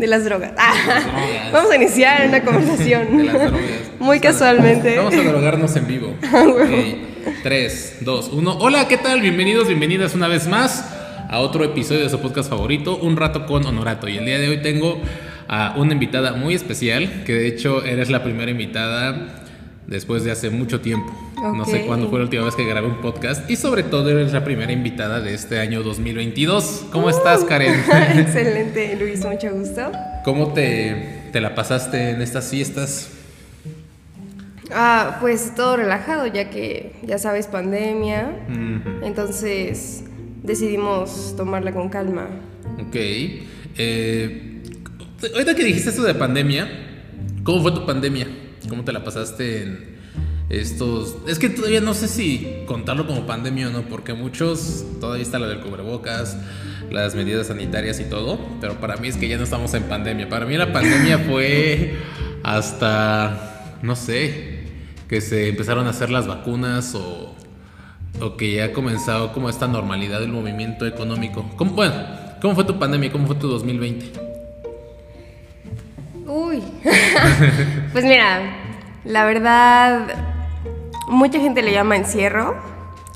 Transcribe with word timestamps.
De 0.00 0.06
las 0.06 0.24
drogas. 0.24 0.52
Ah, 0.56 1.50
vamos 1.52 1.70
a 1.70 1.76
iniciar 1.76 2.26
una 2.26 2.42
conversación. 2.42 3.18
De 3.18 3.24
las 3.24 3.34
drogas. 3.34 3.60
Muy 3.98 4.18
casualmente. 4.18 4.96
Vamos 4.96 5.14
a 5.14 5.22
drogarnos 5.22 5.76
en 5.76 5.86
vivo. 5.86 6.14
Ah, 6.22 6.44
huevo. 6.46 6.74
Ok, 6.74 7.42
3, 7.42 7.98
2, 8.00 8.30
1. 8.32 8.58
Hola, 8.60 8.88
¿qué 8.88 8.96
tal? 8.96 9.20
Bienvenidos, 9.20 9.68
bienvenidas 9.68 10.14
una 10.14 10.26
vez 10.26 10.48
más 10.48 10.90
a 11.28 11.40
otro 11.40 11.64
episodio 11.64 12.00
de 12.00 12.08
su 12.08 12.18
podcast 12.18 12.48
favorito, 12.48 12.96
Un 12.96 13.18
Rato 13.18 13.44
con 13.44 13.66
Honorato. 13.66 14.08
Y 14.08 14.16
el 14.16 14.24
día 14.24 14.38
de 14.38 14.48
hoy 14.48 14.62
tengo 14.62 14.98
a 15.48 15.74
una 15.76 15.92
invitada 15.92 16.32
muy 16.32 16.54
especial, 16.54 17.24
que 17.26 17.34
de 17.34 17.48
hecho 17.48 17.84
eres 17.84 18.08
la 18.08 18.22
primera 18.24 18.50
invitada 18.50 19.42
después 19.86 20.24
de 20.24 20.30
hace 20.30 20.50
mucho 20.50 20.80
tiempo. 20.80 21.12
No 21.42 21.64
sé 21.64 21.86
cuándo 21.86 22.08
fue 22.10 22.18
la 22.18 22.24
última 22.24 22.44
vez 22.44 22.54
que 22.54 22.66
grabé 22.66 22.86
un 22.86 23.00
podcast. 23.00 23.50
Y 23.50 23.56
sobre 23.56 23.82
todo 23.82 24.10
eres 24.10 24.32
la 24.32 24.44
primera 24.44 24.70
invitada 24.72 25.20
de 25.20 25.34
este 25.34 25.58
año 25.58 25.82
2022. 25.82 26.86
¿Cómo 26.92 27.06
Uh. 27.06 27.10
estás, 27.10 27.44
Karen? 27.44 27.74
Excelente, 28.16 28.96
Luis, 29.00 29.24
mucho 29.24 29.50
gusto. 29.52 29.90
¿Cómo 30.24 30.52
te, 30.52 31.22
te 31.32 31.40
la 31.40 31.54
pasaste 31.54 32.10
en 32.10 32.20
estas 32.22 32.50
fiestas? 32.50 33.10
Ah, 34.72 35.16
pues 35.20 35.54
todo 35.56 35.76
relajado, 35.76 36.26
ya 36.28 36.50
que 36.50 36.92
ya 37.02 37.18
sabes, 37.18 37.46
pandemia. 37.48 38.30
Entonces 39.02 40.04
decidimos 40.42 41.34
tomarla 41.36 41.72
con 41.72 41.88
calma. 41.88 42.28
Ok. 42.86 42.96
Eh, 43.78 44.62
ahorita 45.34 45.54
que 45.56 45.64
dijiste 45.64 45.90
esto 45.90 46.02
de 46.02 46.14
pandemia, 46.14 46.68
¿cómo 47.42 47.62
fue 47.62 47.72
tu 47.72 47.84
pandemia? 47.86 48.28
¿Cómo 48.70 48.84
te 48.84 48.92
la 48.92 49.04
pasaste 49.04 49.62
en 49.62 49.96
estos... 50.48 51.16
Es 51.26 51.38
que 51.40 51.48
todavía 51.48 51.80
no 51.80 51.92
sé 51.92 52.06
si 52.08 52.62
contarlo 52.66 53.06
como 53.06 53.26
pandemia 53.26 53.68
o 53.68 53.70
no, 53.70 53.82
porque 53.82 54.14
muchos 54.14 54.84
todavía 55.00 55.22
está 55.22 55.40
la 55.40 55.48
del 55.48 55.60
cubrebocas, 55.60 56.38
las 56.88 57.16
medidas 57.16 57.48
sanitarias 57.48 57.98
y 57.98 58.04
todo, 58.04 58.38
pero 58.60 58.80
para 58.80 58.96
mí 58.96 59.08
es 59.08 59.16
que 59.16 59.28
ya 59.28 59.36
no 59.36 59.42
estamos 59.42 59.74
en 59.74 59.82
pandemia. 59.82 60.28
Para 60.28 60.46
mí 60.46 60.56
la 60.56 60.72
pandemia 60.72 61.18
fue 61.18 61.96
hasta, 62.44 63.76
no 63.82 63.96
sé, 63.96 64.60
que 65.08 65.20
se 65.20 65.48
empezaron 65.48 65.88
a 65.88 65.90
hacer 65.90 66.10
las 66.10 66.28
vacunas 66.28 66.94
o, 66.94 67.34
o 68.20 68.36
que 68.36 68.54
ya 68.54 68.66
ha 68.66 68.72
comenzado 68.72 69.32
como 69.32 69.50
esta 69.50 69.66
normalidad 69.66 70.20
del 70.20 70.30
movimiento 70.30 70.86
económico. 70.86 71.50
¿Cómo, 71.56 71.72
bueno, 71.72 71.94
¿cómo 72.40 72.54
fue 72.54 72.62
tu 72.62 72.78
pandemia? 72.78 73.10
¿Cómo 73.10 73.26
fue 73.26 73.34
tu 73.34 73.48
2020? 73.48 74.30
Uy. 76.26 76.62
pues 77.92 78.04
mira, 78.04 78.59
la 79.04 79.24
verdad, 79.24 80.06
mucha 81.08 81.40
gente 81.40 81.62
le 81.62 81.72
llama 81.72 81.96
encierro, 81.96 82.56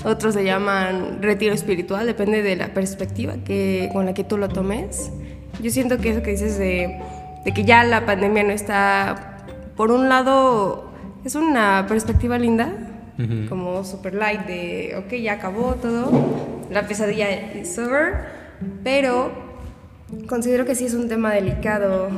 otros 0.03 0.35
le 0.35 0.43
llaman 0.43 1.21
retiro 1.21 1.53
espiritual, 1.53 2.05
depende 2.05 2.41
de 2.41 2.55
la 2.55 2.67
perspectiva 2.69 3.35
que, 3.45 3.89
con 3.93 4.05
la 4.05 4.13
que 4.13 4.23
tú 4.23 4.37
lo 4.37 4.49
tomes. 4.49 5.11
Yo 5.61 5.71
siento 5.71 5.97
que 5.97 6.09
eso 6.09 6.21
que 6.21 6.31
dices 6.31 6.57
de, 6.57 6.99
de 7.43 7.53
que 7.53 7.63
ya 7.63 7.83
la 7.83 8.05
pandemia 8.05 8.43
no 8.43 8.51
está, 8.51 9.45
por 9.75 9.91
un 9.91 10.09
lado, 10.09 10.91
es 11.23 11.35
una 11.35 11.85
perspectiva 11.87 12.37
linda, 12.37 12.71
como 13.47 13.85
super 13.85 14.13
light, 14.13 14.41
de, 14.41 14.95
ok, 14.97 15.13
ya 15.13 15.33
acabó 15.33 15.75
todo, 15.75 16.11
la 16.69 16.85
pesadilla 16.85 17.29
es 17.29 17.77
over, 17.79 18.25
pero 18.83 19.31
considero 20.27 20.65
que 20.65 20.75
sí 20.75 20.85
es 20.85 20.93
un 20.93 21.07
tema 21.07 21.31
delicado. 21.33 22.09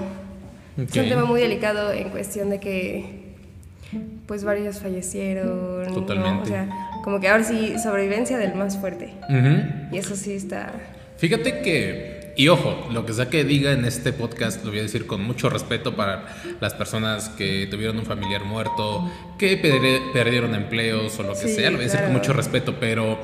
Es 0.77 0.95
un 0.95 1.09
tema 1.09 1.25
muy 1.25 1.41
delicado 1.41 1.91
en 1.91 2.09
cuestión 2.09 2.49
de 2.49 2.59
que 2.59 3.16
pues 4.25 4.43
varios 4.43 4.79
fallecieron. 4.79 5.83
¿no? 5.85 5.93
Totalmente. 5.93 6.43
O 6.43 6.45
sea, 6.45 6.67
como 7.03 7.19
que 7.19 7.27
ahora 7.29 7.43
sí 7.43 7.75
sobrevivencia 7.81 8.37
del 8.37 8.55
más 8.55 8.77
fuerte. 8.77 9.13
Y 9.91 9.97
eso 9.97 10.15
sí 10.15 10.33
está... 10.33 10.71
Fíjate 11.17 11.61
que, 11.61 12.33
y 12.37 12.47
ojo, 12.49 12.89
lo 12.91 13.05
que 13.05 13.13
sea 13.13 13.27
que 13.27 13.43
diga 13.43 13.71
en 13.71 13.85
este 13.85 14.13
podcast 14.13 14.63
lo 14.63 14.69
voy 14.69 14.79
a 14.79 14.83
decir 14.83 15.07
con 15.07 15.23
mucho 15.23 15.49
respeto 15.49 15.95
para 15.95 16.25
las 16.59 16.75
personas 16.75 17.29
que 17.29 17.67
tuvieron 17.71 17.97
un 17.97 18.05
familiar 18.05 18.43
muerto, 18.45 19.09
que 19.39 19.57
per- 19.57 19.81
perdieron 20.13 20.53
empleos 20.53 21.17
o 21.19 21.23
lo 21.23 21.29
que 21.33 21.47
Sí, 21.47 21.55
sea, 21.55 21.71
lo 21.71 21.77
voy 21.77 21.85
a 21.85 21.89
decir 21.89 22.03
con 22.03 22.13
mucho 22.13 22.33
respeto, 22.33 22.75
pero 22.79 23.17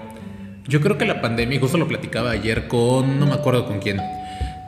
yo 0.68 0.82
creo 0.82 0.98
que 0.98 1.06
la 1.06 1.22
pandemia, 1.22 1.58
y 1.58 1.60
justo 1.60 1.78
lo 1.78 1.88
platicaba 1.88 2.32
ayer 2.32 2.68
con, 2.68 3.20
no 3.20 3.28
me 3.28 3.34
acuerdo 3.34 3.68
con 3.68 3.78
quién, 3.80 4.00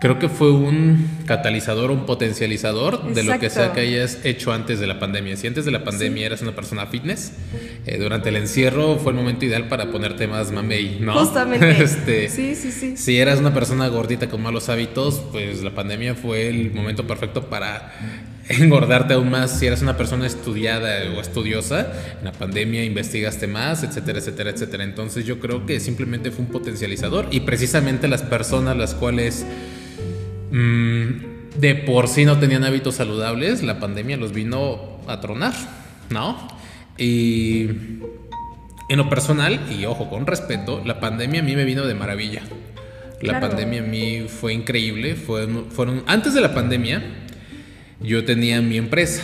creo 0.05 0.19
que 0.19 0.29
fue 0.29 0.51
un 0.51 1.07
catalizador, 1.25 1.89
un 1.89 2.05
potencializador 2.05 3.11
de 3.15 3.23
lo 3.23 3.39
que 3.39 3.49
sea 3.49 3.73
que 3.73 3.79
hayas 3.79 4.23
hecho 4.23 4.53
antes 4.53 4.79
de 4.79 4.85
la 4.85 4.99
pandemia. 4.99 5.35
Si 5.35 5.47
antes 5.47 5.65
de 5.65 5.71
la 5.71 5.83
pandemia 5.83 6.27
eras 6.27 6.43
una 6.43 6.51
persona 6.51 6.85
fitness, 6.85 7.31
eh, 7.87 7.97
durante 7.97 8.29
el 8.29 8.35
encierro 8.35 8.97
fue 8.97 9.13
el 9.13 9.17
momento 9.17 9.45
ideal 9.45 9.67
para 9.67 9.89
ponerte 9.89 10.27
más 10.27 10.51
mamey, 10.51 10.99
¿no? 11.01 11.13
Justamente. 11.13 11.71
este, 11.83 12.29
Sí, 12.29 12.53
sí, 12.53 12.71
sí. 12.71 12.97
si 12.97 13.17
eras 13.17 13.39
una 13.39 13.51
persona 13.51 13.87
gordita 13.87 14.29
con 14.29 14.43
malos 14.43 14.69
hábitos, 14.69 15.23
pues 15.31 15.63
la 15.63 15.71
pandemia 15.71 16.13
fue 16.13 16.49
el 16.49 16.71
momento 16.71 17.07
perfecto 17.07 17.49
para 17.49 17.91
engordarte 18.47 19.15
aún 19.15 19.31
más. 19.31 19.57
Si 19.57 19.65
eras 19.65 19.81
una 19.81 19.97
persona 19.97 20.27
estudiada 20.27 20.99
o 21.17 21.19
estudiosa, 21.19 21.91
en 22.19 22.25
la 22.25 22.31
pandemia 22.31 22.83
investigaste 22.83 23.47
más, 23.47 23.81
etcétera, 23.81 24.19
etcétera, 24.19 24.51
etcétera. 24.51 24.83
Entonces 24.83 25.25
yo 25.25 25.39
creo 25.39 25.65
que 25.65 25.79
simplemente 25.79 26.29
fue 26.29 26.45
un 26.45 26.51
potencializador 26.51 27.25
y 27.31 27.39
precisamente 27.39 28.07
las 28.07 28.21
personas 28.21 28.77
las 28.77 28.93
cuales 28.93 29.47
mm, 30.55 31.59
de 31.59 31.75
por 31.75 32.07
sí 32.07 32.25
no 32.25 32.37
tenían 32.39 32.63
hábitos 32.63 32.95
saludables, 32.95 33.63
la 33.63 33.79
pandemia 33.79 34.17
los 34.17 34.33
vino 34.33 34.99
a 35.07 35.19
tronar, 35.21 35.53
¿no? 36.09 36.47
Y 36.97 37.63
en 38.89 38.97
lo 38.97 39.09
personal, 39.09 39.59
y 39.77 39.85
ojo, 39.85 40.09
con 40.09 40.25
respeto, 40.27 40.81
la 40.85 40.99
pandemia 40.99 41.41
a 41.41 41.43
mí 41.43 41.55
me 41.55 41.65
vino 41.65 41.85
de 41.85 41.93
maravilla. 41.93 42.41
La 43.21 43.39
Claro. 43.39 43.47
pandemia 43.49 43.81
a 43.81 43.85
mí 43.85 44.25
fue 44.27 44.53
increíble. 44.53 45.15
Fueron, 45.15 46.03
antes 46.05 46.33
de 46.33 46.41
la 46.41 46.53
pandemia, 46.53 47.01
yo 48.01 48.23
tenía 48.25 48.61
mi 48.61 48.77
empresa. 48.77 49.23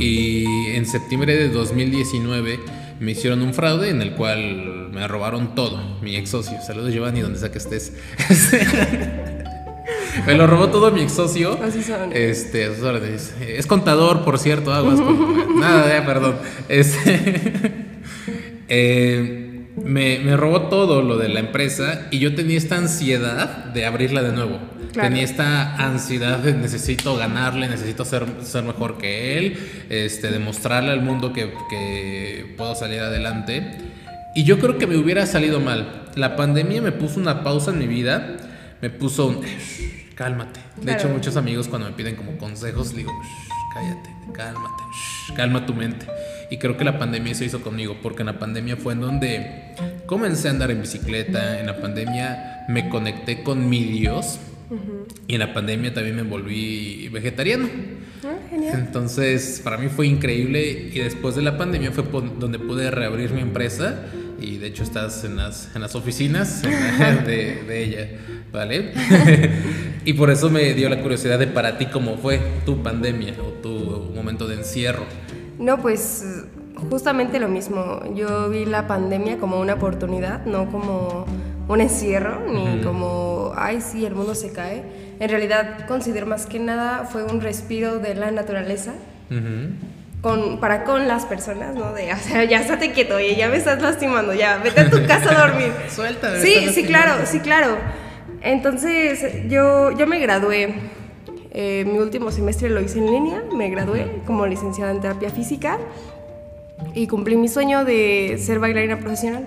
Y 0.00 0.44
en 0.74 0.84
septiembre 0.84 1.36
de 1.36 1.48
2019 1.48 2.58
me 2.98 3.12
hicieron 3.12 3.40
un 3.42 3.54
fraude 3.54 3.88
en 3.90 4.02
el 4.02 4.12
cual 4.12 4.90
me 4.92 5.06
robaron 5.06 5.54
todo. 5.54 5.98
Mi 6.02 6.16
ex 6.16 6.30
socio. 6.30 6.58
Saludos, 6.60 6.92
Giovanni, 6.92 7.20
donde 7.20 7.38
sea 7.38 7.52
que 7.52 7.58
estés. 7.58 7.92
me 10.26 10.34
lo 10.34 10.46
robó 10.46 10.68
todo 10.68 10.90
mi 10.90 11.00
ex 11.02 11.12
socio. 11.12 11.58
Así 11.62 11.82
son. 11.82 12.10
Este. 12.12 12.68
Es 13.58 13.66
contador, 13.66 14.24
por 14.24 14.38
cierto, 14.38 14.72
aguas 14.72 15.00
con- 15.00 15.58
Nada, 15.60 15.88
ya, 15.88 16.06
perdón. 16.06 16.36
Este, 16.68 17.52
eh, 18.68 19.66
me, 19.82 20.18
me 20.20 20.36
robó 20.36 20.62
todo 20.68 21.02
lo 21.02 21.16
de 21.16 21.28
la 21.28 21.40
empresa 21.40 22.08
y 22.10 22.18
yo 22.18 22.34
tenía 22.34 22.56
esta 22.58 22.76
ansiedad 22.76 23.66
de 23.66 23.86
abrirla 23.86 24.22
de 24.22 24.32
nuevo. 24.32 24.58
Claro. 24.92 25.08
Tenía 25.08 25.22
esta 25.24 25.76
ansiedad 25.76 26.38
de 26.38 26.52
necesito 26.52 27.16
ganarle, 27.16 27.68
necesito 27.68 28.04
ser, 28.04 28.26
ser 28.42 28.64
mejor 28.64 28.98
que 28.98 29.38
él, 29.38 29.56
este, 29.88 30.30
demostrarle 30.32 30.90
al 30.90 31.00
mundo 31.02 31.32
que, 31.32 31.52
que 31.70 32.54
puedo 32.56 32.74
salir 32.74 33.00
adelante. 33.00 33.78
Y 34.34 34.44
yo 34.44 34.58
creo 34.58 34.78
que 34.78 34.86
me 34.86 34.96
hubiera 34.96 35.26
salido 35.26 35.60
mal. 35.60 36.04
La 36.16 36.34
pandemia 36.36 36.82
me 36.82 36.92
puso 36.92 37.20
una 37.20 37.42
pausa 37.44 37.70
en 37.70 37.78
mi 37.78 37.86
vida, 37.86 38.36
me 38.82 38.90
puso 38.90 39.26
un 39.28 39.40
"Shh, 39.42 39.79
cálmate. 40.20 40.60
De 40.82 40.92
hecho, 40.92 41.08
muchos 41.08 41.34
amigos 41.36 41.66
cuando 41.66 41.88
me 41.88 41.94
piden 41.96 42.14
como 42.14 42.36
consejos, 42.36 42.94
digo, 42.94 43.10
"Shh, 43.10 43.72
cállate, 43.72 44.10
cálmate, 44.34 44.82
shh, 44.92 45.32
calma 45.34 45.64
tu 45.64 45.72
mente. 45.72 46.06
Y 46.50 46.58
creo 46.58 46.76
que 46.76 46.84
la 46.84 46.98
pandemia 46.98 47.34
se 47.34 47.46
hizo 47.46 47.62
conmigo, 47.62 47.96
porque 48.02 48.20
en 48.20 48.26
la 48.26 48.38
pandemia 48.38 48.76
fue 48.76 48.92
en 48.92 49.00
donde 49.00 49.74
comencé 50.04 50.48
a 50.48 50.50
andar 50.50 50.70
en 50.72 50.82
bicicleta, 50.82 51.58
en 51.58 51.64
la 51.64 51.80
pandemia 51.80 52.66
me 52.68 52.90
conecté 52.90 53.42
con 53.42 53.70
mi 53.70 53.82
Dios 53.82 54.38
y 55.26 55.34
en 55.36 55.40
la 55.40 55.54
pandemia 55.54 55.94
también 55.94 56.16
me 56.16 56.22
volví 56.22 57.08
vegetariano. 57.08 57.70
Ah, 58.22 58.36
genial. 58.50 58.78
Entonces, 58.78 59.62
para 59.64 59.78
mí 59.78 59.88
fue 59.88 60.06
increíble 60.06 60.90
y 60.92 60.98
después 60.98 61.34
de 61.34 61.40
la 61.40 61.56
pandemia 61.56 61.92
fue 61.92 62.04
donde 62.38 62.58
pude 62.58 62.90
reabrir 62.90 63.30
mi 63.30 63.40
empresa 63.40 64.04
y 64.38 64.58
de 64.58 64.66
hecho 64.66 64.82
estás 64.82 65.24
en 65.24 65.36
las, 65.36 65.74
en 65.74 65.80
las 65.80 65.94
oficinas 65.94 66.60
de, 67.26 67.62
de 67.66 67.84
ella, 67.84 68.08
¿vale? 68.52 68.92
y 70.04 70.12
por 70.14 70.30
eso 70.30 70.50
me 70.50 70.72
dio 70.74 70.88
la 70.88 71.00
curiosidad 71.00 71.38
de 71.38 71.46
para 71.46 71.78
ti 71.78 71.86
cómo 71.86 72.16
fue 72.16 72.40
tu 72.64 72.82
pandemia 72.82 73.34
o 73.40 73.48
tu 73.62 74.12
momento 74.14 74.46
de 74.46 74.56
encierro. 74.56 75.04
No, 75.58 75.78
pues 75.82 76.24
justamente 76.90 77.38
lo 77.38 77.48
mismo. 77.48 78.00
Yo 78.14 78.48
vi 78.48 78.64
la 78.64 78.86
pandemia 78.86 79.38
como 79.38 79.60
una 79.60 79.74
oportunidad, 79.74 80.44
no 80.46 80.70
como 80.70 81.26
un 81.68 81.80
encierro, 81.80 82.40
ni 82.50 82.80
como, 82.82 83.52
ay, 83.56 83.80
sí, 83.80 84.04
el 84.06 84.14
mundo 84.14 84.34
se 84.34 84.52
cae. 84.52 84.82
En 85.20 85.28
realidad 85.28 85.86
considero 85.86 86.26
más 86.26 86.46
que 86.46 86.58
nada 86.58 87.04
fue 87.04 87.22
un 87.24 87.40
respiro 87.42 87.98
de 87.98 88.14
la 88.14 88.30
naturaleza 88.30 88.92
Ujú. 89.30 89.74
con, 90.22 90.58
para 90.60 90.84
con 90.84 91.06
las 91.06 91.26
personas, 91.26 91.74
¿no? 91.74 91.92
De, 91.92 92.10
o 92.12 92.16
sea, 92.16 92.42
ya 92.44 92.60
estate 92.60 92.92
quieto, 92.92 93.16
oye, 93.16 93.36
ya 93.36 93.48
me 93.50 93.58
estás 93.58 93.82
lastimando, 93.82 94.32
ya, 94.32 94.56
vete 94.64 94.80
a 94.80 94.90
tu 94.90 94.96
casa 95.06 95.30
a 95.44 95.46
dormir. 95.48 95.72
Suelta, 95.94 96.30
me 96.30 96.40
Sí, 96.40 96.54
sí, 96.54 96.64
lastimando. 96.66 96.88
claro, 96.88 97.14
sí, 97.26 97.40
claro. 97.40 97.76
Entonces, 98.42 99.48
yo, 99.48 99.90
yo 99.92 100.06
me 100.06 100.18
gradué. 100.18 100.74
eh, 101.52 101.84
mi 101.84 101.98
último 101.98 102.30
semestre 102.30 102.70
lo 102.70 102.80
hice 102.80 102.98
en 102.98 103.10
línea, 103.10 103.42
me 103.56 103.68
gradué 103.70 104.22
como 104.26 104.46
licenciada 104.46 104.92
en 104.92 105.00
terapia 105.00 105.30
física 105.30 105.78
y 106.94 107.06
cumplí 107.08 107.36
mi 107.36 107.48
sueño 107.48 107.84
de 107.84 108.38
ser 108.38 108.58
bailarina 108.60 108.98
profesional. 108.98 109.46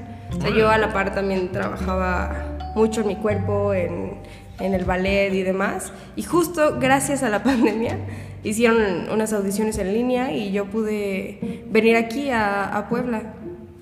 Yo 0.57 0.69
a 0.69 0.77
la 0.77 0.91
par 0.93 1.13
también 1.13 1.51
trabajaba 1.51 2.57
mucho 2.75 3.01
en 3.01 3.07
mi 3.07 3.15
cuerpo, 3.15 3.73
en, 3.73 4.15
en 4.59 4.73
el 4.73 4.83
ballet 4.83 5.33
y 5.33 5.43
demás. 5.43 5.93
Y 6.15 6.23
justo 6.23 6.77
gracias 6.79 7.23
a 7.23 7.29
la 7.29 7.41
pandemia 7.49 7.97
hicieron 8.43 9.09
unas 9.09 9.31
audiciones 9.31 9.77
en 9.77 9.93
línea 9.93 10.33
y 10.33 10.51
yo 10.51 10.65
pude 10.65 11.63
venir 11.69 11.95
aquí 11.95 12.29
a, 12.31 12.65
a 12.65 12.89
Puebla. 12.89 13.33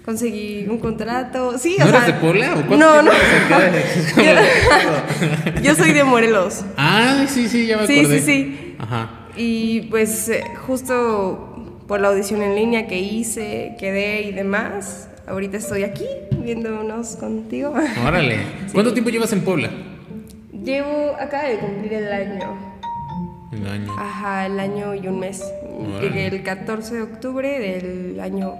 Conseguí 0.06 0.66
un 0.68 0.80
contrato. 0.80 1.58
Sí, 1.60 1.76
¿No 1.78 1.86
o 1.86 1.90
eres 1.90 2.04
sea, 2.04 2.14
de 2.14 2.20
Puebla? 2.20 2.66
¿O 2.70 2.76
No, 2.76 3.02
no. 3.04 3.12
acá? 3.12 3.72
Yo 5.62 5.76
soy 5.76 5.94
de 5.94 6.04
Morelos. 6.04 6.64
Ah, 6.78 7.26
sí, 7.28 7.48
sí, 7.48 7.68
ya 7.68 7.78
me 7.78 7.88
Sí, 7.88 8.00
acordé. 8.00 8.20
sí, 8.20 8.26
sí. 8.26 8.76
Ajá. 8.80 9.10
Y 9.38 9.82
pues 9.82 10.28
eh, 10.30 10.44
justo 10.66 11.84
por 11.88 12.02
la 12.02 12.08
audición 12.10 12.42
en 12.42 12.56
línea 12.56 12.88
que 12.88 13.00
hice, 13.00 13.76
quedé 13.80 14.22
y 14.24 14.32
demás, 14.32 15.08
ahorita 15.28 15.58
estoy 15.58 15.84
aquí 15.84 16.06
viéndonos 16.38 17.16
contigo. 17.18 17.74
Órale. 18.08 18.40
¿Cuánto 18.74 18.94
tiempo 18.94 19.10
llevas 19.12 19.32
en 19.34 19.42
Puebla? 19.42 19.70
Llevo, 20.64 21.16
acaba 21.20 21.44
de 21.44 21.58
cumplir 21.60 21.94
el 21.94 22.12
año. 22.12 22.58
Un 23.52 23.68
año. 23.68 23.96
Ajá, 24.00 24.46
el 24.48 24.60
año 24.60 24.96
y 24.96 25.08
un 25.08 25.20
mes. 25.20 25.44
Llegué 26.02 26.28
el 26.28 26.42
14 26.44 26.96
de 26.96 27.02
octubre 27.04 27.60
del 27.60 28.20
año 28.20 28.54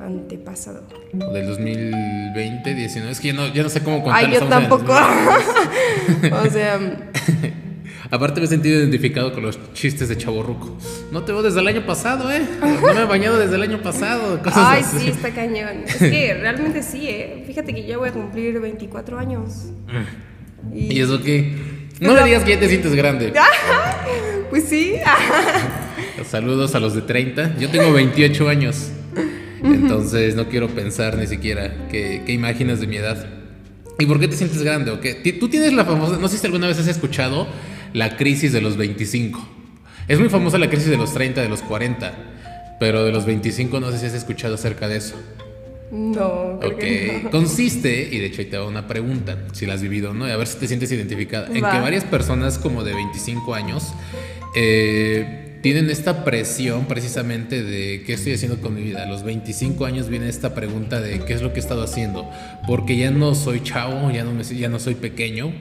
antepasado. 0.00 0.82
Del 1.12 1.46
2020, 1.46 2.74
19. 2.74 3.12
Es 3.12 3.20
que 3.20 3.28
ya 3.28 3.34
no, 3.34 3.48
ya 3.48 3.62
no 3.62 3.68
sé 3.68 3.82
cómo 3.82 4.02
contar. 4.02 4.24
Ay, 4.24 4.32
yo 4.32 4.40
estamos 4.40 4.68
tampoco. 4.68 4.94
2020. 4.94 6.32
o 6.48 6.50
sea, 6.50 6.78
Aparte 8.10 8.40
me 8.40 8.46
he 8.46 8.48
sentido 8.48 8.78
identificado 8.78 9.32
con 9.32 9.42
los 9.42 9.58
chistes 9.72 10.08
de 10.08 10.16
chaborruco. 10.16 10.78
No 11.10 11.24
te 11.24 11.32
veo 11.32 11.42
desde 11.42 11.58
el 11.60 11.66
año 11.66 11.84
pasado, 11.84 12.30
¿eh? 12.30 12.42
No 12.60 12.94
me 12.94 13.02
he 13.02 13.04
bañado 13.06 13.38
desde 13.38 13.56
el 13.56 13.62
año 13.62 13.82
pasado. 13.82 14.38
Cosas 14.42 14.62
ay, 14.64 14.82
así. 14.82 14.98
sí, 15.00 15.08
está 15.08 15.30
cañón. 15.30 15.84
Es 15.84 15.96
que 15.96 16.34
realmente 16.34 16.82
sí, 16.82 17.08
¿eh? 17.08 17.42
Fíjate 17.46 17.74
que 17.74 17.84
ya 17.84 17.98
voy 17.98 18.10
a 18.10 18.12
cumplir 18.12 18.60
24 18.60 19.18
años. 19.18 19.66
¿Y 20.72 21.00
eso 21.00 21.20
qué? 21.22 21.54
No 22.00 22.14
me 22.14 22.22
digas 22.24 22.44
que 22.44 22.50
ya 22.50 22.60
te 22.60 22.68
sientes 22.68 22.94
grande. 22.94 23.32
Pues 24.50 24.64
sí. 24.68 24.94
Saludos 26.28 26.74
a 26.76 26.80
los 26.80 26.94
de 26.94 27.02
30. 27.02 27.56
Yo 27.58 27.68
tengo 27.70 27.92
28 27.92 28.48
años. 28.48 28.92
Entonces 29.64 30.34
no 30.36 30.48
quiero 30.48 30.68
pensar 30.68 31.16
ni 31.16 31.26
siquiera 31.26 31.86
qué, 31.90 32.22
qué 32.26 32.32
imaginas 32.32 32.80
de 32.80 32.86
mi 32.86 32.96
edad. 32.96 33.26
¿Y 33.98 34.06
por 34.06 34.18
qué 34.20 34.28
te 34.28 34.36
sientes 34.36 34.62
grande? 34.62 34.90
¿O 34.90 35.00
qué? 35.00 35.14
Tú 35.38 35.48
tienes 35.48 35.72
la 35.72 35.84
famosa, 35.84 36.18
no 36.18 36.28
sé 36.28 36.36
si 36.38 36.46
alguna 36.46 36.66
vez 36.66 36.78
has 36.78 36.88
escuchado 36.88 37.46
la 37.92 38.16
crisis 38.16 38.52
de 38.52 38.60
los 38.60 38.76
25. 38.76 39.48
Es 40.08 40.18
muy 40.18 40.28
famosa 40.28 40.58
la 40.58 40.68
crisis 40.68 40.88
de 40.90 40.96
los 40.96 41.14
30, 41.14 41.40
de 41.42 41.48
los 41.48 41.62
40. 41.62 42.12
Pero 42.80 43.04
de 43.04 43.12
los 43.12 43.24
25 43.24 43.78
no 43.80 43.90
sé 43.92 43.98
si 44.00 44.06
has 44.06 44.14
escuchado 44.14 44.54
acerca 44.56 44.88
de 44.88 44.96
eso. 44.96 45.14
No, 45.92 46.58
creo 46.60 46.72
Ok, 46.72 46.78
que 46.80 47.20
no. 47.24 47.30
consiste, 47.30 48.08
y 48.10 48.18
de 48.18 48.26
hecho 48.26 48.40
ahí 48.40 48.46
te 48.48 48.56
hago 48.56 48.66
una 48.68 48.88
pregunta, 48.88 49.38
si 49.52 49.64
la 49.64 49.74
has 49.74 49.82
vivido 49.82 50.10
o 50.10 50.14
no, 50.14 50.26
y 50.26 50.32
a 50.32 50.36
ver 50.36 50.48
si 50.48 50.58
te 50.58 50.66
sientes 50.66 50.90
identificada, 50.90 51.46
en 51.54 51.62
Va. 51.62 51.70
que 51.70 51.78
varias 51.78 52.02
personas 52.02 52.58
como 52.58 52.82
de 52.82 52.94
25 52.94 53.54
años 53.54 53.92
eh, 54.56 55.43
tienen 55.64 55.88
esta 55.88 56.24
presión 56.26 56.84
precisamente 56.84 57.62
de 57.62 58.02
qué 58.02 58.12
estoy 58.12 58.34
haciendo 58.34 58.60
con 58.60 58.74
mi 58.74 58.82
vida. 58.82 59.04
A 59.04 59.06
los 59.06 59.22
25 59.22 59.86
años 59.86 60.10
viene 60.10 60.28
esta 60.28 60.54
pregunta 60.54 61.00
de 61.00 61.20
qué 61.20 61.32
es 61.32 61.40
lo 61.40 61.54
que 61.54 61.60
he 61.60 61.62
estado 61.62 61.82
haciendo, 61.82 62.30
porque 62.66 62.98
ya 62.98 63.10
no 63.10 63.34
soy 63.34 63.62
chavo, 63.62 64.10
ya 64.10 64.24
no, 64.24 64.32
me, 64.32 64.44
ya 64.44 64.68
no 64.68 64.78
soy 64.78 64.94
pequeño. 64.94 65.54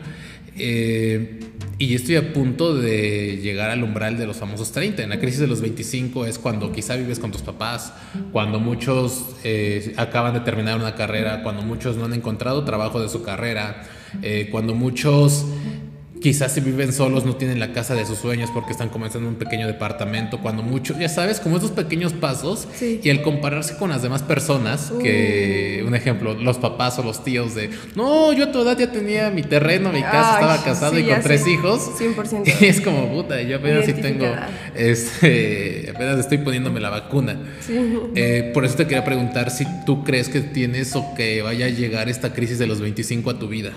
eh, 0.57 1.39
y 1.79 1.95
estoy 1.95 2.17
a 2.17 2.33
punto 2.33 2.75
de 2.75 3.39
llegar 3.41 3.69
al 3.69 3.81
umbral 3.81 4.17
de 4.17 4.27
los 4.27 4.35
famosos 4.38 4.73
30. 4.73 5.03
En 5.03 5.09
la 5.09 5.19
crisis 5.19 5.39
de 5.39 5.47
los 5.47 5.61
25 5.61 6.25
es 6.25 6.38
cuando 6.38 6.73
quizá 6.73 6.97
vives 6.97 7.17
con 7.17 7.31
tus 7.31 7.41
papás, 7.41 7.94
cuando 8.33 8.59
muchos 8.59 9.25
eh, 9.45 9.94
acaban 9.95 10.33
de 10.33 10.41
terminar 10.41 10.77
una 10.77 10.95
carrera, 10.95 11.44
cuando 11.44 11.61
muchos 11.61 11.95
no 11.95 12.05
han 12.05 12.13
encontrado 12.13 12.65
trabajo 12.65 13.01
de 13.01 13.07
su 13.07 13.23
carrera, 13.23 13.83
eh, 14.21 14.50
cuando 14.51 14.75
muchos 14.75 15.45
quizás 16.24 16.54
si 16.54 16.62
viven 16.62 16.94
solos 16.94 17.25
no 17.25 17.36
tienen 17.36 17.60
la 17.60 17.74
casa 17.74 17.96
de 17.96 18.06
sus 18.06 18.18
sueños 18.18 18.50
porque 18.54 18.72
están 18.72 18.88
comenzando 18.88 19.28
un 19.28 19.36
pequeño 19.36 19.68
departamento, 19.68 20.40
cuando 20.40 20.64
muchos, 20.64 20.98
ya 20.98 21.10
sabes, 21.10 21.42
como 21.42 21.58
esos 21.58 21.72
pequeños 21.72 22.14
pasos 22.14 22.66
Sí. 22.75 23.02
y 23.04 23.10
el 23.10 23.22
compararse 23.22 23.75
con 23.75 23.90
las 23.90 24.02
demás 24.02 24.24
personas, 24.24 24.94
que 25.02 25.84
un 25.86 25.94
ejemplo, 25.96 26.34
los 26.34 26.58
papás 26.60 26.98
o 26.98 27.04
los 27.04 27.25
tíos 27.25 27.56
de, 27.56 27.70
no, 27.96 28.31
yo 28.31 28.46
a 28.46 28.52
tu 28.54 28.62
edad 28.62 28.78
ya 28.78 28.90
tenía 28.90 29.30
mi 29.31 29.44
terreno, 29.44 29.92
mi 29.92 30.02
casa, 30.02 30.38
Ay, 30.38 30.42
estaba 30.42 30.64
casado 30.64 30.96
sí, 30.96 31.02
y 31.02 31.04
con 31.04 31.22
tres 31.22 31.44
sé. 31.44 31.52
hijos. 31.52 31.92
100%. 32.00 32.54
Y 32.62 32.66
es 32.68 32.80
como 32.80 33.10
puta, 33.10 33.42
yo 33.42 33.58
apenas 33.58 33.86
sí 33.86 33.92
tengo, 33.94 34.25
este, 34.75 35.92
apenas 35.94 36.20
estoy 36.20 36.38
poniéndome 36.38 36.80
la 36.80 36.90
vacuna. 36.90 37.38
Sí. 37.60 37.78
Eh, 38.16 38.52
por 38.54 38.64
eso 38.64 38.75
te 38.75 38.86
quería 38.86 39.04
preguntar 39.04 39.52
si 39.52 39.66
tú 39.86 40.04
crees 40.06 40.30
que 40.30 40.40
tienes 40.42 40.96
o 40.96 41.14
que 41.16 41.42
vaya 41.42 41.66
a 41.66 41.70
llegar 41.70 42.08
esta 42.08 42.31
crisis 42.34 42.60
de 42.60 42.68
los 42.68 42.80
25 42.80 43.30
a 43.30 43.40
tu 43.40 43.48
vida. 43.50 43.74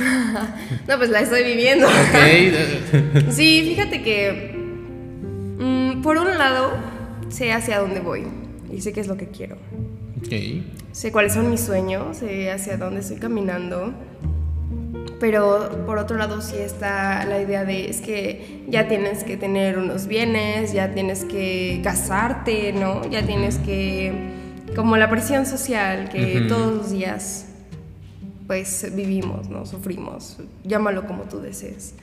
No, 0.88 0.98
pues 0.98 1.10
la 1.10 1.20
estoy 1.20 1.44
viviendo. 1.44 1.86
Ok, 1.86 3.30
Sí, 3.30 3.62
fíjate 3.64 4.02
que 4.02 4.54
mm, 5.58 6.02
por 6.02 6.16
un 6.16 6.38
lado 6.38 6.72
sé 7.28 7.52
hacia 7.52 7.78
dónde 7.78 8.00
voy 8.00 8.24
y 8.72 8.80
sé 8.80 8.92
qué 8.92 9.00
es 9.00 9.06
lo 9.06 9.16
que 9.16 9.28
quiero. 9.28 9.56
ok. 10.18 10.64
Sé 10.92 11.12
cuáles 11.12 11.34
son 11.34 11.50
mis 11.50 11.60
sueños, 11.60 12.16
sé 12.18 12.50
hacia 12.50 12.76
dónde 12.76 13.00
estoy 13.00 13.18
caminando. 13.18 13.94
Pero 15.20 15.84
por 15.86 15.98
otro 15.98 16.16
lado 16.16 16.40
sí 16.40 16.56
está 16.56 17.24
la 17.26 17.40
idea 17.42 17.64
de 17.64 17.90
es 17.90 18.00
que 18.00 18.64
ya 18.68 18.88
tienes 18.88 19.22
que 19.22 19.36
tener 19.36 19.78
unos 19.78 20.06
bienes, 20.06 20.72
ya 20.72 20.92
tienes 20.94 21.24
que 21.26 21.80
casarte, 21.84 22.72
¿no? 22.72 23.08
Ya 23.10 23.24
tienes 23.24 23.58
que 23.58 24.12
como 24.74 24.96
la 24.96 25.10
presión 25.10 25.44
social 25.44 26.08
que 26.08 26.46
todos 26.48 26.74
los 26.74 26.90
días 26.90 27.49
pues 28.50 28.84
vivimos, 28.96 29.48
¿no? 29.48 29.64
Sufrimos, 29.64 30.38
llámalo 30.64 31.06
como 31.06 31.22
tú 31.22 31.38
desees. 31.38 31.94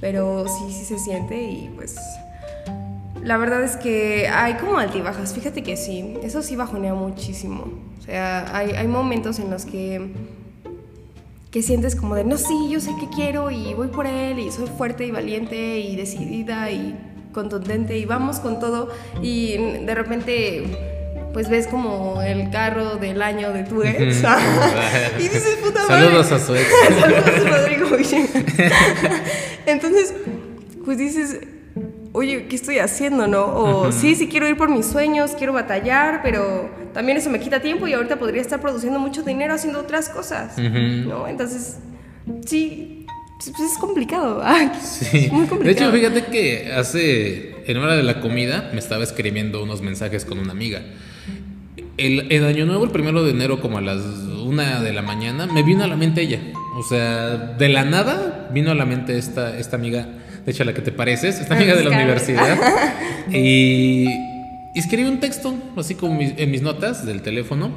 Pero 0.00 0.44
sí, 0.48 0.72
sí 0.72 0.84
se 0.84 0.98
siente 0.98 1.40
y 1.40 1.70
pues 1.76 2.00
la 3.22 3.36
verdad 3.36 3.62
es 3.62 3.76
que 3.76 4.26
hay 4.26 4.54
como 4.54 4.78
altibajas, 4.78 5.32
fíjate 5.32 5.62
que 5.62 5.76
sí, 5.76 6.18
eso 6.24 6.42
sí 6.42 6.56
bajonea 6.56 6.94
muchísimo. 6.94 7.66
O 8.00 8.02
sea, 8.02 8.56
hay, 8.56 8.72
hay 8.72 8.88
momentos 8.88 9.38
en 9.38 9.50
los 9.50 9.66
que, 9.66 10.10
que 11.52 11.62
sientes 11.62 11.94
como 11.94 12.16
de, 12.16 12.24
no, 12.24 12.38
sí, 12.38 12.68
yo 12.68 12.80
sé 12.80 12.90
que 12.98 13.08
quiero 13.14 13.52
y 13.52 13.72
voy 13.74 13.86
por 13.86 14.08
él 14.08 14.40
y 14.40 14.50
soy 14.50 14.66
fuerte 14.66 15.06
y 15.06 15.12
valiente 15.12 15.78
y 15.78 15.94
decidida 15.94 16.72
y 16.72 16.98
contundente 17.32 17.96
y 17.98 18.04
vamos 18.04 18.40
con 18.40 18.58
todo 18.58 18.88
y 19.22 19.58
de 19.58 19.94
repente 19.94 20.93
pues 21.34 21.50
ves 21.50 21.66
como 21.66 22.22
el 22.22 22.48
carro 22.50 22.96
del 22.96 23.20
año 23.20 23.52
de 23.52 23.64
tu 23.64 23.82
ex 23.82 23.98
y 25.18 25.22
dices, 25.22 25.58
puta 25.62 25.82
madre. 25.86 26.04
Saludos 26.06 26.32
a 26.32 26.38
su 26.38 26.54
ex. 26.56 26.66
Saludos, 27.00 27.50
Rodrigo. 27.50 27.88
Entonces, 29.66 30.14
pues 30.84 30.98
dices, 30.98 31.40
oye, 32.12 32.46
¿qué 32.48 32.56
estoy 32.56 32.78
haciendo, 32.78 33.26
no? 33.26 33.44
O 33.46 33.92
sí, 33.92 34.14
sí 34.14 34.28
quiero 34.28 34.48
ir 34.48 34.56
por 34.56 34.68
mis 34.70 34.86
sueños, 34.86 35.32
quiero 35.36 35.52
batallar, 35.52 36.20
pero 36.22 36.70
también 36.92 37.18
eso 37.18 37.30
me 37.30 37.40
quita 37.40 37.60
tiempo 37.60 37.86
y 37.86 37.92
ahorita 37.94 38.16
podría 38.18 38.40
estar 38.40 38.60
produciendo 38.60 38.98
mucho 38.98 39.22
dinero 39.22 39.54
haciendo 39.54 39.80
otras 39.80 40.08
cosas. 40.08 40.56
¿no? 40.58 41.26
Entonces, 41.26 41.76
sí, 42.46 43.06
pues 43.56 43.72
es 43.72 43.78
complicado. 43.78 44.40
Ay, 44.44 44.70
Sí. 44.82 45.26
es 45.26 45.32
muy 45.32 45.42
De 45.42 45.48
complicado. 45.48 45.90
hecho, 45.90 45.92
fíjate 45.96 46.24
que 46.30 46.72
hace, 46.72 47.56
en 47.66 47.76
hora 47.78 47.96
de 47.96 48.02
la 48.02 48.20
comida, 48.20 48.70
me 48.72 48.78
estaba 48.78 49.02
escribiendo 49.02 49.62
unos 49.62 49.80
mensajes 49.82 50.24
con 50.24 50.38
una 50.38 50.52
amiga. 50.52 50.82
El, 51.96 52.32
el 52.32 52.44
año 52.44 52.66
nuevo, 52.66 52.84
el 52.84 52.90
primero 52.90 53.22
de 53.24 53.30
enero, 53.30 53.60
como 53.60 53.78
a 53.78 53.80
las 53.80 54.00
una 54.44 54.80
de 54.80 54.92
la 54.92 55.02
mañana, 55.02 55.46
me 55.46 55.62
vino 55.62 55.84
a 55.84 55.86
la 55.86 55.96
mente 55.96 56.22
ella. 56.22 56.40
O 56.76 56.82
sea, 56.82 57.30
de 57.58 57.68
la 57.68 57.84
nada 57.84 58.50
vino 58.52 58.70
a 58.70 58.74
la 58.74 58.84
mente 58.84 59.16
esta, 59.16 59.56
esta 59.58 59.76
amiga, 59.76 60.06
de 60.44 60.50
hecho, 60.52 60.64
a 60.64 60.66
la 60.66 60.74
que 60.74 60.82
te 60.82 60.90
pareces, 60.92 61.38
esta 61.40 61.54
amiga 61.54 61.74
de 61.76 61.84
la 61.84 61.90
universidad. 61.90 62.58
Y, 63.30 64.06
y 64.74 64.78
escribí 64.78 65.08
un 65.08 65.20
texto, 65.20 65.54
así 65.76 65.94
como 65.94 66.14
mis- 66.16 66.34
en 66.36 66.50
mis 66.50 66.62
notas 66.62 67.06
del 67.06 67.22
teléfono. 67.22 67.70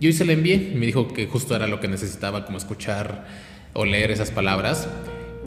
Y 0.00 0.06
hoy 0.06 0.12
se 0.12 0.24
la 0.24 0.32
envié. 0.32 0.72
Me 0.74 0.86
dijo 0.86 1.08
que 1.08 1.26
justo 1.26 1.54
era 1.54 1.66
lo 1.66 1.78
que 1.80 1.88
necesitaba, 1.88 2.46
como 2.46 2.56
escuchar 2.58 3.26
o 3.74 3.84
leer 3.84 4.10
esas 4.10 4.30
palabras. 4.30 4.88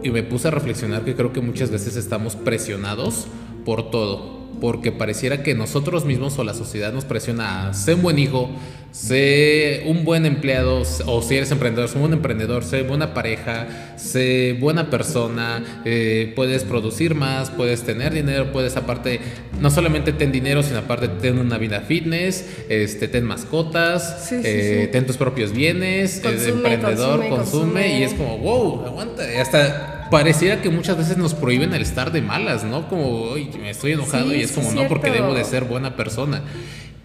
Y 0.03 0.09
me 0.11 0.23
puse 0.23 0.47
a 0.47 0.51
reflexionar 0.51 1.03
que 1.03 1.15
creo 1.15 1.33
que 1.33 1.41
muchas 1.41 1.71
veces 1.71 1.95
estamos 1.95 2.35
presionados 2.35 3.27
por 3.65 3.89
todo. 3.91 4.40
Porque 4.59 4.91
pareciera 4.91 5.43
que 5.43 5.55
nosotros 5.55 6.05
mismos 6.05 6.37
o 6.39 6.43
la 6.43 6.53
sociedad 6.53 6.91
nos 6.93 7.05
presiona 7.05 7.69
a 7.69 7.73
ser 7.73 7.95
un 7.95 8.01
buen 8.03 8.19
hijo, 8.19 8.49
sé 8.91 9.83
un 9.87 10.03
buen 10.03 10.25
empleado, 10.25 10.83
o 11.05 11.21
si 11.21 11.35
eres 11.37 11.49
emprendedor, 11.51 11.87
sé 11.89 11.95
un 11.95 12.01
buen 12.01 12.13
emprendedor, 12.13 12.63
sé 12.63 12.83
buena 12.83 13.13
pareja, 13.13 13.95
sé 13.97 14.57
buena 14.59 14.89
persona, 14.89 15.81
eh, 15.85 16.33
puedes 16.35 16.63
producir 16.63 17.15
más, 17.15 17.49
puedes 17.49 17.83
tener 17.83 18.13
dinero, 18.13 18.51
puedes 18.51 18.75
aparte, 18.75 19.19
no 19.59 19.71
solamente 19.71 20.11
ten 20.13 20.31
dinero, 20.31 20.61
sino 20.61 20.79
aparte 20.79 21.07
ten 21.07 21.39
una 21.39 21.57
vida 21.57 21.81
fitness, 21.81 22.45
este, 22.69 23.07
ten 23.07 23.23
mascotas, 23.23 24.27
Sí, 24.27 24.35
sí, 24.35 24.41
eh, 24.43 24.81
sí. 24.85 24.91
ten 24.91 25.05
tus 25.05 25.17
propios 25.17 25.53
bienes, 25.53 26.19
Consume, 26.21 26.49
emprendedor, 26.49 27.19
consume, 27.19 27.29
consume, 27.29 27.61
consume. 27.73 27.99
y 27.99 28.03
es 28.03 28.13
como, 28.13 28.37
wow, 28.39 28.85
aguanta, 28.85 29.23
hasta 29.39 30.00
pareciera 30.11 30.61
que 30.61 30.69
muchas 30.69 30.97
veces 30.97 31.17
nos 31.17 31.33
prohíben 31.33 31.73
el 31.73 31.81
estar 31.81 32.11
de 32.11 32.21
malas, 32.21 32.63
¿no? 32.63 32.87
Como, 32.87 33.21
"Oye, 33.31 33.49
me 33.59 33.71
estoy 33.71 33.93
enojado 33.93 34.29
Sí, 34.29 34.35
y 34.37 34.41
es 34.41 34.51
como, 34.51 34.71
no, 34.73 34.87
porque 34.87 35.09
debo 35.09 35.33
de 35.33 35.43
ser 35.43 35.63
buena 35.63 35.95
persona. 35.95 36.43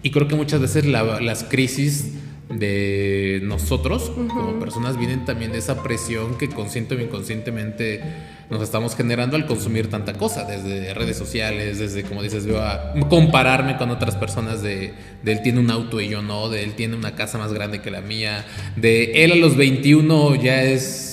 Y 0.03 0.11
creo 0.11 0.27
que 0.27 0.35
muchas 0.35 0.59
veces 0.61 0.85
la- 0.85 1.19
las 1.21 1.43
crisis 1.43 2.11
de 2.49 3.41
nosotros 3.43 4.09
como 4.29 4.57
personas 4.59 4.97
vienen 4.97 5.25
también 5.25 5.51
de 5.51 5.57
esa 5.57 5.83
presión 5.83 6.37
que 6.37 6.47
consciente 6.47 6.95
o 6.95 7.01
inconscientemente 7.01 8.01
nos 8.49 8.61
estamos 8.61 8.95
generando 8.95 9.35
al 9.35 9.45
consumir 9.45 9.89
tanta 9.89 10.13
cosa, 10.13 10.45
desde 10.45 10.93
redes 10.93 11.17
sociales, 11.17 11.79
desde, 11.79 12.03
como 12.03 12.23
dices, 12.23 12.45
veo 12.45 12.61
a 12.61 12.93
compararme 13.09 13.75
con 13.75 13.89
otras 13.89 14.15
personas 14.15 14.61
de, 14.61 14.93
de, 15.23 15.31
él 15.33 15.41
tiene 15.41 15.59
un 15.59 15.69
auto 15.69 15.99
y 15.99 16.07
yo 16.07 16.21
no, 16.21 16.47
de 16.47 16.63
él 16.63 16.73
tiene 16.75 16.95
una 16.95 17.13
casa 17.15 17.37
más 17.37 17.51
grande 17.51 17.81
que 17.81 17.91
la 17.91 17.99
mía, 17.99 18.45
de 18.77 19.25
él 19.25 19.33
a 19.33 19.35
los 19.35 19.57
21 19.57 20.35
ya 20.35 20.63
es, 20.63 21.06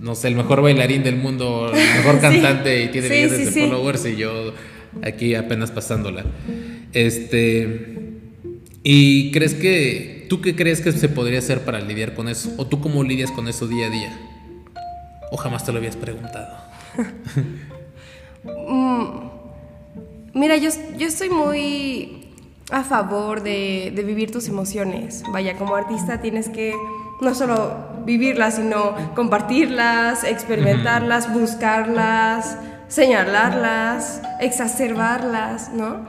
no 0.00 0.14
sé, 0.14 0.28
el 0.28 0.34
mejor 0.34 0.62
bailarín 0.62 1.02
del 1.02 1.16
mundo, 1.16 1.70
el 1.72 1.96
mejor 1.98 2.20
cantante 2.20 2.84
y 2.84 2.88
tiene 2.88 3.08
sí, 3.08 3.14
millones 3.14 3.54
de 3.54 3.60
followers 3.60 4.06
y 4.06 4.16
yo 4.16 4.54
aquí 5.02 5.34
apenas 5.34 5.70
pasándola. 5.70 6.24
Este, 6.92 8.18
¿y 8.82 9.30
crees 9.30 9.54
que, 9.54 10.26
tú 10.28 10.40
qué 10.40 10.56
crees 10.56 10.80
que 10.80 10.92
se 10.92 11.08
podría 11.08 11.38
hacer 11.38 11.60
para 11.60 11.80
lidiar 11.80 12.14
con 12.14 12.28
eso? 12.28 12.52
¿O 12.56 12.66
tú 12.66 12.80
cómo 12.80 13.04
lidias 13.04 13.30
con 13.30 13.46
eso 13.48 13.68
día 13.68 13.86
a 13.86 13.90
día? 13.90 14.20
¿O 15.30 15.36
jamás 15.36 15.64
te 15.64 15.72
lo 15.72 15.78
habías 15.78 15.96
preguntado? 15.96 16.58
Mm, 18.42 19.28
mira, 20.32 20.56
yo, 20.56 20.70
yo 20.96 21.06
estoy 21.06 21.28
muy 21.28 22.20
a 22.70 22.84
favor 22.84 23.42
de, 23.42 23.92
vivir 24.04 24.30
tus 24.30 24.48
emociones. 24.48 25.22
Vaya, 25.32 25.56
como 25.56 25.74
artista 25.74 26.20
tienes 26.20 26.48
que 26.48 26.74
no 27.20 27.34
solo 27.34 27.90
vivirlas, 28.04 28.56
sino 28.56 28.94
compartirlas, 29.14 30.24
experimentarlas, 30.24 31.32
buscarlas, 31.32 32.56
señalarlas, 32.88 34.22
exacerbarlas, 34.40 35.70
¿no? 35.72 36.06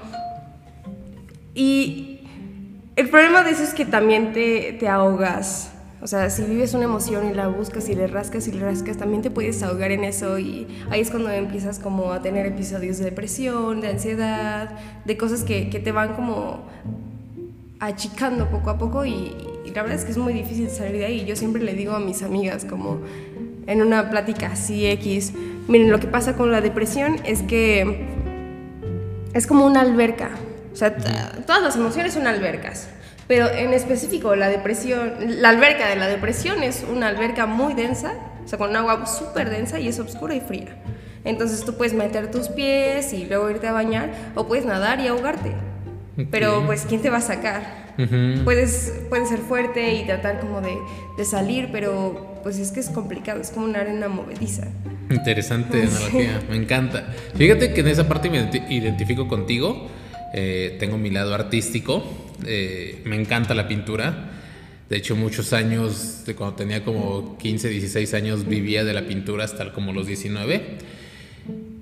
Y 1.53 2.22
el 2.96 3.10
problema 3.10 3.44
de 3.44 3.51
eso 3.51 3.63
es 3.63 3.74
que 3.74 3.86
también 3.86 4.34
te, 4.34 4.74
te 4.80 4.88
ahogas 4.88 5.72
o 6.03 6.08
sea, 6.08 6.32
si 6.32 6.44
vives 6.44 6.74
una 6.74 6.86
emoción 6.86 7.30
y 7.30 7.34
la 7.34 7.48
buscas 7.48 7.88
y 7.88 7.94
le 7.94 8.08
rascas 8.08 8.48
y 8.48 8.51
le 8.51 8.62
rascas, 8.62 8.98
también 8.98 9.22
te 9.22 9.30
puedes 9.30 9.62
ahogar 9.62 9.91
en 9.91 10.03
eso 10.03 10.39
y 10.39 10.68
ahí 10.89 11.00
es 11.00 11.12
cuando 11.12 11.30
empiezas 11.30 11.77
como 11.77 12.12
a 12.12 12.24
tener 12.24 12.48
episodios 12.48 12.98
de 12.98 13.06
depresión, 13.06 13.82
de 13.82 13.89
ansiedad, 13.89 14.72
de 15.06 15.15
cosas 15.15 15.44
que, 15.44 15.70
que 15.70 15.80
te 15.80 15.91
van 15.91 16.15
como 16.15 16.63
achicando 17.80 18.50
poco 18.50 18.72
a 18.72 18.80
poco 18.80 19.06
y, 19.06 19.36
la 19.70 19.84
verdad 19.84 19.98
es 19.98 20.06
que 20.06 20.12
es 20.12 20.18
muy 20.18 20.34
difícil 20.34 20.70
salir 20.70 20.98
de 20.98 21.06
ahí. 21.06 21.25
Yo 21.25 21.36
siempre 21.36 21.62
le 21.62 21.74
digo 21.74 21.94
a 21.94 22.00
mis 22.00 22.24
amigas 22.24 22.65
como 22.65 23.01
en 23.68 23.82
una 23.82 24.10
plática 24.10 24.48
así 24.48 24.88
X, 24.88 25.34
miren, 25.68 25.91
lo 25.91 26.00
que 26.00 26.08
pasa 26.08 26.36
con 26.36 26.51
la 26.51 26.62
depresión 26.62 27.20
es 27.25 27.41
que 27.44 28.08
es 29.34 29.48
como 29.48 29.65
una 29.65 29.82
alberca. 29.82 30.32
O 30.74 30.75
sea, 30.75 30.96
todas 31.46 31.62
las 31.62 31.75
emociones 31.75 32.13
son 32.13 32.27
albercas. 32.27 32.89
Pero 33.27 33.50
en 33.50 33.74
específico, 33.74 34.36
la 34.36 34.50
depresión, 34.50 35.13
la 35.41 35.50
alberca 35.50 35.88
de 35.88 35.96
la 35.96 36.08
depresión 36.08 36.63
es 36.63 36.84
una 36.84 37.08
alberca 37.08 37.46
muy 37.46 37.74
densa, 37.74 38.13
o 38.44 38.48
sea, 38.48 38.58
con 38.58 38.75
agua 38.75 39.06
súper 39.06 39.50
densa 39.50 39.80
y 39.80 39.88
es 39.88 40.00
oscura 40.00 40.36
y 40.36 40.41
fría. 40.41 40.75
Entonces 41.24 41.63
tú 41.63 41.75
puedes 41.77 41.94
meter 41.94 42.32
tus 42.32 42.50
pies 42.50 43.13
y 43.13 43.25
luego 43.25 43.50
irte 43.50 43.68
a 43.68 43.72
bañar 43.72 44.10
o 44.36 44.48
puedes 44.48 44.65
nadar 44.65 45.00
y 45.00 45.08
ahogarte. 45.08 45.53
Pero 46.30 46.63
pues, 46.65 46.86
¿quién 46.86 47.01
te 47.01 47.10
va 47.10 47.18
a 47.18 47.22
sacar? 47.22 47.81
Puedes, 48.43 49.01
puedes 49.10 49.29
ser 49.29 49.39
fuerte 49.39 49.93
y 49.95 50.05
tratar 50.05 50.39
como 50.39 50.62
de, 50.62 50.77
de, 51.17 51.25
salir, 51.25 51.69
pero 51.71 52.39
pues 52.43 52.57
es 52.60 52.71
que 52.71 52.79
es 52.79 52.89
complicado, 52.89 53.41
es 53.41 53.51
como 53.51 53.65
una 53.65 53.79
arena 53.79 54.07
movediza. 54.07 54.67
Interesante 55.10 55.81
analogía, 55.83 56.41
me 56.50 56.55
encanta. 56.55 57.13
Fíjate 57.36 57.74
que 57.74 57.81
en 57.81 57.88
esa 57.88 58.07
parte 58.07 58.29
me 58.29 58.50
identifico 58.69 59.27
contigo 59.27 59.89
eh, 60.33 60.77
tengo 60.79 60.98
mi 60.98 61.10
lado 61.10 61.33
artístico, 61.33 62.03
eh, 62.45 63.01
me 63.05 63.19
encanta 63.19 63.53
la 63.53 63.67
pintura. 63.67 64.29
De 64.89 64.98
hecho, 64.98 65.15
muchos 65.15 65.53
años, 65.53 66.24
de 66.25 66.36
cuando 66.36 66.55
tenía 66.55 66.83
como 66.83 67.38
15, 67.38 67.69
16 67.69 68.13
años, 68.13 68.48
vivía 68.48 68.83
de 68.83 68.93
la 68.93 69.03
pintura 69.03 69.43
hasta 69.43 69.71
como 69.71 69.93
los 69.93 70.07
19. 70.07 70.77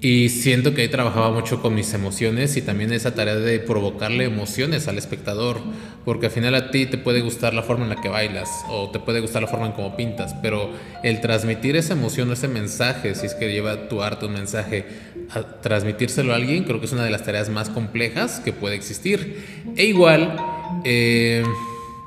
Y 0.02 0.30
siento 0.30 0.74
que 0.74 0.84
ahí 0.84 0.88
trabajaba 0.88 1.30
mucho 1.30 1.62
con 1.62 1.76
mis 1.76 1.94
emociones 1.94 2.56
y 2.56 2.62
también 2.62 2.94
esa 2.94 3.16
tarea 3.16 3.36
de 3.36 3.60
provocarle 3.60 4.24
emociones 4.24 4.88
al 4.88 4.98
espectador, 4.98 5.60
porque 6.06 6.28
al 6.28 6.32
final 6.32 6.56
a 6.56 6.72
ti 6.72 6.86
te 6.86 6.98
puede 6.98 7.20
gustar 7.20 7.54
la 7.54 7.64
forma 7.64 7.84
en 7.84 7.90
la 7.90 8.00
que 8.00 8.08
bailas 8.08 8.50
o 8.70 8.90
te 8.92 9.00
puede 9.00 9.20
gustar 9.20 9.42
la 9.42 9.50
forma 9.50 9.66
en 9.66 9.74
cómo 9.74 9.98
pintas, 9.98 10.34
pero 10.42 10.70
el 11.04 11.20
transmitir 11.20 11.76
esa 11.76 11.94
emoción 11.94 12.30
o 12.30 12.34
ese 12.34 12.48
mensaje, 12.48 13.14
si 13.14 13.26
es 13.26 13.36
que 13.36 13.52
lleva 13.52 13.90
tu 13.90 14.02
arte 14.02 14.26
un 14.26 14.34
mensaje, 14.34 14.86
a 15.32 15.44
transmitírselo 15.62 16.32
a 16.32 16.38
alguien, 16.38 16.64
creo 16.64 16.80
que 16.80 16.86
es 16.86 16.94
una 16.94 17.04
de 17.04 17.12
las 17.12 17.26
tareas 17.26 17.50
más 17.50 17.70
complejas 17.70 18.40
que 18.40 18.54
puede 18.54 18.76
existir. 18.76 19.44
E 19.76 19.84
igual, 19.84 20.38
eh, 20.86 21.44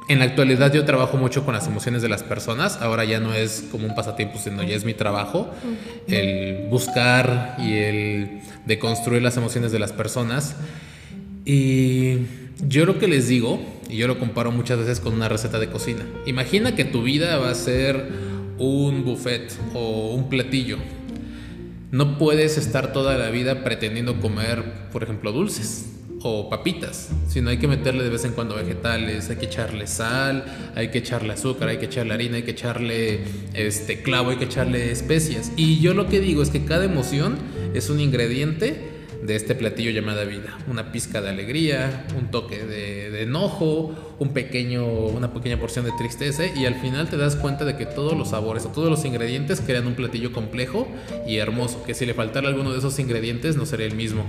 en 0.09 0.19
la 0.19 0.25
actualidad 0.25 0.73
yo 0.73 0.85
trabajo 0.85 1.17
mucho 1.17 1.45
con 1.45 1.55
las 1.55 1.67
emociones 1.67 2.03
de 2.03 2.09
las 2.09 2.23
personas, 2.23 2.79
ahora 2.81 3.05
ya 3.05 3.21
no 3.21 3.35
es 3.35 3.65
como 3.71 3.87
un 3.87 3.95
pasatiempo, 3.95 4.39
sino 4.39 4.63
ya 4.63 4.75
es 4.75 4.85
mi 4.85 4.95
trabajo, 4.95 5.51
el 6.09 6.67
buscar 6.69 7.57
y 7.59 7.75
el 7.75 8.41
deconstruir 8.67 9.23
las 9.23 9.37
emociones 9.37 9.73
de 9.73 9.79
las 9.79 9.93
personas. 9.93 10.57
Y 11.45 12.19
yo 12.67 12.85
lo 12.85 12.99
que 12.99 13.09
les 13.09 13.29
digo, 13.29 13.61
y 13.89 13.97
yo 13.97 14.07
lo 14.09 14.19
comparo 14.19 14.51
muchas 14.51 14.79
veces 14.79 15.01
con 15.01 15.13
una 15.13 15.29
receta 15.29 15.59
de 15.59 15.69
cocina, 15.69 16.05
imagina 16.27 16.75
que 16.75 16.85
tu 16.85 17.03
vida 17.03 17.39
va 17.39 17.51
a 17.51 17.55
ser 17.55 18.09
un 18.59 19.05
buffet 19.05 19.53
o 19.75 20.15
un 20.15 20.29
platillo. 20.29 20.79
No 21.91 22.17
puedes 22.17 22.57
estar 22.57 22.93
toda 22.93 23.19
la 23.19 23.31
vida 23.31 23.65
pretendiendo 23.65 24.21
comer, 24.21 24.89
por 24.91 25.03
ejemplo, 25.03 25.31
dulces 25.31 25.92
o 26.25 26.49
papitas, 26.49 27.11
sino 27.29 27.51
hay 27.51 27.59
que 27.59 27.69
meterle 27.69 28.05
de 28.05 28.11
vez 28.11 28.25
en 28.25 28.33
cuando 28.33 28.55
vegetales, 28.55 29.31
hay 29.31 29.37
que 29.37 29.47
echarle 29.47 29.87
sal, 29.87 30.45
hay 30.75 30.89
que 30.89 30.99
echarle 30.99 31.33
azúcar, 31.33 31.69
hay 31.69 31.79
que 31.79 31.87
echarle 31.87 32.15
harina, 32.15 32.37
hay 32.37 32.43
que 32.43 32.53
echarle 32.53 33.21
este 33.55 34.03
clavo, 34.03 34.31
hay 34.31 34.37
que 34.37 34.45
echarle 34.45 34.91
especias. 34.91 35.53
Y 35.57 35.81
yo 35.81 35.95
lo 35.95 36.09
que 36.09 36.21
digo 36.21 36.43
es 36.43 36.51
que 36.51 36.65
cada 36.65 36.85
emoción 36.85 37.37
es 37.75 37.91
un 37.91 38.01
ingrediente 38.01 38.93
de 39.23 39.37
este 39.37 39.55
platillo 39.55 39.91
llamada 39.91 40.25
vida. 40.25 40.59
Una 40.69 40.91
pizca 40.91 41.21
de 41.23 41.31
alegría, 41.31 42.07
un 42.19 42.31
toque 42.31 42.65
de, 42.65 43.23
enojo, 43.23 44.17
un 44.19 44.31
pequeño, 44.31 44.85
una 44.85 45.33
pequeña 45.33 45.59
porción 45.59 45.85
de 45.85 45.93
tristeza 45.93 46.45
y 46.47 46.67
al 46.67 46.75
final 46.75 47.09
te 47.09 47.17
das 47.17 47.37
cuenta 47.37 47.65
de 47.65 47.77
que 47.77 47.87
todos 47.87 48.17
los 48.19 48.31
sabores 48.31 48.67
o 48.67 48.71
todos 48.71 48.91
los 48.91 49.05
ingredientes 49.05 49.61
crean 49.61 49.87
un 49.87 49.95
platillo 49.95 50.33
complejo 50.33 50.89
y 51.27 51.37
hermoso, 51.37 51.83
que 51.85 51.95
si 51.95 52.05
le 52.05 52.15
faltara 52.15 52.49
alguno 52.49 52.73
de 52.73 52.79
esos 52.79 52.99
ingredientes 52.99 53.57
no 53.57 53.65
sería 53.65 53.87
el 53.87 53.95
mismo. 53.95 54.25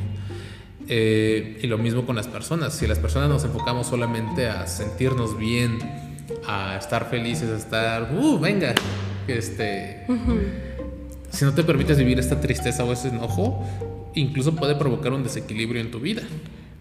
Eh, 0.95 1.57
y 1.63 1.65
lo 1.65 1.79
mismo 1.79 2.05
con 2.05 2.15
las 2.15 2.27
personas. 2.27 2.75
Si 2.75 2.85
las 2.85 2.99
personas 2.99 3.27
nos 3.27 3.43
enfocamos 3.43 3.87
solamente 3.87 4.47
a 4.47 4.67
sentirnos 4.67 5.35
bien, 5.39 5.79
a 6.47 6.77
estar 6.77 7.09
felices, 7.09 7.49
a 7.49 7.57
estar, 7.57 8.13
uh, 8.13 8.37
venga, 8.37 8.75
este, 9.27 10.05
si 11.31 11.45
no 11.45 11.53
te 11.55 11.63
permites 11.63 11.97
vivir 11.97 12.19
esta 12.19 12.39
tristeza 12.39 12.83
o 12.83 12.93
ese 12.93 13.07
enojo, 13.07 13.65
incluso 14.13 14.55
puede 14.55 14.75
provocar 14.75 15.13
un 15.13 15.23
desequilibrio 15.23 15.81
en 15.81 15.89
tu 15.89 15.99
vida. 15.99 16.21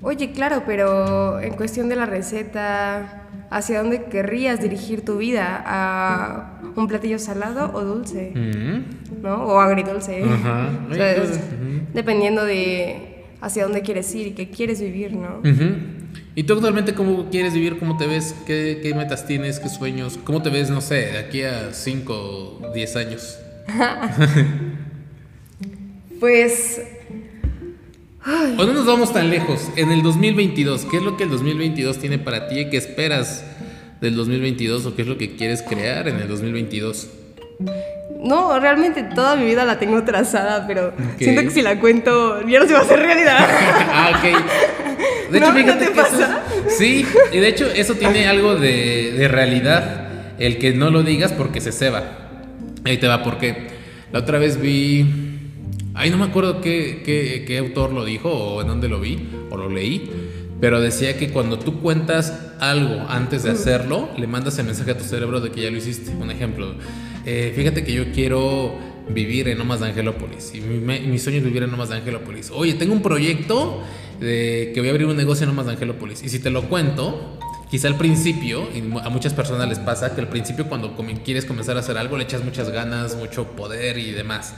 Oye, 0.03 0.33
claro, 0.33 0.65
pero 0.67 1.41
en 1.41 1.55
cuestión 1.55 1.89
de 1.89 1.97
la 1.97 2.05
receta, 2.05 3.29
¿hacia 3.49 3.79
dónde 3.79 4.05
querrías 4.11 4.61
dirigir 4.61 5.07
tu 5.07 5.17
vida? 5.17 5.65
¿A 5.65 6.61
un 6.77 6.87
platillo 6.87 7.19
salado 7.19 7.71
o 7.73 7.83
dulce? 7.83 8.35
¿No? 9.23 9.43
O 9.47 9.59
agridulce. 9.59 10.23
Pues, 10.91 11.41
dependiendo 11.95 12.45
de 12.45 13.12
hacia 13.43 13.65
dónde 13.65 13.83
quieres 13.83 14.15
ir 14.15 14.29
y 14.29 14.31
qué 14.31 14.49
quieres 14.49 14.81
vivir, 14.81 15.13
¿no? 15.13 15.43
¿Y 16.35 16.45
tú 16.45 16.55
actualmente 16.55 16.95
cómo 16.95 17.29
quieres 17.29 17.53
vivir? 17.53 17.79
¿Cómo 17.79 17.97
te 17.97 18.07
ves? 18.07 18.35
¿Qué, 18.47 18.93
metas 18.97 19.27
tienes? 19.27 19.59
¿Qué 19.59 19.69
sueños? 19.69 20.19
¿Cómo 20.25 20.41
te 20.41 20.49
ves, 20.49 20.71
no 20.71 20.81
sé, 20.81 20.95
de 20.95 21.19
aquí 21.19 21.43
a 21.43 21.75
5 21.75 22.61
o 22.63 22.73
10 22.73 22.97
años? 22.97 23.39
pues... 26.21 26.83
¿O 28.25 28.65
no 28.65 28.73
nos 28.73 28.87
vamos 28.87 29.13
tan 29.13 29.29
lejos? 29.29 29.71
En 29.75 29.91
el 29.91 30.05
2022, 30.05 30.85
¿qué 30.85 30.99
es 30.99 31.03
lo 31.03 31.17
que 31.17 31.25
el 31.25 31.31
2022 31.31 31.99
tiene 31.99 32.19
para 32.19 32.47
ti? 32.47 32.71
¿Qué 32.71 32.77
esperas 32.77 33.45
del 34.01 34.15
2022 34.15 34.87
o 34.87 34.95
qué 34.95 35.03
es 35.03 35.09
lo 35.09 35.19
que 35.19 35.35
quieres 35.35 35.63
crear 35.63 36.07
en 36.07 36.21
el 36.21 36.29
2022? 36.29 37.09
No, 38.23 38.59
realmente 38.61 39.03
toda 39.03 39.35
mi 39.35 39.47
vida 39.47 39.65
la 39.65 39.79
tengo 39.79 40.05
trazada, 40.05 40.65
pero 40.67 40.93
siento 41.19 41.43
que 41.43 41.51
si 41.51 41.61
la 41.61 41.81
cuento 41.81 42.47
ya 42.47 42.61
no 42.61 42.67
se 42.67 42.73
va 42.73 42.81
a 42.81 42.83
hacer 42.83 43.01
realidad. 43.01 43.39
ah, 43.93 44.13
ok. 44.17 45.33
De 45.33 45.39
hecho, 45.39 45.53
fíjate 45.53 45.87
te 45.87 45.91
pasa? 45.93 46.43
sí, 46.69 47.05
y 47.33 47.39
de 47.39 47.49
hecho 47.49 47.67
eso 47.67 47.95
tiene 47.95 48.29
algo 48.29 48.55
de, 48.55 49.13
de, 49.17 49.29
realidad, 49.29 50.09
el 50.39 50.59
que 50.59 50.73
no 50.73 50.91
lo 50.91 51.03
digas 51.03 51.33
porque 51.33 51.61
se 51.61 51.73
ceba. 51.73 52.05
Ahí 52.85 52.99
te 52.99 53.09
va, 53.09 53.23
porque 53.23 53.69
la 54.13 54.21
otra 54.21 54.39
vez 54.39 54.61
vi... 54.61 55.07
Ay, 55.95 56.11
no 56.11 56.17
me 56.17 56.25
acuerdo 56.25 56.61
qué, 56.61 57.03
qué, 57.05 57.45
qué 57.47 57.59
autor 57.59 57.93
lo 57.93 58.05
dijo 58.05 58.31
o 58.31 58.63
en 58.63 58.69
dónde 58.69 58.89
lo 58.89 59.01
vi 59.01 59.29
o 59.51 59.57
lo 59.57 59.69
leí, 59.69 60.11
pero 60.61 60.81
decía 60.81 61.19
que 61.19 61.31
cuando 61.31 61.59
tú 61.59 61.81
cuentas 61.81 62.53
algo 62.61 63.05
antes 63.09 63.43
de 63.43 63.51
hacerlo, 63.51 64.09
le 64.17 64.27
mandas 64.27 64.59
el 64.59 64.67
mensaje 64.67 64.93
a 64.93 64.97
tu 64.97 65.05
cerebro 65.05 65.41
de 65.41 65.51
que 65.51 65.63
ya 65.63 65.71
lo 65.71 65.77
hiciste. 65.77 66.13
Un 66.13 66.31
ejemplo, 66.31 66.75
eh, 67.25 67.53
fíjate 67.55 67.85
que 67.85 67.93
yo 67.93 68.13
quiero 68.13 68.75
vivir 69.09 69.49
en 69.49 69.59
Lomas 69.59 69.81
de 69.81 69.89
Angelópolis 69.89 70.53
y 70.55 70.61
mi, 70.61 71.19
sueño 71.19 71.39
es 71.39 71.45
vivir 71.45 71.63
en 71.63 71.71
Lomas 71.71 71.89
de 71.89 71.97
Angelópolis. 71.97 72.51
Oye, 72.53 72.75
tengo 72.75 72.93
un 72.93 73.03
proyecto 73.03 73.83
de 74.21 74.71
que 74.75 74.81
voy 74.81 74.89
a 74.89 74.93
abrir 74.93 75.07
un 75.07 75.17
negocio 75.17 75.45
en 75.45 75.51
Lomas 75.51 75.67
de 75.67 75.73
Angelópolis 75.73 76.23
y 76.23 76.29
si 76.29 76.39
te 76.39 76.51
lo 76.51 76.69
cuento, 76.69 77.39
quizá 77.71 77.89
al 77.89 77.97
principio, 77.97 78.69
y 78.75 78.79
a 78.79 79.09
muchas 79.09 79.35
personas 79.35 79.69
les 79.69 79.79
pasa 79.79 80.15
que 80.15 80.21
al 80.21 80.29
principio 80.29 80.69
cuando 80.69 80.97
quieres 81.25 81.45
comenzar 81.45 81.77
a 81.77 81.81
hacer 81.81 81.99
algo 81.99 82.17
le 82.17 82.25
echas 82.25 82.45
muchas 82.45 82.71
ganas, 82.71 83.17
mucho 83.17 83.49
poder 83.49 83.99
y 83.99 84.13
demás. 84.13 84.55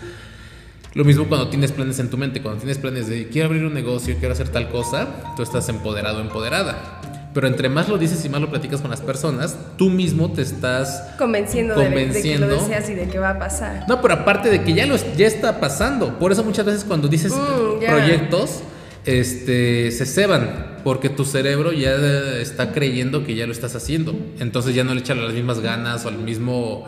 Lo 0.95 1.05
mismo 1.05 1.27
cuando 1.27 1.49
tienes 1.49 1.73
planes 1.73 1.99
en 1.99 2.09
tu 2.09 2.17
mente, 2.17 2.41
cuando 2.41 2.61
tienes 2.61 2.79
planes 2.79 3.09
de 3.09 3.29
quiero 3.29 3.47
abrir 3.47 3.65
un 3.65 3.75
negocio, 3.75 4.15
quiero 4.19 4.33
hacer 4.33 4.51
tal 4.51 4.69
cosa, 4.69 5.35
tú 5.37 5.43
estás 5.43 5.69
empoderado, 5.69 6.21
empoderada. 6.21 7.01
Pero 7.35 7.49
entre 7.49 7.69
más 7.69 7.89
lo 7.89 7.99
dices 7.99 8.25
y 8.25 8.29
más 8.29 8.41
lo 8.41 8.49
platicas 8.49 8.81
con 8.81 8.93
las 8.93 9.01
personas, 9.01 9.59
tú 9.77 9.91
mismo 9.91 10.33
te 10.33 10.43
estás 10.43 11.15
convenciendo, 11.19 11.75
convenciendo. 11.75 12.47
De, 12.47 12.55
que 12.55 12.61
lo 12.61 12.69
deseas 12.69 12.89
y 12.89 12.95
de 12.95 13.09
que 13.09 13.19
va 13.19 13.31
a 13.31 13.39
pasar. 13.41 13.85
No, 13.89 14.01
pero 14.01 14.15
aparte 14.15 14.49
de 14.51 14.63
que 14.63 14.73
ya, 14.73 14.87
lo, 14.87 14.97
ya 15.17 15.27
está 15.27 15.59
pasando. 15.59 16.17
Por 16.21 16.31
eso 16.31 16.45
muchas 16.45 16.65
veces 16.65 16.85
cuando 16.85 17.09
dices 17.09 17.33
mm, 17.33 17.85
proyectos, 17.85 18.61
este, 19.05 19.91
se 19.91 20.07
ceban, 20.07 20.79
porque 20.85 21.09
tu 21.09 21.25
cerebro 21.25 21.73
ya 21.73 21.97
está 22.41 22.73
creyendo 22.73 23.25
que 23.25 23.35
ya 23.35 23.47
lo 23.47 23.53
estás 23.53 23.75
haciendo. 23.75 24.15
Entonces 24.39 24.77
ya 24.77 24.85
no 24.85 24.95
le 24.95 25.01
echan 25.01 25.21
las 25.21 25.35
mismas 25.35 25.59
ganas 25.59 26.07
o 26.07 26.11
el 26.11 26.19
mismo 26.19 26.87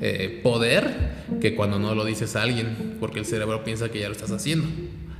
eh, 0.00 0.40
poder 0.44 1.18
que 1.40 1.56
cuando 1.56 1.80
no 1.80 1.96
lo 1.96 2.04
dices 2.04 2.36
a 2.36 2.42
alguien, 2.42 2.96
porque 3.00 3.18
el 3.18 3.26
cerebro 3.26 3.64
piensa 3.64 3.88
que 3.88 3.98
ya 3.98 4.06
lo 4.06 4.12
estás 4.12 4.30
haciendo. 4.30 4.68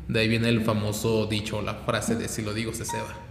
De 0.06 0.20
ahí 0.20 0.28
viene 0.28 0.48
el 0.48 0.62
famoso 0.62 1.26
dicho, 1.26 1.60
la 1.62 1.74
frase 1.74 2.14
de 2.14 2.28
si 2.28 2.42
lo 2.42 2.54
digo 2.54 2.72
se 2.72 2.84
ceba. 2.84 3.27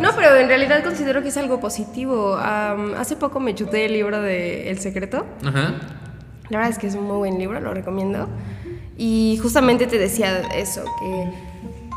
No, 0.00 0.10
pero 0.16 0.36
en 0.36 0.48
realidad 0.48 0.82
considero 0.82 1.22
que 1.22 1.28
es 1.28 1.36
algo 1.36 1.60
positivo. 1.60 2.36
hace 2.36 3.16
poco 3.16 3.40
me 3.40 3.54
chuté 3.54 3.86
el 3.86 3.92
libro 3.92 4.20
de 4.20 4.70
El 4.70 4.78
Secreto. 4.78 5.26
Ajá. 5.44 5.74
La 6.50 6.58
verdad 6.58 6.72
es 6.72 6.78
que 6.78 6.86
es 6.86 6.94
un 6.94 7.04
muy 7.04 7.16
buen 7.16 7.38
libro, 7.38 7.60
lo 7.60 7.72
recomiendo. 7.72 8.28
Y 8.96 9.38
justamente 9.42 9.86
te 9.86 9.98
decía 9.98 10.42
eso, 10.54 10.84
que 10.84 11.30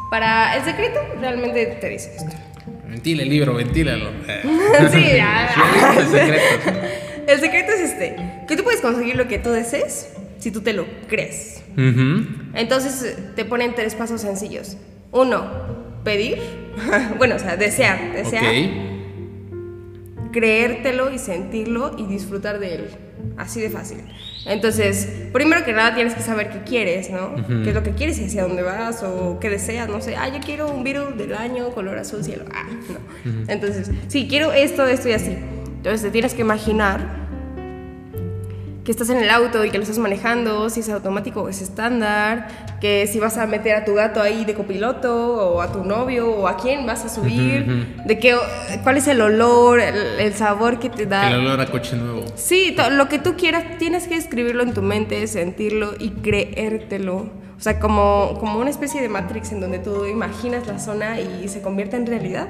para 0.10 0.56
El 0.56 0.64
Secreto 0.64 1.00
realmente 1.20 1.66
te 1.80 1.90
dice 1.90 2.16
esto. 2.16 2.36
Ventila 2.88 3.24
el 3.24 3.30
libro, 3.30 3.54
ventílalo. 3.54 4.10
sí, 4.92 5.04
ya. 5.16 5.50
el 5.98 6.08
secreto. 6.08 6.80
El 7.28 7.40
secreto 7.42 7.72
es 7.74 7.82
este, 7.82 8.16
que 8.48 8.56
tú 8.56 8.64
puedes 8.64 8.80
conseguir 8.80 9.18
lo 9.18 9.28
que 9.28 9.38
tú 9.38 9.52
desees 9.52 10.10
si 10.40 10.52
tú 10.52 10.62
te 10.62 10.74
lo 10.74 10.86
crees. 11.08 11.64
Entonces 12.54 13.18
te 13.36 13.46
ponen 13.46 13.76
tres 13.76 13.94
pasos 13.96 14.22
sencillos. 14.22 14.78
Uno, 15.12 15.67
pedir, 16.08 16.38
bueno, 17.18 17.36
o 17.36 17.40
sea, 17.40 17.58
desear, 17.58 18.14
desear, 18.14 18.46
creértelo 20.32 21.12
y 21.12 21.20
sentirlo 21.20 21.96
y 21.98 22.06
disfrutar 22.06 22.60
de 22.60 22.76
él. 22.76 22.86
Así 23.36 23.60
de 23.60 23.70
fácil. 23.70 23.98
Entonces, 24.46 25.28
primero 25.34 25.66
que 25.66 25.74
nada 25.74 25.94
tienes 25.96 26.14
que 26.14 26.22
saber 26.22 26.50
qué 26.50 26.64
quieres, 26.64 27.10
¿no? 27.10 27.36
¿Qué 27.46 27.70
es 27.70 27.76
lo 27.76 27.84
que 27.84 27.92
quieres 27.92 28.20
y 28.20 28.26
hacia 28.26 28.44
dónde 28.44 28.62
vas 28.64 29.04
o 29.04 29.38
qué 29.42 29.50
deseas? 29.50 29.90
No 29.90 30.00
sé, 30.00 30.16
ah, 30.16 30.30
yo 30.30 30.40
quiero 30.40 30.72
un 30.72 30.86
virus 30.86 31.18
del 31.18 31.34
año, 31.34 31.72
color 31.72 31.98
azul 31.98 32.24
cielo. 32.24 32.46
Ah, 32.54 32.68
no. 32.90 33.44
Entonces, 33.50 33.92
sí, 34.08 34.28
quiero 34.30 34.54
esto, 34.54 34.86
esto 34.88 35.10
y 35.10 35.12
así. 35.12 35.36
Entonces, 35.78 36.04
te 36.04 36.12
tienes 36.12 36.34
que 36.34 36.42
imaginar 36.42 37.27
que 38.88 38.92
estás 38.92 39.10
en 39.10 39.18
el 39.18 39.30
auto 39.30 39.66
y 39.66 39.70
que 39.70 39.78
lo 39.78 39.84
estás 39.84 39.98
manejando, 39.98 40.70
si 40.70 40.80
es 40.80 40.88
automático 40.88 41.42
o 41.42 41.50
es 41.50 41.62
estándar, 41.62 42.48
que 42.80 43.06
si 43.06 43.20
vas 43.20 43.38
a 43.38 43.46
meter 43.46 43.76
a 43.76 43.84
tu 43.84 43.96
gato 43.96 44.22
ahí 44.22 44.46
de 44.46 44.54
copiloto 44.54 45.56
o 45.56 45.62
a 45.62 45.74
tu 45.74 45.84
novio 45.84 46.32
o 46.32 46.48
a 46.48 46.56
quién 46.56 46.86
vas 46.86 47.04
a 47.04 47.10
subir, 47.10 47.66
de 48.06 48.18
qué, 48.18 48.38
cuál 48.84 48.96
es 48.96 49.10
el 49.10 49.20
olor, 49.20 49.82
el, 49.82 50.34
sabor 50.36 50.80
que 50.80 50.90
te 50.90 51.06
da. 51.06 51.30
El 51.30 51.40
olor 51.40 51.60
a 51.60 51.66
coche 51.66 51.98
nuevo. 51.98 52.24
Sí, 52.36 52.78
lo 52.92 53.10
que 53.10 53.20
tú 53.20 53.36
quieras, 53.36 53.78
tienes 53.78 54.08
que 54.08 54.16
escribirlo 54.16 54.64
en 54.64 54.74
tu 54.74 54.82
mente, 54.82 55.28
sentirlo 55.28 55.92
y 56.00 56.12
creértelo. 56.12 57.30
O 57.58 57.60
sea, 57.60 57.82
como, 57.82 58.38
como 58.40 58.58
una 58.58 58.70
especie 58.70 59.02
de 59.02 59.10
Matrix 59.10 59.52
en 59.52 59.60
donde 59.60 59.80
tú 59.80 60.06
imaginas 60.06 60.66
la 60.66 60.80
zona 60.80 61.20
y 61.20 61.46
se 61.50 61.62
convierte 61.62 61.98
en 61.98 62.08
realidad. 62.08 62.48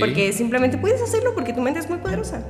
Porque 0.00 0.32
simplemente 0.32 0.76
puedes 0.76 1.00
hacerlo 1.00 1.34
porque 1.36 1.52
tu 1.52 1.60
mente 1.60 1.78
es 1.78 1.88
muy 1.88 1.98
poderosa. 1.98 2.42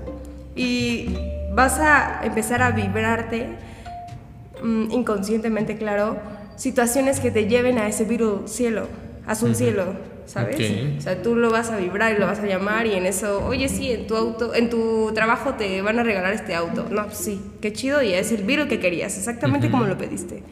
Y 0.56 1.10
vas 1.58 1.80
a 1.80 2.20
empezar 2.22 2.62
a 2.62 2.70
vibrarte 2.70 3.48
mm, 4.62 4.92
inconscientemente, 4.92 5.76
claro, 5.76 6.16
situaciones 6.54 7.18
que 7.18 7.32
te 7.32 7.48
lleven 7.48 7.78
a 7.78 7.88
ese 7.88 8.04
virus 8.04 8.48
cielo, 8.48 8.86
azul 9.26 9.56
cielo, 9.56 9.94
¿sabes? 10.24 10.56
O 10.98 11.00
sea, 11.00 11.20
tú 11.20 11.34
lo 11.34 11.50
vas 11.50 11.70
a 11.70 11.76
vibrar 11.76 12.14
y 12.14 12.18
lo 12.20 12.26
vas 12.28 12.38
a 12.38 12.46
llamar 12.46 12.86
y 12.86 12.94
en 12.94 13.06
eso, 13.06 13.44
oye, 13.44 13.68
sí, 13.68 13.90
en 13.90 14.06
tu 14.06 14.14
auto, 14.14 14.54
en 14.54 14.70
tu 14.70 15.10
trabajo 15.14 15.54
te 15.54 15.82
van 15.82 15.98
a 15.98 16.04
regalar 16.04 16.32
este 16.32 16.54
auto. 16.54 16.86
No, 16.92 17.06
pues 17.06 17.18
sí, 17.18 17.40
qué 17.60 17.72
chido, 17.72 18.04
y 18.04 18.12
es 18.12 18.30
el 18.30 18.44
virus 18.44 18.68
que 18.68 18.78
querías, 18.78 19.18
exactamente 19.18 19.68
como 19.68 19.84
lo 19.84 19.98
pediste. 19.98 20.44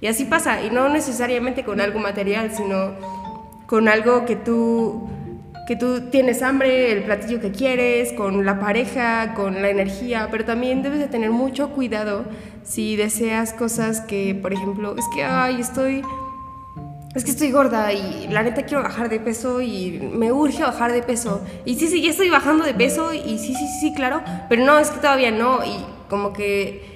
Y 0.00 0.06
así 0.06 0.24
pasa, 0.24 0.62
y 0.62 0.70
no 0.70 0.88
necesariamente 0.88 1.62
con 1.64 1.82
algo 1.82 1.98
material, 1.98 2.52
sino 2.56 2.92
con 3.66 3.86
algo 3.86 4.24
que 4.24 4.36
tú 4.36 5.10
que 5.66 5.76
tú 5.76 6.10
tienes 6.10 6.42
hambre, 6.42 6.92
el 6.92 7.04
platillo 7.04 7.40
que 7.40 7.50
quieres, 7.50 8.12
con 8.12 8.44
la 8.44 8.60
pareja, 8.60 9.34
con 9.34 9.62
la 9.62 9.70
energía, 9.70 10.28
pero 10.30 10.44
también 10.44 10.82
debes 10.82 10.98
de 10.98 11.08
tener 11.08 11.30
mucho 11.30 11.70
cuidado 11.70 12.24
si 12.62 12.96
deseas 12.96 13.52
cosas 13.52 14.00
que, 14.00 14.34
por 14.34 14.52
ejemplo, 14.52 14.94
es 14.96 15.04
que, 15.14 15.24
ay, 15.24 15.60
estoy, 15.60 16.02
es 17.14 17.24
que 17.24 17.30
estoy 17.30 17.50
gorda 17.50 17.92
y 17.92 18.28
la 18.28 18.42
neta 18.42 18.64
quiero 18.64 18.82
bajar 18.82 19.08
de 19.08 19.20
peso 19.20 19.62
y 19.62 20.00
me 20.12 20.32
urge 20.32 20.62
bajar 20.62 20.92
de 20.92 21.02
peso. 21.02 21.40
Y 21.64 21.76
sí, 21.76 21.88
sí, 21.88 22.02
ya 22.02 22.10
estoy 22.10 22.28
bajando 22.28 22.64
de 22.64 22.74
peso 22.74 23.14
y 23.14 23.38
sí, 23.38 23.54
sí, 23.54 23.66
sí, 23.80 23.94
claro, 23.94 24.22
pero 24.48 24.64
no, 24.64 24.78
es 24.78 24.90
que 24.90 25.00
todavía 25.00 25.30
no 25.30 25.64
y 25.64 25.76
como 26.10 26.34
que 26.34 26.94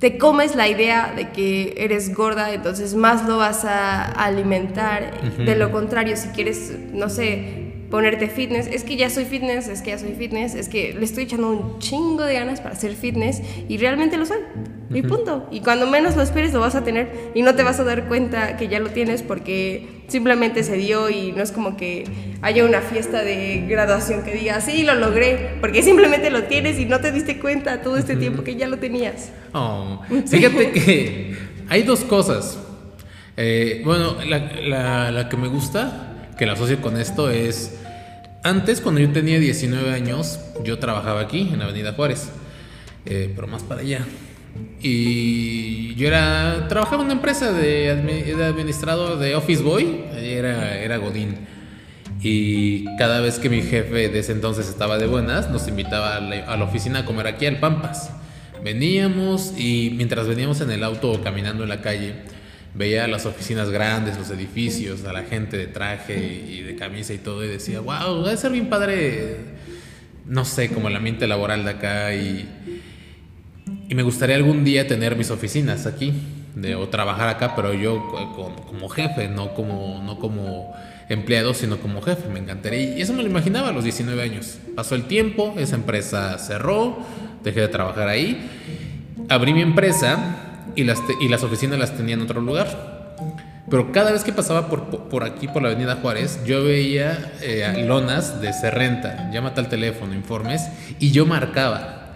te 0.00 0.18
comes 0.18 0.54
la 0.56 0.68
idea 0.68 1.14
de 1.16 1.30
que 1.30 1.74
eres 1.78 2.14
gorda, 2.14 2.52
entonces 2.52 2.94
más 2.94 3.26
lo 3.26 3.38
vas 3.38 3.64
a 3.64 4.04
alimentar. 4.04 5.22
De 5.38 5.56
lo 5.56 5.70
contrario, 5.70 6.16
si 6.16 6.28
quieres, 6.28 6.76
no 6.92 7.08
sé, 7.08 7.63
ponerte 7.94 8.26
fitness, 8.26 8.66
es 8.66 8.82
que 8.82 8.96
ya 8.96 9.08
soy 9.08 9.24
fitness, 9.24 9.68
es 9.68 9.80
que 9.80 9.90
ya 9.90 9.98
soy 9.98 10.14
fitness, 10.14 10.56
es 10.56 10.68
que 10.68 10.94
le 10.94 11.04
estoy 11.04 11.22
echando 11.22 11.48
un 11.50 11.78
chingo 11.78 12.24
de 12.24 12.34
ganas 12.34 12.60
para 12.60 12.74
ser 12.74 12.96
fitness 12.96 13.40
y 13.68 13.78
realmente 13.78 14.16
lo 14.16 14.26
soy. 14.26 14.38
Y 14.92 15.02
punto. 15.02 15.46
Y 15.52 15.60
cuando 15.60 15.86
menos 15.86 16.16
lo 16.16 16.22
esperes 16.22 16.52
lo 16.52 16.58
vas 16.58 16.74
a 16.74 16.82
tener 16.82 17.30
y 17.36 17.42
no 17.42 17.54
te 17.54 17.62
vas 17.62 17.78
a 17.78 17.84
dar 17.84 18.08
cuenta 18.08 18.56
que 18.56 18.66
ya 18.66 18.80
lo 18.80 18.90
tienes 18.90 19.22
porque 19.22 20.02
simplemente 20.08 20.64
se 20.64 20.76
dio 20.76 21.08
y 21.08 21.30
no 21.30 21.40
es 21.44 21.52
como 21.52 21.76
que 21.76 22.02
haya 22.42 22.64
una 22.64 22.80
fiesta 22.80 23.22
de 23.22 23.64
graduación 23.68 24.24
que 24.24 24.34
diga, 24.34 24.60
sí, 24.60 24.82
lo 24.82 24.96
logré, 24.96 25.56
porque 25.60 25.84
simplemente 25.84 26.30
lo 26.30 26.42
tienes 26.42 26.80
y 26.80 26.86
no 26.86 26.98
te 26.98 27.12
diste 27.12 27.38
cuenta 27.38 27.80
todo 27.80 27.96
este 27.96 28.16
tiempo 28.16 28.42
que 28.42 28.56
ya 28.56 28.66
lo 28.66 28.78
tenías. 28.78 29.30
Oh, 29.52 30.02
fíjate 30.26 30.72
que 30.72 31.36
hay 31.68 31.84
dos 31.84 32.00
cosas. 32.00 32.58
Eh, 33.36 33.82
bueno, 33.84 34.16
la, 34.24 35.12
la 35.12 35.28
que 35.28 35.36
me 35.36 35.46
gusta, 35.46 36.32
que 36.36 36.44
la 36.44 36.54
asocio 36.54 36.80
con 36.80 36.96
esto, 36.96 37.30
es 37.30 37.83
antes, 38.44 38.80
cuando 38.80 39.00
yo 39.00 39.10
tenía 39.10 39.40
19 39.40 39.90
años, 39.90 40.38
yo 40.64 40.78
trabajaba 40.78 41.20
aquí, 41.20 41.50
en 41.52 41.62
Avenida 41.62 41.94
Juárez, 41.94 42.30
eh, 43.06 43.32
pero 43.34 43.48
más 43.48 43.62
para 43.62 43.80
allá. 43.80 44.04
Y 44.80 45.94
yo 45.94 46.06
era, 46.06 46.68
trabajaba 46.68 47.02
en 47.02 47.06
una 47.06 47.14
empresa 47.14 47.52
de, 47.52 47.90
administrador 48.46 49.18
de 49.18 49.34
Office 49.34 49.62
Boy, 49.62 50.04
era, 50.14 50.78
era 50.78 50.98
Godín. 50.98 51.38
Y 52.22 52.84
cada 52.96 53.20
vez 53.20 53.38
que 53.38 53.48
mi 53.48 53.62
jefe 53.62 54.10
de 54.10 54.18
ese 54.18 54.32
entonces 54.32 54.68
estaba 54.68 54.98
de 54.98 55.06
buenas, 55.06 55.50
nos 55.50 55.66
invitaba 55.66 56.16
a 56.16 56.20
la, 56.20 56.44
a 56.44 56.56
la 56.56 56.64
oficina 56.64 57.00
a 57.00 57.04
comer 57.06 57.26
aquí 57.26 57.46
al 57.46 57.58
Pampas. 57.60 58.10
Veníamos 58.62 59.54
y 59.58 59.92
mientras 59.96 60.26
veníamos 60.26 60.60
en 60.60 60.70
el 60.70 60.84
auto 60.84 61.12
o 61.12 61.22
caminando 61.22 61.62
en 61.62 61.70
la 61.70 61.80
calle, 61.80 62.14
veía 62.74 63.06
las 63.06 63.24
oficinas 63.24 63.70
grandes, 63.70 64.18
los 64.18 64.30
edificios, 64.30 65.04
a 65.04 65.12
la 65.12 65.22
gente 65.22 65.56
de 65.56 65.66
traje 65.66 66.44
y 66.48 66.60
de 66.62 66.74
camisa 66.76 67.14
y 67.14 67.18
todo, 67.18 67.44
y 67.44 67.48
decía, 67.48 67.80
wow, 67.80 68.22
debe 68.24 68.36
ser 68.36 68.52
bien 68.52 68.68
padre, 68.68 69.36
no 70.26 70.44
sé, 70.44 70.70
como 70.70 70.88
el 70.88 70.96
ambiente 70.96 71.26
laboral 71.26 71.64
de 71.64 71.70
acá, 71.70 72.14
y, 72.14 72.48
y 73.88 73.94
me 73.94 74.02
gustaría 74.02 74.36
algún 74.36 74.64
día 74.64 74.86
tener 74.86 75.16
mis 75.16 75.30
oficinas 75.30 75.86
aquí, 75.86 76.12
de, 76.56 76.74
o 76.74 76.88
trabajar 76.88 77.28
acá, 77.28 77.54
pero 77.56 77.72
yo 77.74 78.12
como 78.66 78.88
jefe, 78.88 79.28
no 79.28 79.54
como, 79.54 80.02
no 80.04 80.18
como 80.18 80.74
empleado, 81.08 81.54
sino 81.54 81.78
como 81.78 82.00
jefe, 82.00 82.28
me 82.28 82.40
encantaría. 82.40 82.96
Y 82.96 83.02
eso 83.02 83.12
me 83.12 83.22
lo 83.22 83.28
imaginaba 83.28 83.68
a 83.68 83.72
los 83.72 83.84
19 83.84 84.22
años. 84.22 84.58
Pasó 84.74 84.94
el 84.94 85.04
tiempo, 85.04 85.54
esa 85.58 85.74
empresa 85.74 86.38
cerró, 86.38 86.98
dejé 87.42 87.60
de 87.60 87.68
trabajar 87.68 88.08
ahí, 88.08 88.48
abrí 89.28 89.52
mi 89.52 89.62
empresa 89.62 90.53
y 90.76 90.84
las, 90.84 91.02
y 91.20 91.28
las 91.28 91.42
oficinas 91.42 91.78
las 91.78 91.96
tenía 91.96 92.14
en 92.14 92.22
otro 92.22 92.40
lugar. 92.40 93.04
Pero 93.70 93.92
cada 93.92 94.12
vez 94.12 94.24
que 94.24 94.32
pasaba 94.32 94.68
por, 94.68 95.08
por 95.08 95.24
aquí, 95.24 95.48
por 95.48 95.62
la 95.62 95.70
avenida 95.70 95.96
Juárez, 95.96 96.40
yo 96.44 96.62
veía 96.62 97.32
eh, 97.40 97.84
lonas 97.86 98.40
de 98.40 98.52
Serrenta, 98.52 99.30
llámate 99.32 99.60
al 99.60 99.68
teléfono, 99.68 100.14
informes, 100.14 100.62
y 101.00 101.12
yo 101.12 101.24
marcaba. 101.24 102.14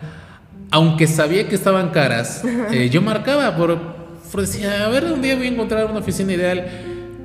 Aunque 0.70 1.06
sabía 1.06 1.48
que 1.48 1.54
estaban 1.54 1.88
caras, 1.90 2.42
eh, 2.70 2.90
yo 2.90 3.00
marcaba 3.00 3.56
por, 3.56 3.78
decía, 4.36 4.84
a 4.84 4.88
ver, 4.90 5.04
un 5.04 5.22
día 5.22 5.36
voy 5.36 5.46
a 5.46 5.50
encontrar 5.50 5.86
una 5.86 6.00
oficina 6.00 6.34
ideal. 6.34 6.66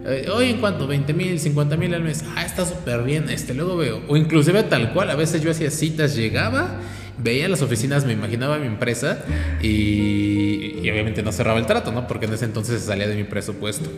Eh, 0.06 0.28
hoy 0.34 0.52
en 0.52 0.60
cuanto, 0.60 0.88
20 0.88 1.14
mil, 1.14 1.38
50 1.38 1.76
mil 1.76 1.94
al 1.94 2.04
mes. 2.04 2.24
Ah, 2.36 2.46
está 2.46 2.66
súper 2.66 3.04
bien, 3.04 3.30
este, 3.30 3.54
luego 3.54 3.76
veo. 3.76 4.02
O 4.08 4.16
inclusive 4.16 4.64
tal 4.64 4.94
cual, 4.94 5.10
a 5.10 5.16
veces 5.16 5.42
yo 5.42 5.52
hacía 5.52 5.70
citas, 5.70 6.16
llegaba 6.16 6.80
veía 7.18 7.48
las 7.50 7.62
oficinas, 7.62 8.06
me 8.06 8.14
imaginaba 8.14 8.58
mi 8.58 8.68
empresa 8.68 9.24
y, 9.62 10.80
obviamente 10.90 11.24
no 11.24 11.32
cerraba 11.32 11.60
el 11.60 11.66
trato, 11.66 11.92
¿no? 11.92 12.08
Porque 12.08 12.26
en 12.26 12.34
ese 12.34 12.46
entonces 12.46 12.84
salía 12.84 13.08
de 13.08 13.16
mi 13.16 13.24
presupuesto. 13.24 13.90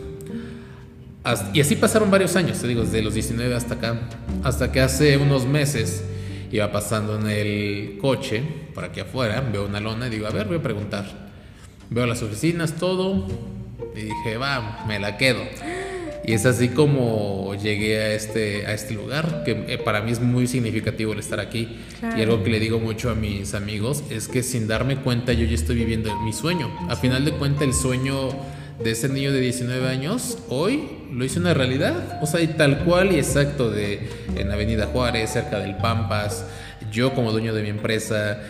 Y 1.52 1.60
así 1.60 1.74
pasaron 1.74 2.10
varios 2.10 2.36
años, 2.36 2.60
te 2.60 2.68
digo, 2.68 2.82
desde 2.82 3.02
los 3.02 3.14
19 3.14 3.54
hasta 3.54 3.74
acá, 3.74 4.00
hasta 4.44 4.70
que 4.70 4.80
hace 4.80 5.16
unos 5.16 5.44
meses 5.44 6.04
Iba 6.52 6.70
pasando 6.70 7.18
en 7.18 7.26
el 7.26 7.98
coche, 8.00 8.42
por 8.72 8.84
aquí 8.84 9.00
afuera, 9.00 9.40
veo 9.40 9.66
una 9.66 9.80
lona 9.80 10.06
y 10.06 10.10
digo, 10.10 10.26
a 10.26 10.30
ver, 10.30 10.46
voy 10.46 10.58
a 10.58 10.62
preguntar. 10.62 11.04
Veo 11.90 12.06
las 12.06 12.22
oficinas, 12.22 12.74
todo, 12.76 13.26
y 13.94 14.02
dije, 14.02 14.36
va, 14.36 14.84
me 14.86 14.98
la 14.98 15.16
quedo. 15.16 15.40
Y 16.26 16.32
es 16.32 16.44
así 16.44 16.70
como 16.70 17.54
llegué 17.54 17.98
a 18.00 18.12
este, 18.12 18.66
a 18.66 18.74
este 18.74 18.94
lugar, 18.94 19.44
que 19.44 19.64
eh, 19.68 19.78
para 19.78 20.00
mí 20.00 20.10
es 20.10 20.20
muy 20.20 20.48
significativo 20.48 21.12
el 21.12 21.20
estar 21.20 21.38
aquí. 21.38 21.78
Y 22.16 22.20
algo 22.20 22.42
que 22.42 22.50
le 22.50 22.58
digo 22.58 22.80
mucho 22.80 23.10
a 23.10 23.14
mis 23.14 23.54
amigos 23.54 24.02
es 24.10 24.26
que 24.26 24.42
sin 24.42 24.66
darme 24.66 24.96
cuenta 24.96 25.32
yo 25.32 25.46
ya 25.46 25.54
estoy 25.54 25.76
viviendo 25.76 26.18
mi 26.20 26.32
sueño. 26.32 26.68
A 26.88 26.96
final 26.96 27.24
de 27.24 27.30
cuentas 27.30 27.62
el 27.62 27.74
sueño 27.74 28.30
de 28.82 28.90
ese 28.90 29.08
niño 29.08 29.32
de 29.32 29.40
19 29.40 29.88
años, 29.88 30.38
hoy 30.48 30.88
lo 31.12 31.24
hice 31.24 31.38
una 31.38 31.54
realidad. 31.54 32.18
O 32.20 32.26
sea, 32.26 32.40
y 32.40 32.48
tal 32.48 32.80
cual 32.80 33.12
y 33.12 33.18
exacto 33.18 33.70
de 33.70 34.08
en 34.34 34.50
Avenida 34.50 34.86
Juárez, 34.86 35.30
cerca 35.30 35.60
del 35.60 35.76
Pampas, 35.76 36.44
yo 36.90 37.14
como 37.14 37.30
dueño 37.30 37.54
de 37.54 37.62
mi 37.62 37.68
empresa, 37.68 38.40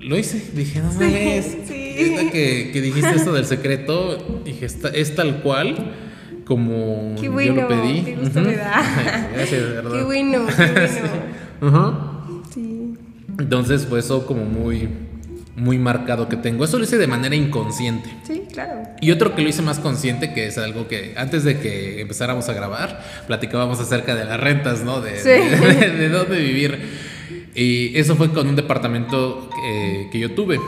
lo 0.00 0.16
hice. 0.18 0.42
Dije, 0.54 0.80
no 0.80 0.90
mames. 0.94 1.58
Sí, 1.68 2.30
Que, 2.32 2.70
que, 2.72 2.80
dijiste 2.80 3.16
esto 3.16 3.34
del 3.34 3.44
secreto, 3.44 4.40
dije, 4.46 4.66
es 4.66 5.14
tal 5.14 5.42
cual 5.42 5.92
como 6.44 7.14
qué 7.20 7.28
bueno, 7.28 7.54
yo 7.54 7.62
lo 7.62 7.68
pedí. 7.68 8.02
Qué 8.02 8.16
gusto 8.16 8.40
me 8.40 8.56
da. 8.56 9.30
Gracias, 9.34 9.62
de 9.62 9.68
verdad. 9.68 9.92
Qué 9.92 10.04
bueno, 10.04 10.46
qué 10.46 11.02
bueno. 11.60 12.42
Sí. 12.52 12.94
Entonces, 13.38 13.86
fue 13.86 14.00
eso 14.00 14.26
como 14.26 14.44
muy 14.44 14.88
muy 15.56 15.78
marcado 15.78 16.28
que 16.28 16.36
tengo. 16.36 16.64
Eso 16.64 16.78
lo 16.78 16.84
hice 16.84 16.98
de 16.98 17.06
manera 17.06 17.34
inconsciente. 17.36 18.10
Sí, 18.26 18.42
claro. 18.52 18.82
Y 19.00 19.10
otro 19.10 19.34
que 19.34 19.42
lo 19.42 19.48
hice 19.48 19.62
más 19.62 19.78
consciente, 19.78 20.32
que 20.32 20.46
es 20.46 20.58
algo 20.58 20.88
que 20.88 21.14
antes 21.16 21.44
de 21.44 21.58
que 21.58 22.00
empezáramos 22.00 22.48
a 22.48 22.54
grabar, 22.54 23.02
platicábamos 23.26 23.80
acerca 23.80 24.14
de 24.14 24.24
las 24.24 24.40
rentas, 24.40 24.82
¿no? 24.82 25.00
De, 25.00 25.16
sí. 25.18 25.28
de, 25.28 26.08
dónde 26.08 26.38
vivir. 26.38 26.78
Y 27.54 27.96
eso 27.96 28.16
fue 28.16 28.32
con 28.32 28.48
un 28.48 28.56
departamento 28.56 29.48
que, 29.50 30.08
que 30.10 30.18
yo 30.18 30.32
tuve. 30.32 30.58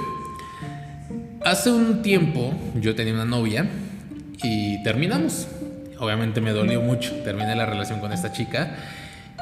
Hace 1.45 1.71
un 1.71 2.03
tiempo 2.03 2.55
yo 2.81 2.95
tenía 2.95 3.15
una 3.15 3.25
novia 3.25 3.69
y 4.43 4.83
terminamos. 4.85 5.49
Obviamente 5.99 6.41
me 6.41 6.53
dolió 6.53 6.81
mucho. 6.81 7.13
Terminé 7.25 7.55
la 7.57 7.67
relación 7.67 8.01
con 8.01 8.13
esta 8.13 8.33
chica 8.33 8.77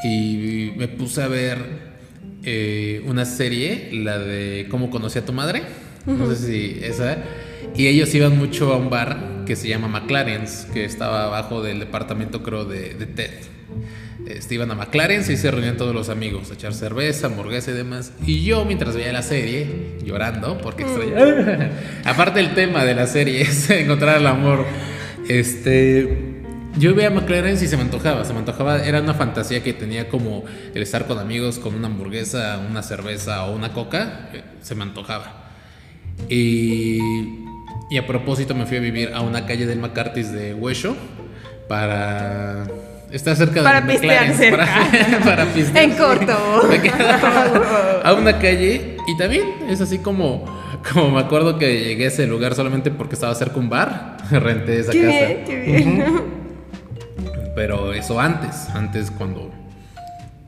y 0.03 0.73
me 0.77 0.89
puse 0.89 1.23
a 1.23 1.29
ver 1.29 1.59
eh, 2.43 3.03
una 3.07 3.25
serie, 3.25 3.91
la 3.93 4.19
de 4.19 4.67
Cómo 4.71 4.91
conocí 4.91 5.19
a 5.19 5.25
tu 5.25 5.33
madre. 5.33 5.63
No 6.07 6.29
sé 6.29 6.37
si 6.37 6.85
esa. 6.85 7.17
Y 7.75 7.87
ellos 7.87 8.15
iban 8.15 8.37
mucho 8.37 8.73
a 8.73 8.77
un 8.77 8.91
bar 8.91 9.45
que 9.47 9.57
se 9.57 9.69
llama 9.69 9.89
McLaren's, 9.89 10.67
que 10.73 10.85
estaba 10.85 11.25
abajo 11.25 11.63
del 11.63 11.81
departamento, 11.81 12.43
creo, 12.43 12.65
de, 12.65 12.95
de 12.95 13.07
Ted. 13.07 13.31
Este, 14.27 14.55
iban 14.55 14.71
a 14.71 14.75
McLaren's 14.75 15.29
y 15.29 15.37
se 15.37 15.51
reunían 15.51 15.77
todos 15.77 15.95
los 15.95 16.09
amigos 16.09 16.51
a 16.51 16.55
echar 16.55 16.73
cerveza, 16.73 17.27
hamburguesa 17.27 17.71
y 17.71 17.75
demás. 17.75 18.13
Y 18.27 18.45
yo, 18.45 18.65
mientras 18.65 18.95
veía 18.95 19.13
la 19.13 19.23
serie, 19.23 19.97
llorando, 20.05 20.59
porque 20.59 20.83
extrañaba. 20.85 21.71
Aparte, 22.05 22.41
el 22.41 22.55
tema 22.55 22.85
de 22.85 22.95
la 22.95 23.07
serie 23.07 23.41
es 23.43 23.69
encontrar 23.71 24.19
el 24.19 24.27
amor. 24.27 24.67
Este 25.29 26.34
yo 26.77 26.95
veía 26.95 27.11
McLaren 27.11 27.55
y 27.55 27.57
se 27.57 27.77
me 27.77 27.83
antojaba, 27.83 28.25
se 28.25 28.33
me 28.33 28.41
antojaba, 28.41 28.85
era 28.85 29.01
una 29.01 29.15
fantasía 29.15 29.63
que 29.63 29.73
tenía 29.73 30.09
como 30.09 30.45
el 30.75 30.83
estar 30.83 31.07
con 31.07 31.19
amigos 31.19 31.59
con 31.59 31.75
una 31.75 31.87
hamburguesa, 31.87 32.61
una 32.69 32.83
cerveza 32.83 33.45
o 33.45 33.55
una 33.55 33.73
coca, 33.73 34.31
eh, 34.33 34.43
se 34.61 34.75
me 34.75 34.83
antojaba. 34.83 35.45
Y, 36.29 36.99
y 37.91 37.99
a 37.99 38.07
propósito 38.07 38.55
me 38.55 38.67
fui 38.67 38.79
a 38.79 38.81
vivir 38.81 39.13
a 39.15 39.21
una 39.21 39.47
calle 39.47 39.67
del 39.67 39.79
McCarthy's 39.79 40.33
de 40.33 40.55
Hueso 40.55 40.97
para 41.69 42.67
estar 43.11 43.37
cerca 43.37 43.63
para 43.63 43.81
de 43.81 43.95
McLaren. 43.95 44.35
Cerca. 44.35 44.67
Para, 44.67 45.21
para 45.25 45.45
pistear. 45.47 45.85
En 45.85 45.97
corto. 45.97 46.33
a 48.03 48.15
una 48.15 48.39
calle 48.39 48.97
y 49.07 49.17
también 49.17 49.55
es 49.69 49.81
así 49.81 49.99
como, 49.99 50.45
como 50.93 51.11
me 51.11 51.21
acuerdo 51.21 51.59
que 51.59 51.85
llegué 51.85 52.07
a 52.07 52.09
ese 52.09 52.27
lugar 52.27 52.55
solamente 52.55 52.91
porque 52.91 53.15
estaba 53.15 53.35
cerca 53.35 53.59
un 53.59 53.69
bar, 53.69 54.17
renté 54.31 54.81
esa 54.81 54.93
qué 54.93 55.03
casa. 55.03 55.27
Bien, 55.27 55.45
qué 55.47 55.57
bien. 55.61 56.44
Pero 57.55 57.93
eso 57.93 58.21
antes, 58.21 58.69
antes 58.71 59.11
cuando, 59.11 59.53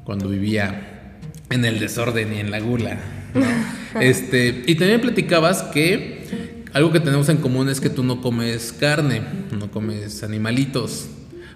cuando 0.04 0.28
vivía 0.28 1.18
en 1.50 1.64
el 1.64 1.78
desorden 1.78 2.32
y 2.32 2.40
en 2.40 2.50
la 2.50 2.60
gula. 2.60 2.98
este, 4.00 4.64
y 4.66 4.74
también 4.74 5.00
platicabas 5.00 5.62
que 5.64 6.64
algo 6.72 6.92
que 6.92 7.00
tenemos 7.00 7.28
en 7.28 7.38
común 7.38 7.68
es 7.68 7.80
que 7.80 7.88
tú 7.88 8.02
no 8.02 8.20
comes 8.20 8.72
carne, 8.72 9.22
no 9.50 9.70
comes 9.70 10.22
animalitos. 10.22 11.08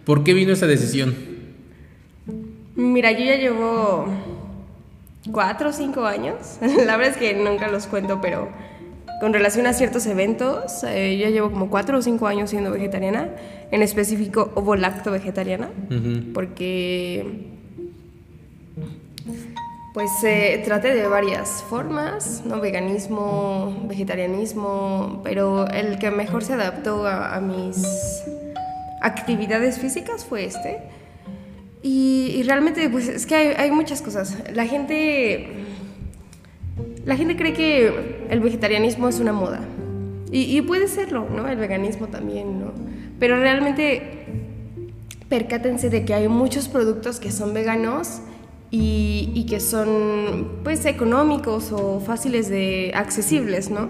¿Por 0.05 0.25
qué 0.25 0.33
vino 0.35 0.53
esa 0.53 0.67
decisión? 0.67 1.15
Mira, 2.75 3.13
yo 3.13 3.25
ya 3.25 3.37
llevo 3.37 4.07
cuatro 5.31 5.71
o 5.71 5.73
cinco 5.73 6.07
años. 6.07 6.59
La 6.61 6.97
verdad 6.97 7.13
es 7.13 7.17
que 7.19 7.35
nunca 7.35 7.69
los 7.69 7.87
cuento, 7.87 8.21
pero 8.23 8.49
con 9.21 9.35
relación 9.35 9.67
a 9.67 9.75
ciertos 9.75 10.07
eventos, 10.07 10.83
eh, 10.85 11.19
yo 11.19 11.29
llevo 11.29 11.51
como 11.51 11.69
cuatro 11.69 11.99
o 11.99 12.03
cinco 12.03 12.27
años 12.27 12.51
siendo 12.51 12.71
vegetariana, 12.71 13.29
en 13.71 13.83
específico 13.83 14.51
ovo-lacto 14.55 15.11
vegetariana, 15.11 15.69
porque 16.33 17.51
pues 19.93 20.11
se 20.21 20.63
trate 20.65 20.95
de 20.95 21.07
varias 21.07 21.63
formas, 21.69 22.43
¿no? 22.47 22.61
Veganismo, 22.61 23.85
vegetarianismo, 23.89 25.21
pero 25.23 25.69
el 25.69 25.99
que 25.99 26.11
mejor 26.11 26.43
se 26.43 26.55
adaptó 26.55 27.07
a, 27.07 27.39
mis 27.41 28.23
actividades 29.03 29.79
físicas 29.79 30.25
fue 30.25 30.47
este. 30.47 30.79
Y, 31.83 32.43
realmente, 32.45 32.89
pues 32.89 33.09
es 33.09 33.27
que 33.27 33.35
hay, 33.35 33.49
hay 33.57 33.71
muchas 33.71 34.01
cosas. 34.01 34.37
La 34.53 34.67
gente 34.67 35.70
la 37.11 37.17
gente 37.17 37.35
cree 37.35 37.53
que 37.53 38.29
el 38.31 38.39
vegetarianismo 38.39 39.09
es 39.09 39.19
una 39.19 39.33
moda. 39.33 39.59
Y, 40.31 40.63
puede 40.63 40.87
serlo, 40.87 41.27
¿no? 41.29 41.49
El 41.49 41.59
veganismo 41.59 42.07
también, 42.07 42.61
¿no? 42.61 42.71
Pero 43.19 43.37
realmente 43.37 44.27
percátense 45.29 45.91
de 45.91 46.05
que 46.05 46.15
hay 46.15 46.29
muchos 46.29 46.69
productos 46.69 47.19
que 47.19 47.33
son 47.33 47.53
veganos 47.53 48.21
y, 48.71 49.45
que 49.51 49.59
son, 49.59 50.61
pues, 50.63 50.87
económicos 50.87 51.73
o 51.73 51.99
fáciles 51.99 52.49
de 52.49 52.93
accesibles, 52.95 53.71
¿no? 53.71 53.89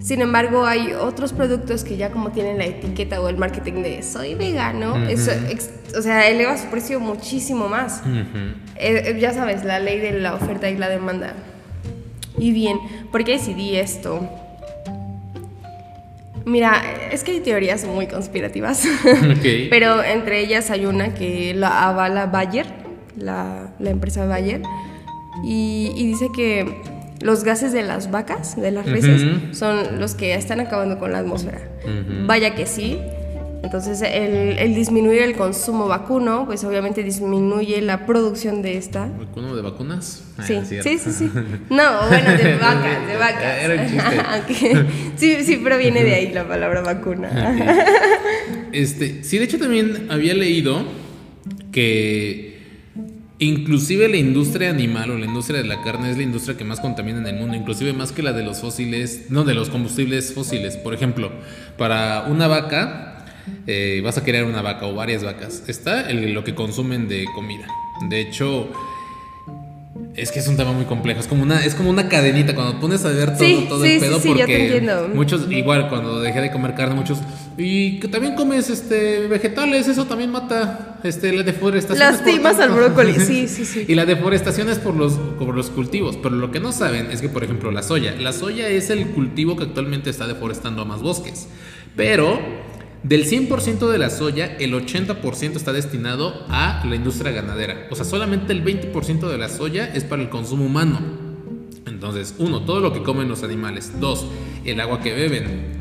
Sin 0.00 0.20
embargo, 0.20 0.66
hay 0.66 0.94
otros 0.94 1.32
productos 1.32 1.84
que 1.84 1.96
ya 1.96 2.10
como 2.10 2.32
tienen 2.32 2.58
la 2.58 2.64
etiqueta 2.64 3.20
o 3.20 3.28
el 3.28 3.36
marketing 3.36 3.82
de 3.82 4.02
soy 4.02 4.34
vegano, 4.34 4.96
o 4.96 6.02
sea, 6.02 6.28
eleva 6.28 6.58
su 6.58 6.66
precio 6.66 6.98
muchísimo 6.98 7.68
más. 7.68 8.02
Eh, 8.74 9.16
ya 9.20 9.32
sabes, 9.32 9.64
la 9.64 9.78
ley 9.78 10.00
de 10.00 10.18
la 10.18 10.34
oferta 10.34 10.68
y 10.68 10.76
la 10.76 10.88
demanda. 10.88 11.34
Y 12.38 12.52
bien, 12.52 12.78
¿por 13.10 13.24
qué 13.24 13.32
decidí 13.32 13.76
esto? 13.76 14.28
Mira, 16.44 16.82
es 17.12 17.24
que 17.24 17.32
hay 17.32 17.40
teorías 17.40 17.84
muy 17.84 18.06
conspirativas, 18.06 18.84
pero 19.70 20.02
entre 20.02 20.40
ellas 20.40 20.70
hay 20.70 20.86
una 20.86 21.12
que 21.12 21.52
la 21.54 21.88
avala 21.88 22.26
Bayer, 22.26 22.66
la, 23.16 23.70
la 23.78 23.90
empresa 23.90 24.24
Bayer, 24.24 24.62
y, 25.44 25.92
dice 25.94 26.28
que 26.34 26.80
los 27.20 27.44
gases 27.44 27.72
de 27.72 27.82
las 27.82 28.10
vacas, 28.10 28.56
de 28.56 28.70
las 28.70 28.86
reses, 28.86 29.22
son 29.56 30.00
los 30.00 30.14
que 30.14 30.34
están 30.34 30.60
acabando 30.60 30.98
con 30.98 31.12
la 31.12 31.18
atmósfera. 31.18 31.60
Vaya 32.26 32.54
que 32.54 32.66
sí, 32.66 32.98
entonces, 33.62 34.00
el, 34.02 34.74
disminuir 34.74 35.22
el 35.22 35.36
consumo 35.36 35.88
vacuno, 35.88 36.46
pues 36.46 36.62
obviamente 36.64 37.02
disminuye 37.02 37.82
la 37.82 38.06
producción 38.06 38.62
de 38.62 38.76
esta. 38.76 39.06
¿Vacuno 39.06 39.56
de 39.56 39.62
vacunas? 39.62 40.22
Ah, 40.38 40.44
sí, 40.46 40.60
sí, 40.64 40.80
sí, 40.82 40.98
sí. 40.98 41.30
No, 41.70 42.08
bueno, 42.08 42.30
de 42.30 42.56
vacas, 42.56 43.06
de 43.06 43.16
vacas. 43.16 43.62
Era 43.62 43.82
un 43.82 44.46
chiste. 44.46 44.86
sí, 45.16 45.44
sí, 45.44 45.56
proviene 45.56 46.04
de 46.04 46.14
ahí 46.14 46.32
la 46.32 46.46
palabra 46.46 46.82
vacuna. 46.82 47.30
Este, 48.72 49.24
sí, 49.24 49.38
de 49.38 49.44
hecho 49.44 49.58
también 49.58 50.06
había 50.10 50.34
leído 50.34 50.84
que 51.72 52.58
inclusive 53.40 54.08
la 54.08 54.16
industria 54.16 54.70
animal 54.70 55.10
o 55.10 55.18
la 55.18 55.26
industria 55.26 55.62
de 55.62 55.68
la 55.68 55.82
carne 55.82 56.10
es 56.10 56.16
la 56.16 56.22
industria 56.22 56.56
que 56.56 56.64
más 56.64 56.80
contamina 56.80 57.18
en 57.18 57.26
el 57.26 57.36
mundo, 57.36 57.56
inclusive 57.56 57.92
más 57.92 58.12
que 58.12 58.22
la 58.22 58.32
de 58.32 58.44
los 58.44 58.60
fósiles, 58.60 59.26
no, 59.30 59.44
de 59.44 59.54
los 59.54 59.68
combustibles 59.68 60.32
fósiles. 60.32 60.76
Por 60.76 60.94
ejemplo, 60.94 61.32
para 61.76 62.26
una 62.28 62.46
vaca 62.46 63.07
eh, 63.66 64.00
vas 64.04 64.18
a 64.18 64.24
querer 64.24 64.44
una 64.44 64.62
vaca 64.62 64.86
o 64.86 64.94
varias 64.94 65.24
vacas. 65.24 65.64
Está 65.68 66.10
lo 66.12 66.44
que 66.44 66.54
consumen 66.54 67.08
de 67.08 67.26
comida. 67.34 67.66
De 68.08 68.20
hecho, 68.20 68.68
es 70.18 70.32
que 70.32 70.40
es 70.40 70.48
un 70.48 70.56
tema 70.56 70.72
muy 70.72 70.84
complejo. 70.84 71.20
Es 71.20 71.28
como 71.28 71.42
una, 71.42 71.64
es 71.64 71.74
como 71.74 71.90
una 71.90 72.08
cadenita. 72.08 72.54
Cuando 72.54 72.80
pones 72.80 73.04
a 73.04 73.10
ver 73.10 73.36
todo, 73.36 73.68
todo 73.68 73.84
el 73.84 74.00
pedo, 74.00 74.20
porque 74.20 75.10
muchos, 75.14 75.50
igual 75.50 75.88
cuando 75.88 76.20
dejé 76.20 76.40
de 76.40 76.50
comer 76.50 76.74
carne, 76.74 76.96
muchos. 76.96 77.18
Y 77.56 78.00
que 78.00 78.08
también 78.08 78.34
comes 78.34 78.68
este 78.68 79.26
vegetales, 79.28 79.86
eso 79.88 80.06
también 80.06 80.30
mata 80.30 80.98
este, 81.04 81.32
la 81.32 81.44
deforestación. 81.44 81.98
Lastimas 81.98 82.58
al 82.58 82.70
brócoli, 82.70 83.14
sí, 83.14 83.48
sí, 83.48 83.64
sí. 83.64 83.84
Y 83.86 83.94
la 83.94 84.06
deforestación 84.06 84.68
es 84.68 84.78
por 84.78 84.94
los, 84.94 85.14
por 85.38 85.54
los 85.54 85.70
cultivos. 85.70 86.16
Pero 86.16 86.34
lo 86.34 86.50
que 86.50 86.58
no 86.58 86.72
saben 86.72 87.10
es 87.10 87.20
que, 87.20 87.28
por 87.28 87.44
ejemplo, 87.44 87.70
la 87.70 87.82
soya. 87.82 88.14
La 88.16 88.32
soya 88.32 88.68
es 88.68 88.90
el 88.90 89.06
cultivo 89.08 89.56
que 89.56 89.64
actualmente 89.64 90.10
está 90.10 90.26
deforestando 90.26 90.82
a 90.82 90.84
más 90.84 91.00
bosques. 91.00 91.46
Pero 91.94 92.40
Del 93.02 93.24
100% 93.24 93.88
de 93.88 93.98
la 93.98 94.10
soya, 94.10 94.56
el 94.58 94.74
80% 94.74 95.56
está 95.56 95.72
destinado 95.72 96.44
a 96.48 96.84
la 96.84 96.96
industria 96.96 97.30
ganadera. 97.30 97.86
O 97.90 97.94
sea, 97.94 98.04
solamente 98.04 98.52
el 98.52 98.64
20% 98.64 99.28
de 99.28 99.38
la 99.38 99.48
soya 99.48 99.86
es 99.94 100.04
para 100.04 100.22
el 100.22 100.28
consumo 100.28 100.66
humano. 100.66 101.00
Entonces, 101.86 102.34
uno, 102.38 102.62
todo 102.62 102.80
lo 102.80 102.92
que 102.92 103.02
comen 103.02 103.28
los 103.28 103.42
animales. 103.44 103.92
Dos, 104.00 104.26
el 104.64 104.80
agua 104.80 105.00
que 105.00 105.12
beben. 105.12 105.78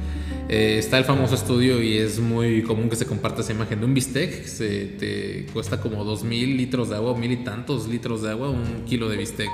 Eh, 0.50 0.78
está 0.78 0.98
el 0.98 1.04
famoso 1.04 1.36
estudio 1.36 1.82
y 1.82 1.98
es 1.98 2.20
muy 2.20 2.64
común 2.64 2.90
que 2.90 2.96
se 2.96 3.06
comparta 3.06 3.42
esa 3.42 3.52
imagen 3.52 3.80
de 3.80 3.86
un 3.86 3.94
bistec. 3.94 4.46
Se 4.46 4.86
te 4.86 5.48
cuesta 5.52 5.82
como 5.82 6.06
2.000 6.06 6.56
litros 6.56 6.90
de 6.90 6.96
agua, 6.96 7.18
mil 7.18 7.32
y 7.32 7.38
tantos 7.38 7.88
litros 7.88 8.22
de 8.22 8.32
agua, 8.32 8.50
un 8.50 8.86
kilo 8.86 9.10
de 9.10 9.18
bistec. 9.18 9.50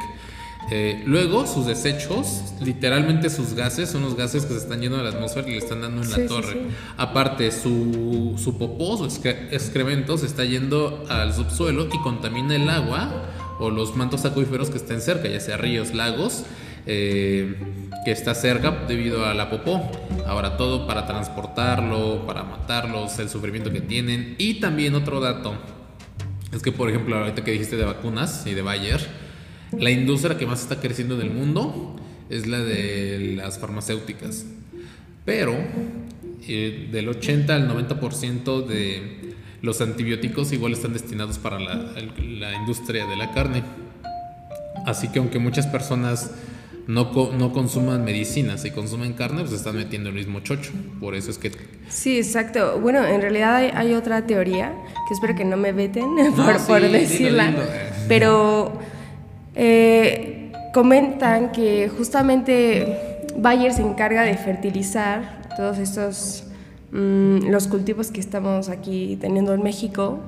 Eh, 0.72 1.04
luego, 1.06 1.46
sus 1.46 1.66
desechos, 1.66 2.54
literalmente 2.62 3.30
sus 3.30 3.54
gases, 3.54 3.90
son 3.90 4.02
los 4.02 4.16
gases 4.16 4.46
que 4.46 4.54
se 4.54 4.60
están 4.60 4.82
yendo 4.82 4.98
a 4.98 5.04
la 5.04 5.10
atmósfera 5.10 5.48
y 5.48 5.52
le 5.52 5.58
están 5.58 5.82
dando 5.82 6.02
en 6.02 6.12
la 6.12 6.28
torre. 6.28 6.62
Aparte, 6.98 7.52
su, 7.52 8.36
su 8.42 8.58
popó, 8.58 8.98
su 8.98 9.06
excremento 9.28 10.18
se 10.18 10.26
está 10.26 10.46
yendo 10.46 11.04
al 11.10 11.34
subsuelo 11.34 11.88
y 11.94 11.98
contamina 12.00 12.56
el 12.56 12.70
agua 12.70 13.12
o 13.60 13.70
los 13.70 13.96
mantos 13.96 14.26
acuíferos 14.26 14.70
que 14.70 14.78
estén 14.78 15.02
cerca, 15.02 15.28
ya 15.28 15.40
sea 15.40 15.58
ríos, 15.58 15.94
lagos, 15.94 16.44
eh, 16.86 17.56
que 18.04 18.12
está 18.12 18.36
cerca 18.36 18.86
debido 18.88 19.26
a 19.26 19.34
la 19.34 19.50
popó. 19.50 19.90
Ahora 20.26 20.58
todo 20.58 20.88
para 20.88 21.06
transportarlo, 21.06 22.26
para 22.26 22.44
matarlos, 22.44 23.20
el 23.20 23.30
sufrimiento 23.30 23.72
que 23.72 23.82
tienen. 23.82 24.36
Y 24.38 24.56
también 24.56 24.96
otro 24.96 25.20
dato, 25.20 25.54
es 26.52 26.62
que 26.62 26.72
por 26.72 26.90
ejemplo 26.90 27.18
ahorita 27.18 27.44
que 27.44 27.52
dijiste 27.52 27.78
de 27.78 27.86
vacunas 27.86 28.46
y 28.48 28.54
de 28.54 28.62
Bayer, 28.62 29.23
la 29.80 29.92
industria 29.92 30.38
que 30.38 30.46
más 30.46 30.62
está 30.62 30.80
creciendo 30.80 31.16
en 31.16 31.28
el 31.28 31.34
mundo 31.34 31.96
es 32.30 32.48
la 32.48 32.60
de 32.60 33.34
las 33.36 33.60
farmacéuticas. 33.60 34.46
Pero 35.26 35.56
eh, 36.48 36.90
del 36.92 37.10
80 37.10 37.56
al 37.56 37.70
90% 37.70 38.66
de 38.66 39.34
los 39.62 39.80
antibióticos 39.80 40.52
igual 40.52 40.74
están 40.74 40.94
destinados 40.94 41.38
para 41.38 41.60
la, 41.60 41.94
la, 42.40 42.54
industria 42.54 43.06
de 43.06 43.16
la 43.16 43.32
carne. 43.32 43.64
Así 44.86 45.08
que 45.08 45.20
aunque 45.20 45.40
muchas 45.40 45.68
personas 45.68 46.32
no, 46.88 47.12
no 47.32 47.54
consuman 47.54 48.04
medicinas 48.04 48.66
y 48.66 48.72
consumen 48.72 49.14
carne, 49.14 49.42
pues 49.42 49.54
están 49.54 49.78
metiendo 49.78 50.10
el 50.10 50.16
mismo 50.16 50.42
chocho. 50.42 50.72
Por 51.00 51.16
eso 51.16 51.32
es 51.32 51.38
que... 51.38 51.52
Sí, 51.88 52.18
exacto. 52.18 52.78
Bueno, 52.82 53.06
en 53.06 53.22
realidad 53.22 53.56
hay, 53.56 53.94
otra 53.94 54.26
teoría, 54.28 54.76
que 55.08 55.14
espero 55.14 55.34
que 55.34 55.46
no 55.46 55.56
me 55.56 55.72
veten 55.72 56.14
por, 56.36 56.60
por 56.66 56.82
decirla, 56.82 57.56
pero 58.10 58.82
eh, 59.56 60.52
comentan 60.74 61.52
que 61.52 61.90
justamente 61.90 62.98
Bayer 63.38 63.74
se 63.74 63.82
encarga 63.82 64.24
de 64.24 64.36
fertilizar 64.38 65.50
todos 65.56 65.78
estos 65.78 66.46
mm, 66.92 67.50
los 67.50 67.68
cultivos 67.68 68.12
que 68.12 68.20
estamos 68.20 68.70
aquí 68.70 69.18
teniendo 69.22 69.54
en 69.54 69.64
México 69.64 70.20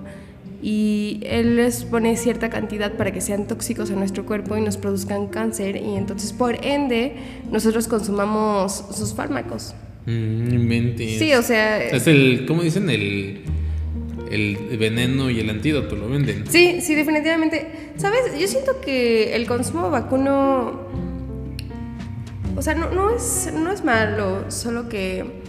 y 0.61 1.19
él 1.23 1.57
les 1.57 1.83
pone 1.83 2.15
cierta 2.17 2.49
cantidad 2.49 2.93
para 2.93 3.11
que 3.11 3.21
sean 3.21 3.47
tóxicos 3.47 3.91
a 3.91 3.95
nuestro 3.95 4.25
cuerpo 4.25 4.57
y 4.57 4.61
nos 4.61 4.77
produzcan 4.77 5.27
cáncer 5.27 5.75
y 5.77 5.95
entonces 5.95 6.33
por 6.33 6.63
ende 6.65 7.15
nosotros 7.51 7.87
consumamos 7.87 8.85
sus 8.91 9.13
fármacos. 9.13 9.75
Mm, 10.05 10.95
sí, 10.97 11.33
o 11.33 11.41
sea... 11.41 11.83
Es 11.83 12.07
el, 12.07 12.45
¿cómo 12.47 12.61
dicen? 12.61 12.89
El 12.89 13.41
el 14.31 14.77
veneno 14.77 15.29
y 15.29 15.39
el 15.39 15.49
antídoto 15.49 15.95
lo 15.95 16.09
venden. 16.09 16.45
Sí, 16.49 16.81
sí, 16.81 16.95
definitivamente. 16.95 17.91
¿Sabes? 17.97 18.37
Yo 18.39 18.47
siento 18.47 18.81
que 18.81 19.35
el 19.35 19.47
consumo 19.47 19.89
vacuno, 19.89 20.81
o 22.55 22.61
sea, 22.61 22.75
no, 22.75 23.15
es, 23.15 23.51
no 23.53 23.71
es 23.71 23.83
malo, 23.83 24.49
solo 24.49 24.89
que 24.89 25.43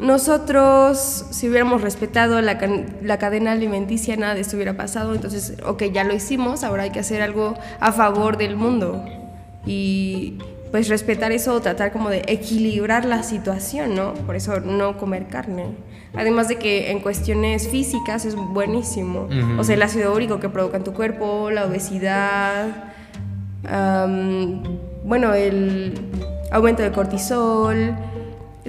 nosotros, 0.00 1.26
si 1.30 1.48
hubiéramos 1.48 1.82
respetado 1.82 2.40
la, 2.40 2.58
la, 3.02 3.18
cadena 3.18 3.52
alimenticia, 3.52 4.16
nada 4.16 4.34
de 4.34 4.40
esto 4.40 4.56
hubiera 4.56 4.76
pasado. 4.76 5.14
Entonces, 5.14 5.54
ok, 5.64 5.84
ya 5.84 6.04
lo 6.04 6.14
hicimos, 6.14 6.64
ahora 6.64 6.84
hay 6.84 6.90
que 6.90 7.00
hacer 7.00 7.22
algo 7.22 7.54
a 7.80 7.92
favor 7.92 8.36
del 8.36 8.56
mundo. 8.56 9.04
Y 9.66 10.38
pues 10.70 10.88
respetar 10.88 11.30
eso, 11.30 11.60
tratar 11.60 11.92
como 11.92 12.10
de 12.10 12.24
equilibrar 12.26 13.04
la 13.04 13.22
situación, 13.22 13.94
¿no? 13.94 14.14
Por 14.14 14.34
eso 14.34 14.58
no 14.60 14.98
comer 14.98 15.28
carne. 15.28 15.66
Además 16.16 16.48
de 16.48 16.56
que 16.56 16.90
en 16.90 17.00
cuestiones 17.00 17.68
físicas 17.68 18.24
es 18.24 18.36
buenísimo. 18.36 19.28
O 19.58 19.64
sea, 19.64 19.74
el 19.74 19.82
ácido 19.82 20.14
úrico 20.14 20.40
que 20.40 20.48
provoca 20.48 20.76
en 20.76 20.84
tu 20.84 20.92
cuerpo, 20.92 21.50
la 21.50 21.66
obesidad, 21.66 22.92
bueno, 25.04 25.34
el 25.34 25.94
aumento 26.50 26.82
de 26.82 26.92
cortisol, 26.92 27.96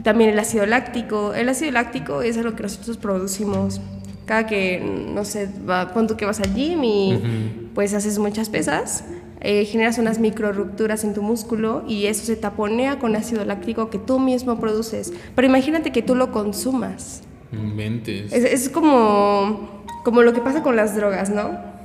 también 0.03 0.31
el 0.31 0.39
ácido 0.39 0.65
láctico. 0.65 1.33
El 1.33 1.49
ácido 1.49 1.71
láctico 1.71 2.21
es 2.21 2.37
algo 2.37 2.55
que 2.55 2.63
nosotros 2.63 2.97
producimos 2.97 3.81
cada 4.25 4.47
que, 4.47 4.79
no 5.13 5.23
sé, 5.23 5.47
va, 5.69 5.93
pon 5.93 6.07
tú 6.07 6.17
que 6.17 6.25
vas 6.25 6.39
al 6.39 6.53
gym 6.55 6.83
y 6.83 7.69
pues 7.75 7.93
haces 7.93 8.17
muchas 8.17 8.49
pesas 8.49 9.03
eh, 9.47 9.63
generas 9.65 9.99
unas 9.99 10.17
micro 10.17 10.51
rupturas 10.51 11.03
en 11.03 11.13
tu 11.13 11.21
músculo 11.21 11.83
y 11.87 12.07
eso 12.07 12.25
se 12.25 12.35
taponea 12.35 12.97
con 12.97 13.15
ácido 13.15 13.45
láctico 13.45 13.91
que 13.91 13.99
tú 13.99 14.19
mismo 14.19 14.59
produces. 14.59 15.13
Pero 15.35 15.47
imagínate 15.47 15.91
que 15.91 16.01
tú 16.01 16.15
lo 16.15 16.31
consumas. 16.31 17.21
Mentes. 17.63 18.31
Es, 18.31 18.43
es 18.43 18.69
como, 18.69 19.83
como 20.03 20.21
lo 20.21 20.33
que 20.33 20.41
pasa 20.41 20.63
con 20.63 20.75
las 20.75 20.95
drogas, 20.95 21.29
¿no? 21.29 21.75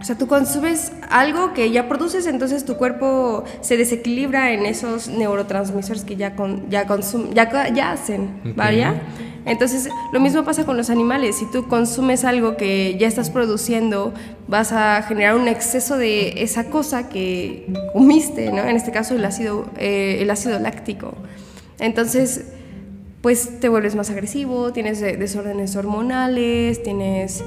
O 0.00 0.04
sea, 0.04 0.16
tú 0.16 0.28
consumes 0.28 0.92
algo 1.10 1.52
que 1.54 1.70
ya 1.70 1.88
produces, 1.88 2.26
entonces 2.26 2.64
tu 2.64 2.76
cuerpo 2.76 3.44
se 3.60 3.76
desequilibra 3.76 4.52
en 4.52 4.66
esos 4.66 5.08
neurotransmisores 5.08 6.04
que 6.04 6.16
ya, 6.16 6.36
con, 6.36 6.70
ya, 6.70 6.86
ya, 7.34 7.68
ya 7.74 7.92
hacen, 7.92 8.54
¿vaya? 8.54 9.02
Entonces, 9.46 9.88
lo 10.12 10.20
mismo 10.20 10.44
pasa 10.44 10.66
con 10.66 10.76
los 10.76 10.90
animales. 10.90 11.36
Si 11.38 11.50
tú 11.50 11.68
consumes 11.68 12.24
algo 12.24 12.56
que 12.56 12.96
ya 12.98 13.08
estás 13.08 13.30
produciendo, 13.30 14.12
vas 14.48 14.72
a 14.72 15.02
generar 15.02 15.36
un 15.36 15.48
exceso 15.48 15.96
de 15.96 16.42
esa 16.42 16.64
cosa 16.64 17.08
que 17.08 17.66
comiste, 17.92 18.52
¿no? 18.52 18.64
En 18.64 18.76
este 18.76 18.92
caso, 18.92 19.14
el 19.14 19.24
ácido, 19.24 19.66
eh, 19.78 20.18
el 20.20 20.30
ácido 20.30 20.58
láctico. 20.58 21.14
Entonces, 21.78 22.44
pues 23.26 23.58
te 23.58 23.68
vuelves 23.68 23.96
más 23.96 24.08
agresivo, 24.08 24.72
tienes 24.72 25.00
desórdenes 25.00 25.74
hormonales, 25.74 26.80
tienes 26.84 27.42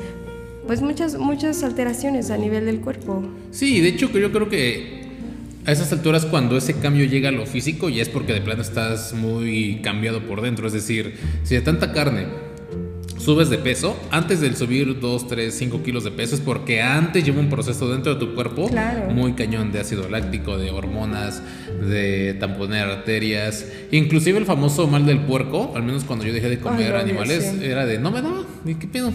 pues 0.68 0.82
muchas, 0.82 1.18
muchas 1.18 1.64
alteraciones 1.64 2.32
a 2.32 2.38
nivel 2.38 2.66
del 2.66 2.82
cuerpo. 2.82 3.24
Sí, 3.52 3.80
de 3.80 3.88
hecho 3.88 4.10
yo 4.12 4.30
creo 4.30 4.50
que 4.50 5.06
a 5.66 5.72
esas 5.72 5.90
alturas 5.94 6.26
cuando 6.26 6.58
ese 6.58 6.74
cambio 6.74 7.06
llega 7.06 7.30
a 7.30 7.32
lo 7.32 7.46
físico 7.46 7.88
ya 7.88 8.02
es 8.02 8.10
porque 8.10 8.34
de 8.34 8.42
plano 8.42 8.62
estás 8.62 9.14
muy 9.14 9.80
cambiado 9.82 10.20
por 10.28 10.42
dentro. 10.42 10.68
Es 10.68 10.74
decir, 10.74 11.16
si 11.44 11.56
de 11.56 11.62
tanta 11.62 11.94
carne 11.94 12.26
subes 13.30 13.52
de 13.52 13.60
peso, 13.60 13.96
antes 14.10 14.42
del 14.42 14.56
subir 14.56 15.00
2, 15.00 15.28
3, 15.28 15.54
5 15.54 15.84
kilos 15.84 16.04
de 16.04 16.10
peso 16.10 16.34
es 16.34 16.42
porque 16.42 16.82
antes 16.82 17.24
lleva 17.24 17.40
un 17.40 17.48
proceso 17.48 17.88
dentro 17.88 18.16
de 18.16 18.20
tu 18.20 18.34
cuerpo 18.34 18.68
muy 19.14 19.34
cañón 19.34 19.72
de 19.72 19.80
ácido 19.80 20.10
láctico, 20.10 20.58
de 20.58 20.72
hormonas, 20.72 21.44
de 21.88 22.34
tamponer 22.40 22.86
arterias, 22.86 23.68
inclusive 23.92 24.40
el 24.40 24.48
famoso 24.48 24.88
mal 24.88 25.06
del 25.06 25.20
puerco, 25.20 25.74
al 25.76 25.84
menos 25.84 26.06
cuando 26.06 26.26
yo 26.26 26.34
dejé 26.34 26.50
de 26.50 26.58
comer 26.58 26.96
animales, 26.96 27.54
era 27.62 27.86
de 27.86 28.00
no 28.00 28.10
me 28.10 28.24
daba, 28.24 28.46
ni 28.66 28.74
qué 28.74 28.88
pedo, 28.88 29.14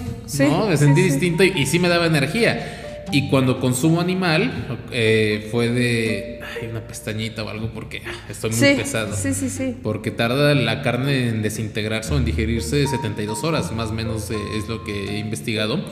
no, 0.48 0.68
me 0.68 0.77
sentí 0.77 1.03
distinto 1.03 1.42
y, 1.42 1.48
y 1.48 1.66
sí 1.66 1.81
me 1.81 1.88
daba 1.88 2.07
energía. 2.07 2.84
Y 3.12 3.29
cuando 3.29 3.61
consumo 3.61 4.01
animal, 4.01 4.51
eh, 4.90 5.49
fue 5.51 5.69
de 5.69 6.40
ay, 6.43 6.69
una 6.69 6.81
pestañita 6.81 7.45
o 7.45 7.49
algo 7.49 7.71
porque 7.73 8.03
ah, 8.07 8.12
estoy 8.29 8.51
muy 8.51 8.75
pesado. 8.75 9.14
Sí, 9.14 9.35
sí, 9.35 9.51
sí. 9.51 9.77
Porque 9.83 10.11
tarda 10.11 10.55
la 10.55 10.83
carne 10.83 11.29
en 11.29 11.43
desintegrarse 11.43 12.14
o 12.14 12.17
en 12.17 12.25
digerirse 12.25 12.87
72 12.87 13.45
horas, 13.45 13.73
más 13.73 13.90
o 13.90 13.93
menos 13.93 14.31
eh, 14.31 14.37
es 14.57 14.69
lo 14.69 14.85
que 14.85 15.17
he 15.17 15.19
investigado. 15.19 15.85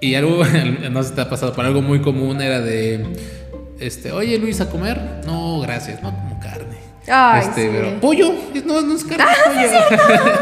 Y 0.00 0.14
algo, 0.14 0.42
no 0.90 1.02
si 1.02 1.14
te 1.14 1.20
ha 1.20 1.30
pasado, 1.30 1.52
pero 1.54 1.68
algo 1.68 1.82
muy 1.82 2.00
común 2.00 2.40
era 2.40 2.60
de, 2.60 3.06
este, 3.80 4.12
oye 4.12 4.38
Luis, 4.38 4.60
¿a 4.60 4.70
comer? 4.70 5.22
No, 5.26 5.60
gracias, 5.60 6.02
no 6.02 6.10
como 6.10 6.38
carne. 6.40 6.71
Ay, 7.08 7.40
este, 7.42 7.68
pero 7.68 8.00
pollo, 8.00 8.32
no, 8.64 8.80
no 8.80 8.94
es 8.94 9.02
carne, 9.02 9.24
ah, 9.26 10.40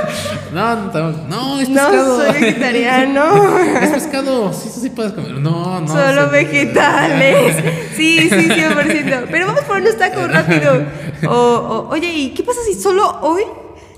no, 0.53 0.77
no, 0.93 1.11
no, 1.27 1.61
es 1.61 1.69
pescado. 1.69 2.19
No, 2.19 2.25
soy 2.25 2.41
vegetariano. 2.41 3.59
es 3.81 3.91
pescado, 3.91 4.53
sí, 4.53 4.69
sí, 4.69 4.81
sí 4.81 4.91
puedes 4.91 5.13
comer. 5.13 5.33
No, 5.33 5.81
no. 5.81 5.89
Solo 5.89 6.31
vegetales. 6.31 7.57
Sí, 8.01 8.31
sí, 8.31 8.49
100%. 8.49 9.27
Pero 9.31 9.47
vamos 9.49 9.63
por 9.65 9.77
unos 9.77 9.99
tacos 9.99 10.33
rápido. 10.33 10.85
O, 11.29 11.35
o, 11.35 11.89
oye, 11.91 12.09
¿y 12.09 12.31
qué 12.31 12.43
pasa 12.43 12.61
si 12.67 12.73
solo 12.73 13.19
hoy 13.21 13.43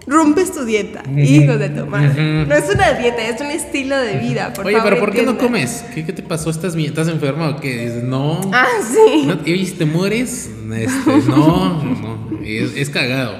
rompes 0.06 0.52
tu 0.52 0.64
dieta. 0.64 1.02
Hijo 1.16 1.58
de 1.58 1.70
tu 1.70 1.86
madre. 1.86 2.44
No 2.46 2.54
es 2.54 2.68
una 2.74 2.92
dieta, 2.92 3.22
es 3.28 3.40
un 3.40 3.48
estilo 3.48 3.96
de 3.96 4.18
vida. 4.18 4.52
Oye, 4.64 4.78
pero 4.82 4.98
¿por 4.98 5.12
qué 5.12 5.22
no 5.22 5.38
comes? 5.38 5.84
¿Qué, 5.94 6.04
¿Qué, 6.04 6.12
te 6.12 6.22
pasó? 6.22 6.50
¿Estás, 6.50 6.74
¿Estás 6.74 7.08
enferma 7.08 7.50
o 7.50 7.60
qué? 7.60 8.00
No. 8.02 8.40
Ah, 8.52 8.66
sí. 8.82 9.24
No, 9.26 9.38
oye, 9.42 9.74
¿te 9.76 9.84
mueres? 9.84 10.50
Este, 10.74 11.10
no, 11.28 11.82
no. 11.82 12.40
Es, 12.44 12.76
es 12.76 12.90
cagado. 12.90 13.36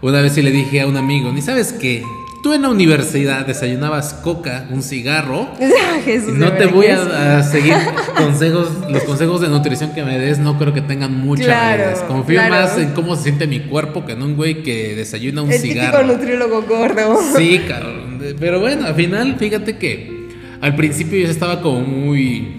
Una 0.00 0.20
vez 0.20 0.32
sí 0.32 0.42
le 0.42 0.50
dije 0.50 0.80
a 0.80 0.86
un 0.86 0.96
amigo, 0.96 1.32
¿ni 1.32 1.42
sabes 1.42 1.72
qué? 1.72 2.04
Tú 2.42 2.52
en 2.52 2.62
la 2.62 2.70
universidad 2.70 3.46
desayunabas 3.46 4.14
coca, 4.14 4.66
un 4.68 4.82
cigarro. 4.82 5.48
Jesús 6.04 6.34
no 6.34 6.52
te 6.54 6.66
voy 6.66 6.86
a, 6.86 7.40
seguir 7.44 7.76
consejos, 8.16 8.68
los 8.90 9.04
consejos 9.04 9.40
de 9.40 9.48
nutrición 9.48 9.94
que 9.94 10.02
me 10.02 10.18
des, 10.18 10.40
no 10.40 10.58
creo 10.58 10.74
que 10.74 10.80
tengan 10.80 11.14
mucha 11.14 11.44
claro, 11.44 12.06
Confío 12.08 12.42
más 12.48 12.76
en 12.78 12.90
cómo 12.94 13.14
se 13.14 13.22
siente 13.22 13.46
mi 13.46 13.60
cuerpo 13.60 14.04
que 14.04 14.12
en 14.12 14.22
un 14.22 14.34
güey 14.34 14.64
que 14.64 14.96
desayuna 14.96 15.42
un 15.42 15.52
El 15.52 15.60
cigarro. 15.60 16.04
Nutriólogo 16.04 16.62
gordo. 16.62 17.16
Sí, 17.36 17.60
cabrón. 17.68 18.18
Pero 18.40 18.58
bueno, 18.58 18.86
al 18.86 18.96
final, 18.96 19.36
fíjate 19.38 19.76
que 19.78 20.28
al 20.60 20.74
principio 20.74 21.20
yo 21.20 21.28
estaba 21.28 21.62
como 21.62 21.82
muy 21.82 22.56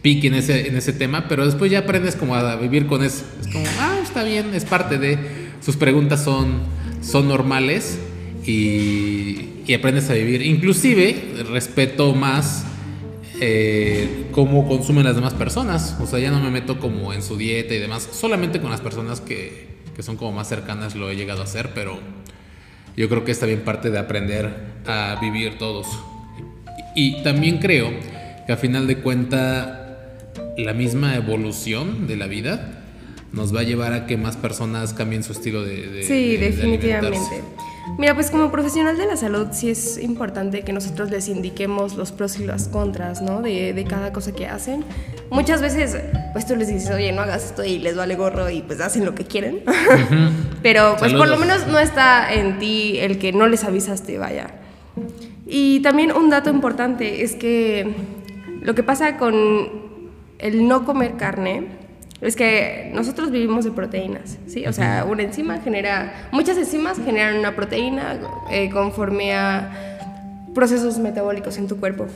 pique 0.00 0.28
en 0.28 0.34
ese, 0.34 0.68
en 0.68 0.76
ese 0.76 0.92
tema, 0.92 1.26
pero 1.28 1.44
después 1.44 1.72
ya 1.72 1.80
aprendes 1.80 2.14
como 2.14 2.36
a 2.36 2.54
vivir 2.54 2.86
con 2.86 3.02
eso. 3.02 3.24
Es 3.40 3.48
como, 3.48 3.64
ah, 3.80 3.98
está 4.00 4.22
bien, 4.22 4.54
es 4.54 4.64
parte 4.64 4.98
de. 4.98 5.18
Sus 5.60 5.76
preguntas 5.76 6.22
son, 6.22 6.60
son 7.02 7.26
normales 7.26 7.98
y, 8.46 9.48
y 9.66 9.74
aprendes 9.74 10.10
a 10.10 10.14
vivir. 10.14 10.42
Inclusive 10.42 11.44
respeto 11.50 12.14
más 12.14 12.64
eh, 13.40 14.26
cómo 14.30 14.68
consumen 14.68 15.04
las 15.04 15.16
demás 15.16 15.34
personas. 15.34 15.96
O 16.00 16.06
sea, 16.06 16.18
ya 16.18 16.30
no 16.30 16.40
me 16.40 16.50
meto 16.50 16.78
como 16.78 17.12
en 17.12 17.22
su 17.22 17.36
dieta 17.36 17.74
y 17.74 17.78
demás. 17.78 18.08
Solamente 18.12 18.60
con 18.60 18.70
las 18.70 18.80
personas 18.80 19.20
que, 19.20 19.66
que 19.96 20.02
son 20.02 20.16
como 20.16 20.32
más 20.32 20.48
cercanas 20.48 20.94
lo 20.94 21.10
he 21.10 21.16
llegado 21.16 21.40
a 21.40 21.44
hacer, 21.44 21.70
pero 21.74 21.98
yo 22.96 23.08
creo 23.08 23.24
que 23.24 23.32
está 23.32 23.46
bien 23.46 23.62
parte 23.62 23.90
de 23.90 23.98
aprender 23.98 24.54
a 24.86 25.18
vivir 25.20 25.58
todos. 25.58 25.88
Y 26.94 27.22
también 27.22 27.58
creo 27.58 27.90
que 28.46 28.52
a 28.52 28.56
final 28.56 28.86
de 28.86 28.98
cuenta 28.98 29.78
la 30.56 30.72
misma 30.72 31.16
evolución 31.16 32.06
de 32.06 32.16
la 32.16 32.26
vida 32.26 32.82
nos 33.32 33.54
va 33.54 33.60
a 33.60 33.62
llevar 33.62 33.92
a 33.94 34.06
que 34.06 34.16
más 34.16 34.36
personas 34.36 34.92
cambien 34.92 35.22
su 35.22 35.32
estilo 35.32 35.64
de, 35.64 36.04
Sí, 36.04 36.36
definitivamente. 36.36 37.42
Mira, 37.98 38.14
pues 38.14 38.30
como 38.30 38.50
profesional 38.50 38.96
de 38.96 39.06
la 39.06 39.16
salud 39.16 39.48
sí 39.52 39.70
es 39.70 39.98
importante 39.98 40.62
que 40.62 40.72
nosotros 40.72 41.10
les 41.10 41.28
indiquemos 41.28 41.96
los 41.96 42.12
pros 42.12 42.38
y 42.38 42.44
las 42.44 42.68
contras, 42.68 43.20
¿no? 43.22 43.42
De, 43.42 43.72
de 43.72 43.84
cada 43.84 44.12
cosa 44.12 44.32
que 44.32 44.46
hacen. 44.46 44.84
Muchas 45.30 45.60
veces, 45.60 45.96
pues 46.32 46.46
tú 46.46 46.56
les 46.56 46.68
dices, 46.68 46.90
oye, 46.90 47.12
no 47.12 47.22
hagas 47.22 47.44
esto 47.46 47.64
y 47.64 47.78
les 47.78 47.96
vale 47.96 48.16
gorro 48.16 48.48
y 48.50 48.62
pues 48.62 48.80
hacen 48.80 49.04
lo 49.04 49.14
que 49.14 49.24
quieren. 49.24 49.62
Pero 50.62 50.96
pues 50.98 51.12
por 51.12 51.28
lo 51.28 51.36
menos 51.36 51.66
no 51.66 51.78
está 51.78 52.32
en 52.32 52.58
ti 52.58 52.98
el 52.98 53.18
que 53.18 53.32
no 53.32 53.46
les 53.46 53.64
avisaste, 53.64 54.18
vaya. 54.18 54.50
Y 55.46 55.80
también 55.80 56.12
un 56.12 56.30
dato 56.30 56.50
importante 56.50 57.22
es 57.22 57.34
que 57.34 57.94
lo 58.62 58.74
que 58.74 58.82
pasa 58.82 59.16
con 59.16 59.34
el 60.38 60.68
no 60.68 60.84
comer 60.84 61.16
carne 61.16 61.81
es 62.22 62.36
que 62.36 62.90
nosotros 62.94 63.30
vivimos 63.30 63.64
de 63.64 63.72
proteínas, 63.72 64.38
¿sí? 64.46 64.64
O 64.66 64.72
sea, 64.72 65.04
una 65.04 65.24
enzima 65.24 65.58
genera, 65.60 66.28
muchas 66.30 66.56
enzimas 66.56 66.98
generan 67.04 67.36
una 67.36 67.56
proteína 67.56 68.18
eh, 68.50 68.70
conforme 68.70 69.34
a 69.34 69.98
procesos 70.54 70.98
metabólicos 70.98 71.58
en 71.58 71.66
tu 71.66 71.80
cuerpo. 71.80 72.06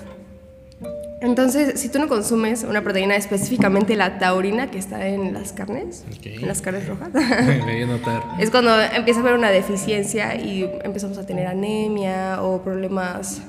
Entonces, 1.21 1.81
si 1.81 1.88
tú 1.88 1.99
no 1.99 2.07
consumes 2.07 2.62
una 2.62 2.83
proteína, 2.83 3.16
específicamente 3.16 3.97
la 3.97 4.19
taurina 4.19 4.71
que 4.71 4.79
está 4.79 5.09
en 5.09 5.33
las 5.33 5.53
carnes, 5.53 6.05
en 6.23 6.47
las 6.47 6.62
carnes 6.62 6.87
rojas, 6.87 7.09
es 8.38 8.51
cuando 8.51 8.81
empieza 8.81 9.21
a 9.21 9.23
haber 9.23 9.35
una 9.35 9.51
deficiencia 9.51 10.37
y 10.37 10.71
empezamos 10.85 11.19
a 11.19 11.27
tener 11.27 11.47
anemia 11.47 12.42
o 12.42 12.62
problemas 12.62 13.40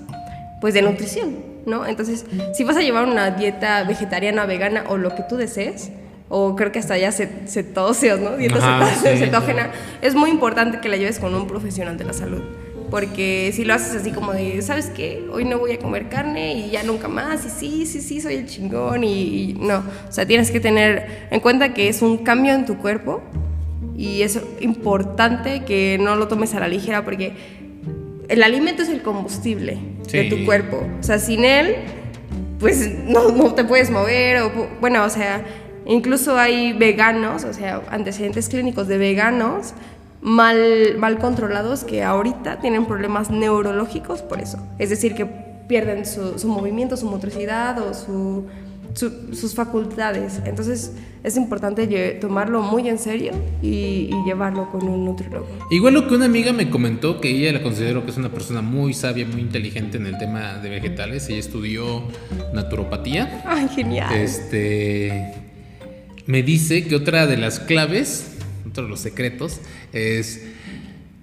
pues 0.60 0.74
de 0.74 0.82
nutrición. 0.82 1.36
¿no? 1.68 1.86
Entonces, 1.86 2.26
si 2.54 2.64
vas 2.64 2.78
a 2.78 2.82
llevar 2.82 3.06
una 3.06 3.30
dieta 3.32 3.84
vegetariana, 3.84 4.46
vegana 4.46 4.86
o 4.88 4.98
lo 4.98 5.14
que 5.14 5.24
tú 5.24 5.36
desees, 5.36 5.92
o 6.30 6.56
creo 6.56 6.72
que 6.72 6.80
hasta 6.80 6.98
ya 6.98 7.12
cetose, 7.12 8.20
¿no? 8.20 8.38
Dieta 8.38 8.86
cetógena, 8.96 9.72
es 10.02 10.16
muy 10.16 10.30
importante 10.30 10.80
que 10.80 10.90
la 10.90 10.98
lleves 10.98 11.20
con 11.20 11.34
un 11.34 11.48
profesional 11.48 11.98
de 11.98 12.04
la 12.04 12.14
salud. 12.14 12.42
Porque 12.90 13.52
si 13.54 13.66
lo 13.66 13.74
haces 13.74 13.96
así 14.00 14.12
como 14.12 14.32
de, 14.32 14.62
¿sabes 14.62 14.90
qué? 14.96 15.26
Hoy 15.32 15.44
no 15.44 15.60
voy 15.60 15.74
a 15.74 15.80
comer 15.80 16.08
carne 16.08 16.54
y 16.54 16.70
ya 16.70 16.84
nunca 16.84 17.10
más, 17.10 17.46
y 17.46 17.50
sí, 17.50 17.86
sí, 17.86 18.02
sí, 18.02 18.22
soy 18.22 18.36
el 18.36 18.48
chingón, 18.48 19.04
y, 19.04 19.58
no. 19.60 19.84
O 20.08 20.12
sea, 20.12 20.26
tienes 20.26 20.52
que 20.52 20.60
tener 20.62 21.28
en 21.30 21.40
cuenta 21.42 21.74
que 21.74 21.90
es 21.90 22.02
un 22.02 22.20
cambio 22.20 22.54
en 22.54 22.66
tu 22.66 22.78
cuerpo 22.78 23.22
y 23.98 24.22
es 24.22 24.40
importante 24.62 25.66
que 25.66 25.98
no 26.00 26.16
lo 26.16 26.28
tomes 26.28 26.54
a 26.54 26.60
la 26.60 26.68
ligera 26.68 27.04
porque 27.04 27.34
el 28.30 28.44
alimento 28.44 28.84
es 28.84 28.90
el 28.90 29.02
combustible 29.02 29.78
de 30.12 30.24
tu 30.26 30.46
cuerpo. 30.46 30.82
O 31.00 31.04
sea, 31.04 31.20
sin 31.20 31.44
él, 31.44 31.76
pues 32.60 32.90
no, 33.06 33.32
no 33.32 33.54
te 33.54 33.64
puedes 33.64 33.90
mover. 33.90 34.44
O, 34.44 34.52
bueno, 34.80 35.04
o 35.04 35.10
sea, 35.10 35.44
incluso 35.88 36.38
hay 36.38 36.74
veganos, 36.74 37.44
o 37.44 37.54
sea, 37.54 37.82
antecedentes 37.90 38.50
clínicos 38.50 38.88
de 38.88 38.98
veganos 38.98 39.74
mal, 40.22 40.96
mal 40.98 41.18
controlados 41.18 41.84
que 41.84 42.04
ahorita 42.04 42.60
tienen 42.60 42.86
problemas 42.86 43.30
neurológicos 43.30 44.22
por 44.22 44.42
eso. 44.42 44.60
Es 44.80 44.90
decir, 44.90 45.16
que 45.16 45.26
pierden 45.68 46.06
su, 46.06 46.40
su 46.40 46.48
movimiento, 46.48 46.96
su 46.98 47.08
motricidad 47.08 47.80
o 47.80 47.94
su 47.94 48.46
sus 48.98 49.54
facultades. 49.54 50.42
Entonces 50.46 50.94
es 51.24 51.38
importante 51.38 51.88
tomarlo 52.20 52.62
muy 52.62 52.90
en 52.90 52.98
serio 52.98 53.32
y, 53.62 54.10
llevarlo 54.26 54.70
con 54.70 54.84
un 54.88 55.06
nutriólogo. 55.06 55.48
Igual 55.72 55.94
lo 55.94 56.08
que 56.08 56.16
una 56.16 56.26
amiga 56.26 56.52
me 56.52 56.70
comentó, 56.70 57.22
que 57.22 57.30
ella 57.30 57.54
la 57.54 57.64
considero 57.64 58.04
que 58.04 58.12
es 58.12 58.18
una 58.18 58.30
persona 58.30 58.62
muy 58.62 58.94
sabia, 58.94 59.26
muy 59.26 59.40
inteligente 59.40 59.98
en 59.98 60.06
el 60.06 60.18
tema 60.18 60.56
de 60.56 60.70
vegetales. 60.70 61.30
Ella 61.30 61.40
estudió 61.40 62.04
naturopatía. 62.54 63.44
¡Ay, 63.46 63.70
genial! 63.70 64.14
Este, 64.14 65.34
me 66.28 66.44
dice 66.44 66.86
que 66.86 66.96
otra 66.96 67.26
de 67.26 67.38
las 67.38 67.60
claves, 67.60 68.28
otro 68.70 68.84
de 68.84 68.90
los 68.90 69.00
secretos, 69.00 69.62
es 69.94 70.44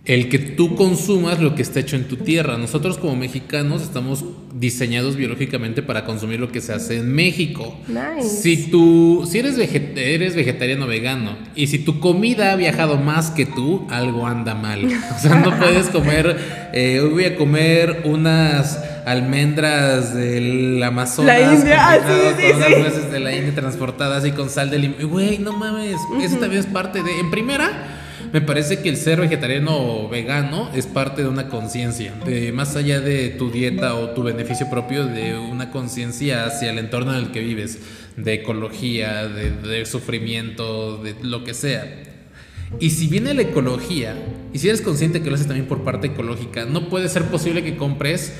el 0.05 0.29
que 0.29 0.39
tú 0.39 0.75
consumas 0.75 1.41
lo 1.41 1.55
que 1.55 1.63
está 1.63 1.81
hecho 1.81 1.97
en 1.97 2.09
tu 2.09 2.17
tierra. 2.17 2.59
Nosotros 2.59 2.99
como 2.99 3.15
mexicanos 3.17 3.83
estamos 3.83 4.25
diseñados 4.55 5.17
biológicamente 5.17 5.83
para 5.83 6.05
consumir 6.05 6.39
lo 6.39 6.53
que 6.53 6.61
se 6.61 6.73
hace 6.73 6.99
en 6.99 7.13
México. 7.13 7.77
Si 8.23 8.71
tú, 8.71 9.29
si 9.29 9.41
eres, 9.41 9.59
eres 9.59 10.37
vegetariano 10.37 10.87
vegano 10.87 11.37
y 11.57 11.67
si 11.67 11.81
tu 11.81 11.99
comida 11.99 12.53
ha 12.53 12.57
viajado 12.57 12.97
más 12.97 13.31
que 13.31 13.47
tú, 13.47 13.87
algo 13.91 14.27
anda 14.27 14.55
mal. 14.55 14.85
O 14.85 15.19
sea, 15.19 15.37
no 15.37 15.59
puedes 15.59 15.89
comer, 15.89 16.71
eh, 16.73 17.01
hoy 17.01 17.11
voy 17.11 17.25
a 17.25 17.37
comer 17.37 18.03
unas 18.05 18.79
almendras 19.07 20.15
del 20.15 20.83
Amazonas. 20.83 21.41
La 21.41 21.53
India, 21.53 21.77
ah, 21.81 21.99
sí, 22.07 22.43
sí, 22.43 22.53
con 22.53 22.57
unas 22.57 22.79
nueces 22.79 23.13
de 23.13 23.21
la 23.21 23.35
India 23.35 23.55
transportadas 23.55 24.25
y 24.25 24.33
con 24.33 24.51
sal 24.51 24.71
de 24.71 24.79
limón. 24.79 25.09
Güey, 25.09 25.39
no 25.39 25.53
mames, 25.53 25.97
eso 26.23 26.37
también 26.37 26.61
es 26.61 26.67
parte 26.67 27.03
de, 27.03 27.21
en 27.21 27.31
primera 27.31 28.04
me 28.35 28.41
parece 28.41 28.81
que 28.81 28.89
el 28.89 28.97
ser 28.97 29.21
vegetariano 29.21 29.77
o 29.79 30.09
vegano 30.09 30.69
es 30.75 30.89
parte 30.89 31.23
de 31.23 31.29
una 31.29 31.49
conciencia, 31.49 32.13
más 32.53 32.75
allá 32.75 33.01
de 33.01 33.29
tu 33.29 33.49
dieta 33.49 33.95
o 33.95 34.11
tu 34.11 34.25
beneficio 34.25 34.69
propio, 34.69 35.07
de 35.07 35.39
una 35.39 35.71
conciencia 35.71 36.45
hacia 36.45 36.73
el 36.73 36.79
entorno 36.79 37.13
en 37.17 37.27
el 37.27 37.31
que 37.31 37.39
vives, 37.39 37.79
de 38.17 38.35
ecología, 38.35 39.29
de, 39.29 39.87
sufrimiento, 39.87 40.97
de 40.97 41.15
lo 41.23 41.45
que 41.45 41.55
sea. 41.55 42.03
Y 42.81 42.91
si 42.91 43.07
viene 43.07 43.35
la 43.35 43.43
ecología, 43.43 44.17
y 44.53 44.59
si 44.59 44.69
eres 44.69 44.81
consciente 44.81 45.23
que 45.23 45.29
lo 45.29 45.37
haces 45.37 45.47
también 45.47 45.69
por 45.69 45.85
parte 45.85 46.09
ecológica, 46.09 46.65
no 46.65 46.89
puede 46.89 47.09
ser 47.09 47.27
posible 47.27 47.63
que 47.63 47.77
compres 47.77 48.35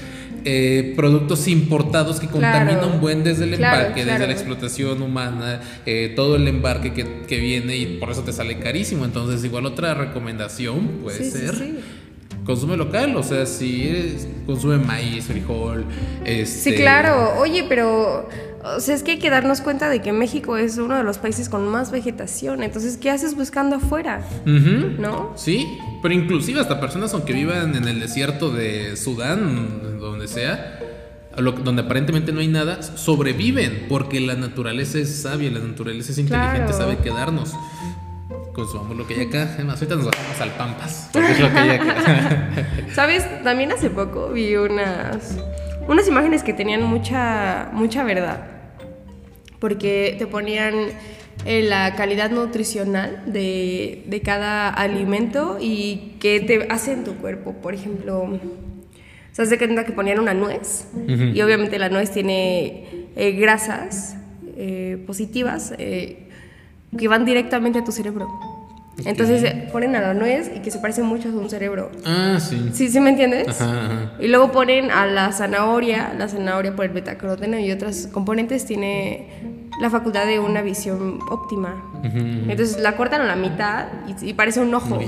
eh, 0.45 0.93
productos 0.97 1.49
importados 1.49 2.21
que 2.21 2.27
contaminan 2.27 2.85
un 2.85 3.01
buen 3.01 3.25
desde 3.25 3.45
el 3.45 3.55
empaque, 3.55 4.05
desde 4.05 4.27
la 4.27 4.33
explotación 4.33 5.01
humana, 5.03 5.61
eh, 5.87 6.13
todo 6.15 6.37
el 6.37 6.47
embarque 6.49 6.93
que, 6.93 7.39
viene 7.39 7.77
y 7.77 7.99
por 7.99 8.11
eso 8.11 8.23
te 8.23 8.33
sale 8.33 8.59
carísimo. 8.59 9.05
Entonces, 9.05 9.45
igual 9.45 9.67
otra 9.67 9.95
recomendación 9.95 11.01
puede 11.03 11.25
ser. 11.31 11.55
consume 12.45 12.77
local, 12.77 13.17
o 13.17 13.23
sea, 13.23 13.47
si 13.47 14.17
consume 14.47 14.79
maíz, 14.79 15.25
frijol, 15.25 15.87
este... 16.25 16.71
Sí, 16.71 16.75
claro. 16.75 17.39
Oye, 17.39 17.65
pero 17.69 18.29
o 18.65 18.81
sea, 18.81 18.95
es 18.95 19.03
que 19.03 19.13
hay 19.13 19.19
que 19.19 19.29
darnos 19.29 19.61
cuenta 19.61 19.91
de 19.91 20.01
que 20.01 20.13
México 20.13 20.57
es 20.57 20.79
uno 20.79 20.97
de 20.97 21.05
los 21.05 21.19
países 21.19 21.51
con 21.51 21.69
más 21.69 21.91
vegetación. 21.91 22.63
Entonces, 22.63 22.97
¿qué 22.97 23.11
haces 23.11 23.37
buscando 23.37 23.77
afuera? 23.77 24.23
¿No? 24.47 25.33
Sí, 25.37 25.67
pero 26.03 26.15
inclusive 26.15 26.61
hasta 26.61 26.81
personas 26.81 27.13
aunque 27.13 27.35
vivan 27.35 27.77
en 27.77 27.87
el 27.87 28.01
desierto 28.01 28.51
de 28.51 28.97
Sudán, 28.97 29.94
donde 30.25 30.29
sea, 30.29 30.79
donde 31.65 31.83
aparentemente 31.83 32.33
no 32.33 32.41
hay 32.41 32.49
nada, 32.49 32.83
sobreviven 32.83 33.87
porque 33.89 34.21
la 34.21 34.35
naturaleza 34.35 34.99
es 34.99 35.23
sabia, 35.23 35.51
la 35.51 35.61
naturaleza 35.61 36.13
es 36.13 36.19
inteligente, 36.19 36.73
sabe 36.73 36.99
quedarnos. 36.99 37.53
Consumamos 38.53 38.97
lo 38.97 39.07
que 39.07 39.15
hay 39.15 39.27
acá. 39.27 39.51
Además, 39.55 39.83
ahorita 39.83 39.97
nos 39.97 40.05
vamos 40.05 40.41
al 40.41 40.51
Pampas, 40.51 41.11
porque 41.13 41.33
es 41.33 41.41
lo 41.41 41.51
que 41.51 41.59
hay 41.59 41.71
acá. 41.71 42.51
¿Sabes? 42.95 43.25
También 43.43 43.73
hace 43.73 43.91
poco 43.91 44.29
vi 44.29 44.55
unas, 44.55 45.37
unas 45.89 46.07
imágenes 46.07 46.45
que 46.45 46.53
tenían 46.53 46.85
mucha, 46.85 47.71
mucha 47.73 48.05
verdad 48.05 48.55
porque 49.59 50.17
te 50.19 50.27
ponían 50.27 50.75
eh, 51.47 51.63
la 51.63 51.95
calidad 51.95 52.31
nutricional 52.31 53.23
de, 53.25 54.05
de, 54.07 54.21
cada 54.21 54.69
alimento 54.69 55.57
y 55.59 56.17
qué 56.21 56.41
te 56.41 56.67
hace 56.71 56.93
en 56.93 57.03
tu 57.05 57.15
cuerpo. 57.15 57.55
Por 57.55 57.73
ejemplo, 57.73 58.39
¿sabes 59.35 59.51
de 59.51 59.59
qué 59.59 59.69
que 59.85 59.93
ponían 59.93 60.21
una 60.21 60.33
nuez? 60.33 60.87
Y 61.07 61.41
obviamente 61.43 61.79
la 61.79 61.91
nuez 61.91 62.11
tiene 62.13 63.07
eh, 63.17 63.33
grasas 63.33 64.17
eh, 64.57 65.03
positivas 65.07 65.75
que 65.77 67.09
van 67.09 67.25
directamente 67.25 67.81
a 67.81 67.85
tu 67.85 67.93
cerebro. 67.93 68.29
Entonces 69.05 69.45
ponen 69.73 69.97
a 69.97 70.01
la 70.01 70.15
nuez 70.15 70.53
y 70.55 70.61
que 70.61 70.71
se 70.71 70.79
parece 70.79 71.03
mucho 71.03 71.29
a 71.29 71.33
un 71.33 71.51
cerebro. 71.51 71.91
Ah, 72.07 72.39
sí. 72.39 72.71
¿Sí, 72.73 72.89
sí 72.89 73.01
me 73.01 73.11
entiendes? 73.11 73.61
Ajá, 73.61 74.13
Y 74.21 74.29
luego 74.29 74.53
ponen 74.53 74.93
a 74.93 75.07
la 75.07 75.33
zanahoria, 75.33 76.15
la 76.17 76.29
zanahoria 76.29 76.77
por 76.77 76.85
el 76.85 76.93
betacaroteno 76.93 77.59
y 77.59 77.73
otros 77.73 78.07
componentes 78.13 78.65
tiene 78.65 79.29
la 79.81 79.91
facultad 79.91 80.27
de 80.27 80.39
una 80.39 80.63
visión 80.63 81.19
óptima. 81.31 81.83
Entonces 82.05 82.79
la 82.79 82.97
cortan 82.97 83.23
a 83.23 83.25
la 83.25 83.37
mitad 83.37 83.87
y, 84.23 84.33
parece 84.35 84.61
un 84.61 84.73
ojo. 84.75 84.99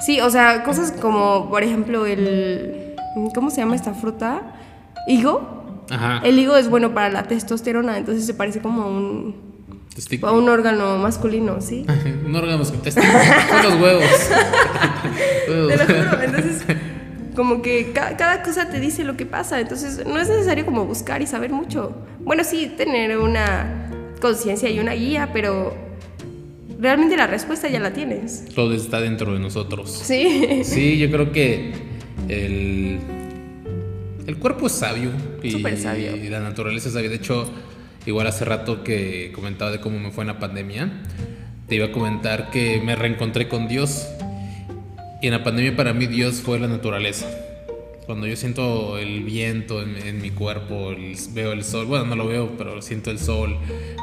Sí, 0.00 0.20
o 0.20 0.30
sea, 0.30 0.62
cosas 0.62 0.92
como, 0.92 1.50
por 1.50 1.62
ejemplo, 1.62 2.06
el, 2.06 2.89
¿cómo 3.34 3.50
se 3.50 3.58
llama 3.58 3.76
esta 3.76 3.94
fruta? 3.94 4.54
Higo. 5.06 5.84
Ajá. 5.90 6.20
El 6.24 6.38
higo 6.38 6.56
es 6.56 6.68
bueno 6.68 6.94
para 6.94 7.08
la 7.10 7.24
testosterona, 7.24 7.98
entonces 7.98 8.24
se 8.24 8.34
parece 8.34 8.60
como 8.60 8.82
a 8.82 8.86
un, 8.86 9.34
a 10.22 10.32
un 10.32 10.48
órgano 10.48 10.98
masculino, 10.98 11.60
¿sí? 11.60 11.84
Un 12.26 12.34
órgano 12.36 12.62
con 12.64 12.80
testículos. 12.80 13.16
Son 13.50 13.62
los 13.70 13.80
huevos. 13.82 14.04
Te 15.46 15.54
lo 15.76 15.84
juro. 15.84 16.22
Entonces, 16.22 16.62
como 17.34 17.62
que 17.62 17.92
ca- 17.92 18.16
cada 18.16 18.42
cosa 18.42 18.68
te 18.70 18.78
dice 18.80 19.02
lo 19.04 19.16
que 19.16 19.26
pasa. 19.26 19.60
Entonces, 19.60 20.04
no 20.06 20.18
es 20.20 20.28
necesario 20.28 20.64
como 20.64 20.84
buscar 20.84 21.22
y 21.22 21.26
saber 21.26 21.50
mucho. 21.50 21.92
Bueno, 22.20 22.44
sí, 22.44 22.72
tener 22.76 23.18
una 23.18 23.90
conciencia 24.20 24.68
y 24.70 24.78
una 24.78 24.92
guía, 24.92 25.30
pero 25.32 25.74
realmente 26.78 27.16
la 27.16 27.26
respuesta 27.26 27.68
ya 27.68 27.80
la 27.80 27.92
tienes. 27.92 28.44
Todo 28.54 28.74
está 28.74 29.00
dentro 29.00 29.32
de 29.32 29.40
nosotros. 29.40 29.90
Sí. 29.90 30.62
Sí, 30.64 30.98
yo 30.98 31.10
creo 31.10 31.32
que 31.32 31.72
el, 32.30 32.98
el 34.26 34.36
cuerpo 34.36 34.66
es 34.66 34.72
sabio. 34.72 35.10
Y, 35.42 35.50
Súper 35.52 35.76
sabio. 35.76 36.16
y 36.16 36.28
la 36.28 36.40
naturaleza 36.40 36.88
es 36.88 36.94
sabia. 36.94 37.08
De 37.10 37.16
hecho, 37.16 37.50
igual 38.06 38.26
hace 38.26 38.44
rato 38.44 38.84
que 38.84 39.32
comentaba 39.34 39.70
de 39.70 39.80
cómo 39.80 39.98
me 39.98 40.10
fue 40.10 40.22
en 40.24 40.28
la 40.28 40.38
pandemia, 40.38 40.90
te 41.68 41.74
iba 41.76 41.86
a 41.86 41.92
comentar 41.92 42.50
que 42.50 42.80
me 42.80 42.96
reencontré 42.96 43.48
con 43.48 43.68
Dios. 43.68 44.06
Y 45.22 45.26
en 45.26 45.32
la 45.32 45.44
pandemia 45.44 45.76
para 45.76 45.92
mí 45.92 46.06
Dios 46.06 46.36
fue 46.40 46.58
la 46.58 46.68
naturaleza. 46.68 47.26
Cuando 48.06 48.26
yo 48.26 48.34
siento 48.36 48.98
el 48.98 49.22
viento 49.22 49.82
en, 49.82 49.96
en 49.96 50.20
mi 50.22 50.30
cuerpo, 50.30 50.90
el- 50.92 51.14
veo 51.32 51.52
el 51.52 51.62
sol, 51.62 51.86
bueno, 51.86 52.06
no 52.06 52.16
lo 52.16 52.26
veo, 52.26 52.56
pero 52.58 52.80
siento 52.82 53.10
el 53.10 53.18
sol, 53.18 53.56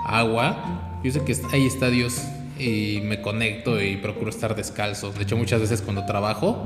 agua, 0.06 1.00
yo 1.04 1.12
sé 1.12 1.24
que 1.26 1.36
ahí 1.52 1.66
está 1.66 1.90
Dios 1.90 2.22
y 2.60 3.02
me 3.02 3.22
conecto 3.22 3.82
y 3.82 3.98
procuro 3.98 4.30
estar 4.30 4.56
descalzo. 4.56 5.12
De 5.12 5.24
hecho, 5.24 5.38
muchas 5.38 5.62
veces 5.62 5.82
cuando 5.82 6.06
trabajo 6.06 6.66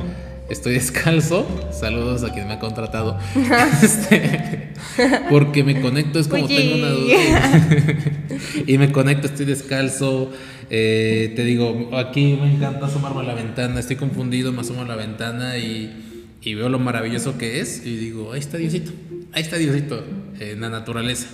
estoy 0.49 0.73
descalzo. 0.81 1.45
Saludos 1.71 2.23
a 2.23 2.33
quien 2.33 2.47
me 2.47 2.53
ha 2.53 2.59
contratado. 2.59 3.17
Este, 3.83 4.69
porque 5.29 5.63
me 5.63 5.79
conecto, 5.81 6.19
es 6.19 6.27
como 6.27 6.45
Oye. 6.45 6.55
tengo 6.57 6.75
una 6.75 6.89
duda. 6.89 7.69
y 8.67 8.77
me 8.77 8.91
conecto, 8.91 9.27
estoy 9.27 9.45
descalzo. 9.45 10.31
eh, 10.69 11.33
te 11.35 11.43
digo, 11.45 11.91
aquí 11.97 12.37
me 12.41 12.53
encanta 12.53 12.85
asomarme 12.87 13.21
a 13.21 13.23
la 13.23 13.33
ventana, 13.35 13.79
estoy 13.79 13.95
confundido, 13.97 14.51
me 14.51 14.61
asomo 14.61 14.81
a 14.81 14.85
la 14.85 14.95
ventana 14.95 15.57
y, 15.57 16.33
y 16.41 16.53
veo 16.55 16.69
lo 16.69 16.79
maravilloso 16.79 17.37
que 17.37 17.59
es 17.59 17.85
y 17.85 17.95
digo, 17.97 18.33
ahí 18.33 18.39
está 18.39 18.57
Diosito, 18.57 18.91
ahí 19.33 19.41
está 19.43 19.57
Diosito, 19.57 20.03
en 20.39 20.61
la 20.61 20.69
naturaleza. 20.69 21.27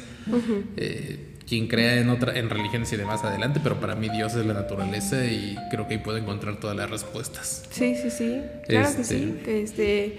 Eh, 0.75 1.19
quien 1.47 1.67
crea 1.67 1.99
en 1.99 2.09
otra 2.09 2.37
en 2.37 2.49
religiones 2.49 2.91
y 2.91 2.97
demás 2.97 3.23
adelante, 3.23 3.59
pero 3.63 3.79
para 3.79 3.95
mí 3.95 4.09
Dios 4.09 4.35
es 4.35 4.45
la 4.45 4.53
naturaleza 4.53 5.25
y 5.25 5.55
creo 5.71 5.87
que 5.87 5.93
ahí 5.95 5.99
puedo 5.99 6.17
encontrar 6.17 6.57
todas 6.59 6.75
las 6.75 6.89
respuestas. 6.89 7.63
Sí, 7.69 7.95
sí, 7.95 8.09
sí. 8.11 8.41
Claro 8.67 8.93
que 8.95 9.01
Este- 9.01 9.03
sí. 9.03 9.35
Que 9.45 9.61
este, 9.63 10.17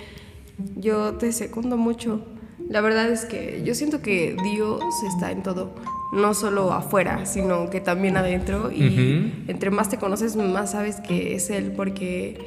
yo 0.77 1.15
te 1.15 1.33
secundo 1.33 1.77
mucho. 1.77 2.25
La 2.69 2.81
verdad 2.81 3.09
es 3.11 3.25
que 3.25 3.63
yo 3.65 3.75
siento 3.75 4.01
que 4.03 4.37
Dios 4.43 4.83
está 5.15 5.31
en 5.31 5.43
todo, 5.43 5.75
no 6.13 6.35
solo 6.35 6.73
afuera, 6.73 7.25
sino 7.27 7.71
que 7.71 7.81
también 7.81 8.17
adentro. 8.17 8.71
Y 8.73 8.87
Ujú. 8.89 9.31
entre 9.49 9.71
más 9.71 9.89
te 9.91 9.99
conoces, 9.99 10.35
más 10.37 10.73
sabes 10.73 10.97
que 10.97 11.35
es 11.35 11.51
Él, 11.51 11.73
porque 11.77 12.39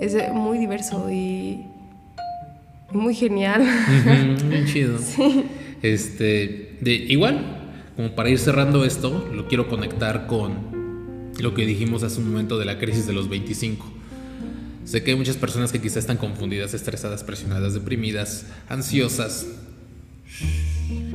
es 0.00 0.16
muy 0.32 0.58
diverso 0.58 1.08
y 1.10 1.64
muy 2.92 3.14
genial. 3.14 3.62
Ujú, 3.62 4.48
Bien 4.48 4.66
chido. 4.66 4.98
Este, 5.82 6.76
de 6.80 6.92
igual, 6.92 7.59
como 7.96 8.14
para 8.14 8.30
ir 8.30 8.38
cerrando 8.38 8.84
esto, 8.84 9.28
lo 9.34 9.48
quiero 9.48 9.68
conectar 9.68 10.26
con 10.26 11.32
lo 11.38 11.54
que 11.54 11.66
dijimos 11.66 12.02
hace 12.02 12.20
un 12.20 12.30
momento 12.30 12.58
de 12.58 12.64
la 12.64 12.78
crisis 12.78 13.06
de 13.06 13.12
los 13.12 13.28
25. 13.28 13.86
Sé 14.84 15.02
que 15.02 15.12
hay 15.12 15.16
muchas 15.16 15.36
personas 15.36 15.72
que 15.72 15.80
quizás 15.80 15.98
están 15.98 16.16
confundidas, 16.16 16.74
estresadas, 16.74 17.22
presionadas, 17.22 17.74
deprimidas, 17.74 18.46
ansiosas. 18.68 19.46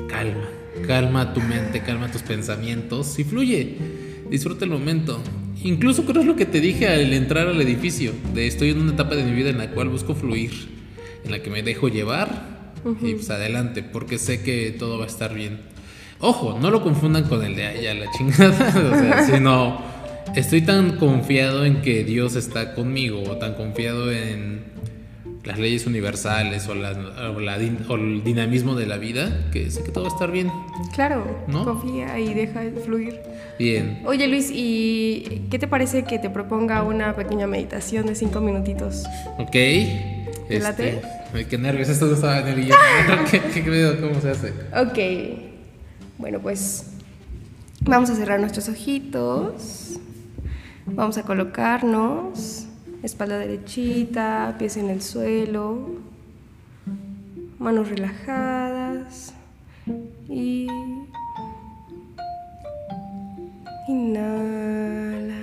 Calma, 0.08 0.48
calma 0.88 1.34
tu 1.34 1.42
mente, 1.42 1.82
calma 1.82 2.12
tus 2.12 2.22
pensamientos 2.22 3.18
y 3.20 3.24
fluye. 3.24 3.78
Disfruta 4.30 4.66
el 4.66 4.72
momento. 4.72 5.20
Incluso 5.64 6.06
creo 6.06 6.22
es 6.22 6.28
lo 6.28 6.36
que 6.36 6.46
te 6.46 6.62
dije 6.62 6.88
al 6.88 7.12
entrar 7.12 7.48
al 7.48 7.60
edificio, 7.60 8.14
de 8.34 8.48
estoy 8.48 8.70
en 8.70 8.82
una 8.82 8.94
etapa 8.94 9.16
de 9.16 9.24
mi 9.24 9.32
vida 9.32 9.50
en 9.50 9.58
la 9.58 9.72
cual 9.72 9.90
busco 9.90 10.14
fluir, 10.14 10.52
en 11.24 11.32
la 11.32 11.42
que 11.42 11.50
me 11.50 11.64
dejo 11.64 11.88
llevar 11.88 12.74
y 13.02 13.16
pues 13.16 13.30
adelante, 13.32 13.82
porque 13.82 14.20
sé 14.20 14.44
que 14.44 14.76
todo 14.78 15.00
va 15.00 15.06
a 15.06 15.08
estar 15.08 15.34
bien. 15.34 15.75
Ojo, 16.26 16.58
no 16.60 16.72
lo 16.72 16.82
confundan 16.82 17.24
con 17.26 17.44
el 17.44 17.56
de 17.56 17.66
allá 17.68 17.94
la 17.94 18.12
chingada, 18.12 18.70
o 18.92 19.00
sea, 19.00 19.24
sino 19.26 19.78
estoy 20.36 20.62
tan 20.62 20.98
confiado 20.98 21.66
en 21.66 21.82
que 21.82 22.04
Dios 22.04 22.36
está 22.36 22.74
conmigo, 22.74 23.22
o 23.30 23.38
tan 23.38 23.54
confiado 23.54 24.12
en 24.12 24.64
las 25.44 25.60
leyes 25.60 25.86
universales 25.86 26.68
o, 26.68 26.74
la- 26.74 26.94
o 27.36 27.40
la 27.40 27.60
din- 27.60 27.78
o 27.88 27.94
el 27.96 28.24
dinamismo 28.24 28.74
de 28.74 28.88
la 28.88 28.98
vida, 28.98 29.46
que 29.52 29.70
sé 29.70 29.84
que 29.84 29.92
todo 29.92 30.06
va 30.06 30.10
a 30.10 30.14
estar 30.14 30.32
bien. 30.32 30.52
claro, 30.96 31.24
¿No? 31.48 31.64
confía 31.64 32.18
y 32.20 32.34
deja 32.34 32.64
fluir. 32.84 33.20
Bien. 33.60 34.02
Oye 34.08 34.28
Luis, 34.28 34.50
¿y 34.52 35.44
qué 35.52 35.60
te 35.60 35.68
parece 35.68 36.04
que 36.04 36.18
te 36.18 36.32
proponga 36.32 36.82
una 36.82 37.16
pequeña 37.16 37.46
meditación 37.46 38.08
de 38.08 38.16
cinco 38.16 38.42
minutitos? 38.42 39.04
Ok. 39.38 39.52
¿Te 39.52 40.60
late? 40.60 40.90
Este, 40.90 41.02
ay, 41.36 41.46
qué 41.46 41.58
nervios, 41.60 41.90
esto 41.90 42.08
no 42.08 42.16
estaba 42.16 42.42
nervioso. 42.42 42.80
¿Qué, 43.30 43.40
qué 43.54 43.62
pedo? 43.62 44.02
¿Cómo 44.02 44.20
se 44.20 44.32
hace? 44.32 44.50
Ok. 44.76 45.55
Bueno, 46.18 46.40
pues 46.40 46.92
vamos 47.82 48.10
a 48.10 48.16
cerrar 48.16 48.40
nuestros 48.40 48.70
ojitos. 48.70 50.00
Vamos 50.86 51.18
a 51.18 51.24
colocarnos 51.24 52.68
espalda 53.06 53.38
derechita, 53.38 54.56
pies 54.58 54.78
en 54.78 54.90
el 54.90 55.02
suelo, 55.02 56.00
manos 57.60 57.90
relajadas 57.90 59.34
y 60.28 60.68
inhala. 63.88 65.36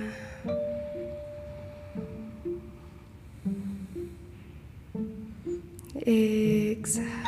Exhala. 6.05 7.22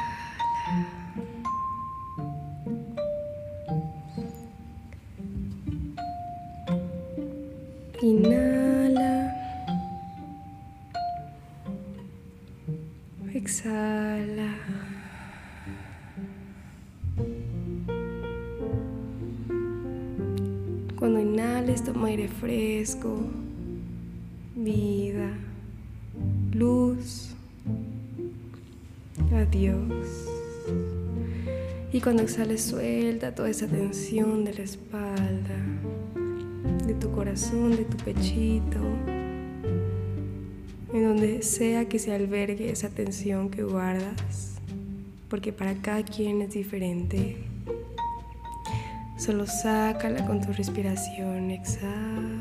Vida, 24.56 25.32
luz, 26.54 27.34
adiós. 29.34 30.28
Y 31.92 32.00
cuando 32.00 32.22
exhales, 32.22 32.62
suelta 32.62 33.34
toda 33.34 33.50
esa 33.50 33.68
tensión 33.68 34.46
de 34.46 34.54
la 34.54 34.64
espalda 34.64 35.58
de 36.86 36.94
tu 36.94 37.12
corazón, 37.12 37.76
de 37.76 37.86
tu 37.86 37.98
pechito, 37.98 38.80
en 40.94 41.04
donde 41.04 41.42
sea 41.42 41.90
que 41.90 41.98
se 41.98 42.14
albergue 42.14 42.70
esa 42.70 42.90
tensión 42.90 43.50
que 43.50 43.64
guardas, 43.64 44.60
porque 45.28 45.52
para 45.52 45.74
cada 45.76 46.04
quien 46.04 46.44
es 46.44 46.54
diferente. 46.54 47.38
Solo 49.18 49.48
sácala 49.48 50.26
con 50.28 50.42
tu 50.42 50.52
respiración, 50.54 51.50
exhala. 51.50 52.35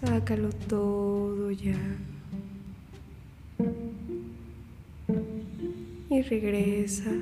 Sácalo 0.00 0.50
todo 0.68 1.50
ya. 1.52 1.78
Y 6.10 6.20
regresa. 6.20 7.12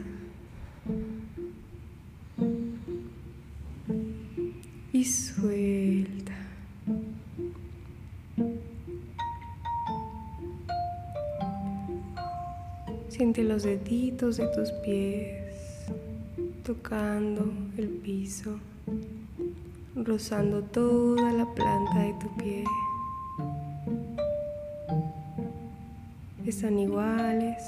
Y 4.93 5.05
suelta. 5.05 6.35
Siente 13.09 13.45
los 13.45 13.63
deditos 13.63 14.39
de 14.39 14.49
tus 14.49 14.73
pies 14.85 15.87
tocando 16.65 17.53
el 17.79 17.87
piso. 17.89 18.59
Rozando 19.97 20.63
toda 20.63 21.33
la 21.33 21.47
planta 21.55 22.01
de 22.01 22.15
tu 22.15 22.29
pie. 22.37 22.65
Están 26.45 26.79
iguales, 26.79 27.63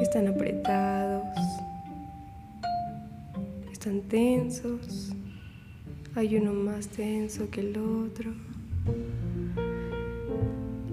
están 0.00 0.28
apretados, 0.28 1.24
están 3.72 4.00
tensos, 4.02 5.12
hay 6.14 6.36
uno 6.36 6.52
más 6.52 6.88
tenso 6.88 7.48
que 7.50 7.60
el 7.60 7.78
otro. 7.78 8.32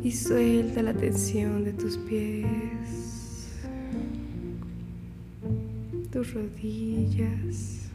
Y 0.03 0.11
suelta 0.11 0.81
la 0.81 0.93
tensión 0.93 1.65
de 1.65 1.73
tus 1.73 1.97
pies, 1.97 3.57
tus 6.11 6.33
rodillas 6.33 7.88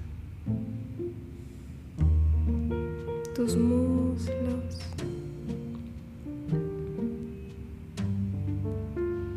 tus 3.44 3.56
muslos, 3.56 4.78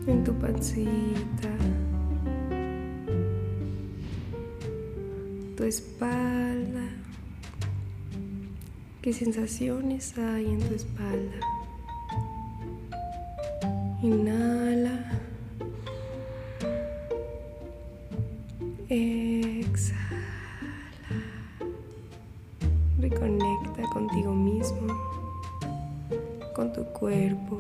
en 0.07 0.23
tu 0.23 0.33
pancita, 0.35 1.51
tu 5.57 5.63
espalda. 5.65 6.87
¿Qué 9.01 9.11
sensaciones 9.11 10.17
hay 10.17 10.45
en 10.45 10.59
tu 10.59 10.73
espalda? 10.73 11.39
Inhala. 14.01 15.11
Exhala. 18.87 20.26
Reconecta 23.09 23.83
contigo 23.93 24.33
mismo, 24.33 24.85
con 26.53 26.73
tu 26.73 26.83
cuerpo, 26.87 27.57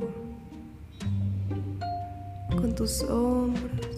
con 2.49 2.75
tus 2.75 3.01
hombros. 3.03 3.97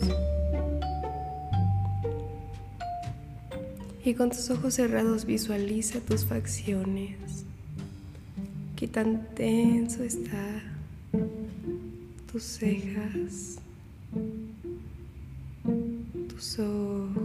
Y 4.05 4.13
con 4.13 4.29
tus 4.29 4.51
ojos 4.51 4.75
cerrados 4.75 5.25
visualiza 5.25 5.99
tus 6.01 6.23
facciones. 6.23 7.45
Qué 8.75 8.87
tan 8.87 9.25
tenso 9.33 10.03
está 10.03 10.61
tus 12.31 12.43
cejas, 12.43 13.55
tus 16.29 16.59
ojos, 16.59 17.18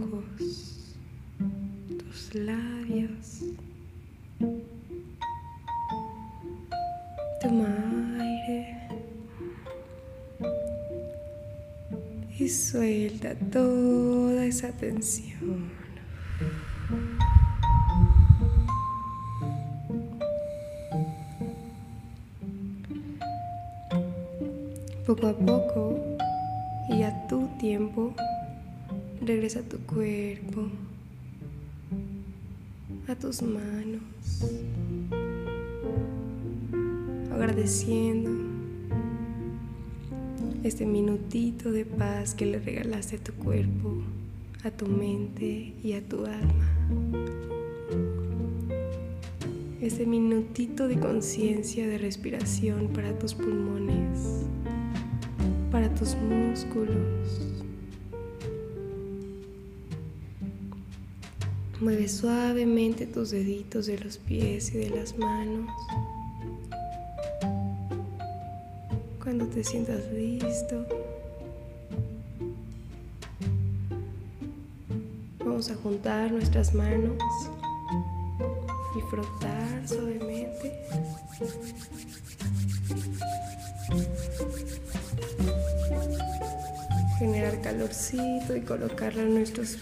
toda 13.33 14.45
esa 14.45 14.71
tensión. 14.71 15.71
Poco 25.07 25.27
a 25.27 25.33
poco 25.33 25.99
y 26.89 27.03
a 27.03 27.27
tu 27.27 27.47
tiempo, 27.59 28.13
regresa 29.21 29.59
a 29.59 29.63
tu 29.63 29.77
cuerpo, 29.85 30.67
a 33.07 33.15
tus 33.15 33.41
manos, 33.41 34.01
agradeciendo 37.31 38.34
este 40.65 40.87
minutito 40.87 41.71
de 41.71 41.85
paz 41.85 42.33
que 42.33 42.47
le 42.47 42.57
regalaste 42.57 43.17
a 43.17 43.23
tu 43.23 43.33
cuerpo, 43.33 44.01
a 44.63 44.71
tu 44.71 44.87
mente 44.87 45.75
y 45.83 45.93
a 45.93 46.01
tu 46.01 46.25
alma. 46.25 46.67
Este 49.79 50.07
minutito 50.07 50.87
de 50.87 50.99
conciencia 50.99 51.87
de 51.87 51.99
respiración 51.99 52.87
para 52.87 53.17
tus 53.19 53.35
pulmones, 53.35 54.47
para 55.71 55.93
tus 55.93 56.15
músculos. 56.15 56.97
Mueve 61.79 62.07
suavemente 62.07 63.05
tus 63.05 63.29
deditos 63.29 63.85
de 63.85 63.99
los 63.99 64.17
pies 64.17 64.73
y 64.73 64.79
de 64.79 64.89
las 64.89 65.15
manos. 65.15 65.69
Cuando 69.25 69.47
te 69.47 69.63
sientas 69.63 70.05
listo, 70.13 70.85
vamos 75.39 75.71
a 75.71 75.75
juntar 75.77 76.31
nuestras 76.31 76.75
manos 76.75 77.17
y 78.95 79.01
frotar 79.09 79.87
suavemente. 79.87 80.79
Generar 87.17 87.61
calorcito 87.61 88.55
y 88.55 88.61
colocarlo 88.61 89.23
en 89.23 89.33
nuestros, 89.33 89.79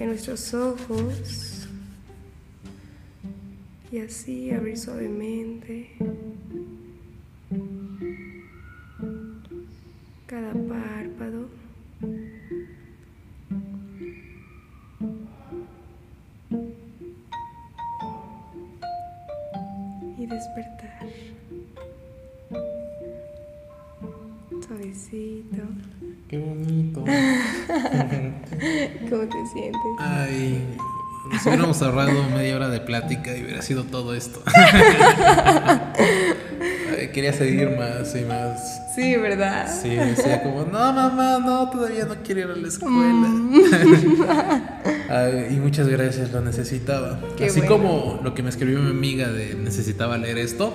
en 0.00 0.08
nuestros 0.08 0.52
ojos. 0.52 1.68
Y 3.92 4.00
así 4.00 4.50
abrir 4.50 4.76
suavemente 4.76 5.96
cada 10.34 10.52
párpado. 10.52 11.48
Y 20.18 20.26
despertar. 20.26 21.06
Suavecito. 24.66 25.62
Qué 26.28 26.38
bonito. 26.38 27.04
¿Cómo 29.10 29.28
te 29.28 29.46
sientes? 29.52 29.80
Ay, 30.00 30.76
nos 31.30 31.46
hubiéramos 31.46 31.80
ahorrado 31.80 32.28
media 32.30 32.56
hora 32.56 32.70
de 32.70 32.80
plática 32.80 33.36
y 33.36 33.44
hubiera 33.44 33.62
sido 33.62 33.84
todo 33.84 34.16
esto. 34.16 34.42
Quería 37.12 37.32
seguir 37.32 37.70
más 37.76 38.14
y 38.16 38.22
más. 38.22 38.94
Sí, 38.94 39.16
¿verdad? 39.16 39.68
Sí, 39.82 39.90
decía 39.90 40.42
como, 40.42 40.64
no, 40.64 40.92
mamá, 40.92 41.38
no, 41.38 41.68
todavía 41.70 42.04
no 42.04 42.14
quiero 42.22 42.40
ir 42.42 42.46
a 42.46 42.56
la 42.56 42.68
escuela. 42.68 43.28
Mm. 43.28 43.60
Ay, 45.10 45.46
y 45.50 45.54
muchas 45.54 45.88
gracias, 45.88 46.32
lo 46.32 46.40
necesitaba. 46.40 47.20
Qué 47.36 47.46
Así 47.46 47.60
bueno. 47.60 47.76
como 47.76 48.20
lo 48.22 48.34
que 48.34 48.42
me 48.42 48.50
escribió 48.50 48.78
mi 48.78 48.90
amiga 48.90 49.28
de 49.28 49.54
necesitaba 49.54 50.16
leer 50.18 50.38
esto, 50.38 50.72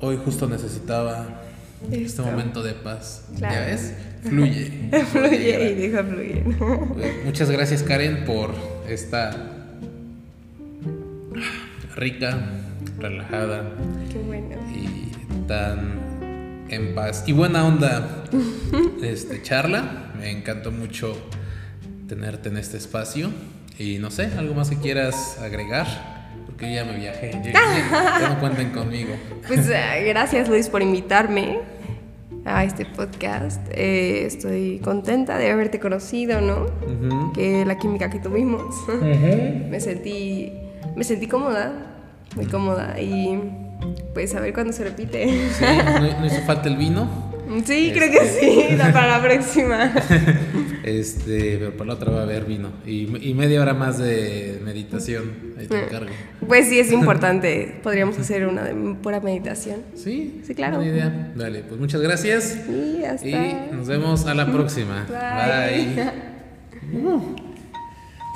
hoy 0.00 0.18
justo 0.24 0.48
necesitaba 0.48 1.42
este 1.90 2.22
momento 2.22 2.62
de 2.62 2.72
paz. 2.72 3.26
Claro. 3.36 3.54
¿Ya 3.54 3.66
ves? 3.66 3.94
Fluye. 4.24 4.90
Fluye 5.12 5.70
y 5.70 5.74
deja 5.74 6.02
fluir. 6.02 6.44
Muchas 7.24 7.50
gracias 7.50 7.82
Karen 7.82 8.24
por 8.24 8.54
esta 8.88 9.30
rica, 11.94 12.38
relajada 12.98 13.70
Qué 14.12 14.18
bueno. 14.18 14.56
y 14.74 15.10
tan 15.46 16.64
en 16.68 16.94
paz 16.94 17.24
y 17.26 17.32
buena 17.32 17.64
onda 17.66 18.24
este 19.02 19.42
charla. 19.42 20.12
Me 20.18 20.30
encantó 20.30 20.70
mucho 20.70 21.16
tenerte 22.08 22.48
en 22.48 22.56
este 22.56 22.76
espacio 22.76 23.30
y 23.78 23.98
no 23.98 24.10
sé, 24.10 24.26
algo 24.38 24.54
más 24.54 24.70
que 24.70 24.76
quieras 24.76 25.38
agregar. 25.40 25.86
Porque 26.46 26.66
yo 26.68 26.74
ya 26.76 26.84
me 26.84 26.96
viajé, 26.98 27.32
yo- 27.44 27.50
ya, 27.52 28.20
ya 28.20 28.28
no 28.30 28.40
cuenten 28.40 28.70
conmigo. 28.70 29.14
Pues 29.46 29.68
eh, 29.68 30.04
gracias 30.08 30.48
Luis 30.48 30.68
por 30.68 30.82
invitarme 30.82 31.58
a 32.44 32.62
este 32.64 32.84
podcast. 32.86 33.60
Eh, 33.72 34.24
estoy 34.26 34.78
contenta 34.84 35.36
de 35.38 35.50
haberte 35.50 35.80
conocido, 35.80 36.40
¿no? 36.40 36.66
Ujú. 36.86 37.32
Que 37.32 37.64
la 37.64 37.76
química 37.78 38.08
que 38.10 38.18
tuvimos. 38.20 38.74
me 39.70 39.80
sentí 39.80 40.52
me 40.94 41.02
sentí 41.02 41.26
cómoda, 41.26 41.93
muy 42.36 42.46
cómoda 42.46 43.00
y 43.00 43.38
pues 44.12 44.34
a 44.34 44.40
ver 44.40 44.52
cuándo 44.54 44.72
se 44.72 44.84
repite. 44.84 45.26
Sí, 45.52 45.64
no, 45.64 46.20
no 46.20 46.26
hizo 46.26 46.40
falta 46.46 46.68
el 46.68 46.76
vino. 46.76 47.32
Sí, 47.66 47.92
creo 47.94 48.10
que 48.10 48.26
sí, 48.26 48.74
la- 48.76 48.92
para 48.92 49.18
la 49.18 49.22
próxima. 49.22 49.92
Este, 50.84 51.56
pero 51.56 51.72
para 51.78 51.88
la 51.88 51.94
otra 51.94 52.12
va 52.12 52.20
a 52.20 52.22
haber 52.24 52.44
vino. 52.44 52.68
Y, 52.84 53.30
y 53.30 53.32
media 53.32 53.62
hora 53.62 53.72
más 53.72 53.96
de 53.96 54.60
meditación. 54.62 55.54
Ahí 55.58 55.66
te 55.66 55.82
encargo. 55.82 56.10
Pues 56.46 56.68
sí, 56.68 56.78
es 56.78 56.92
importante. 56.92 57.76
Podríamos 57.82 58.18
hacer 58.18 58.46
una 58.46 58.64
de 58.64 58.74
pura 58.96 59.18
meditación. 59.20 59.80
Sí, 59.94 60.42
Sí, 60.46 60.54
claro. 60.54 60.76
Buena 60.76 60.92
idea. 60.92 61.32
Dale, 61.36 61.60
pues 61.60 61.80
muchas 61.80 62.02
gracias. 62.02 62.58
Y 62.68 63.02
hasta. 63.02 63.26
Y 63.26 63.68
nos 63.72 63.86
vemos 63.88 64.26
a 64.26 64.34
la 64.34 64.52
próxima. 64.52 65.06
Bye. 65.08 65.94
Bye. 65.94 67.18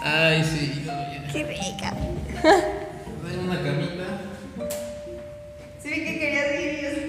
Ay, 0.02 0.42
sí. 0.44 0.86
¡Qué 1.30 1.44
rica! 1.44 1.94
Está 3.28 3.42
en 3.42 3.46
una 3.50 3.62
camita. 3.62 4.04
Sí, 5.82 5.90
que 5.90 6.18
querías 6.18 6.60
ir 6.60 6.78
y 6.78 6.82
yo 6.82 7.07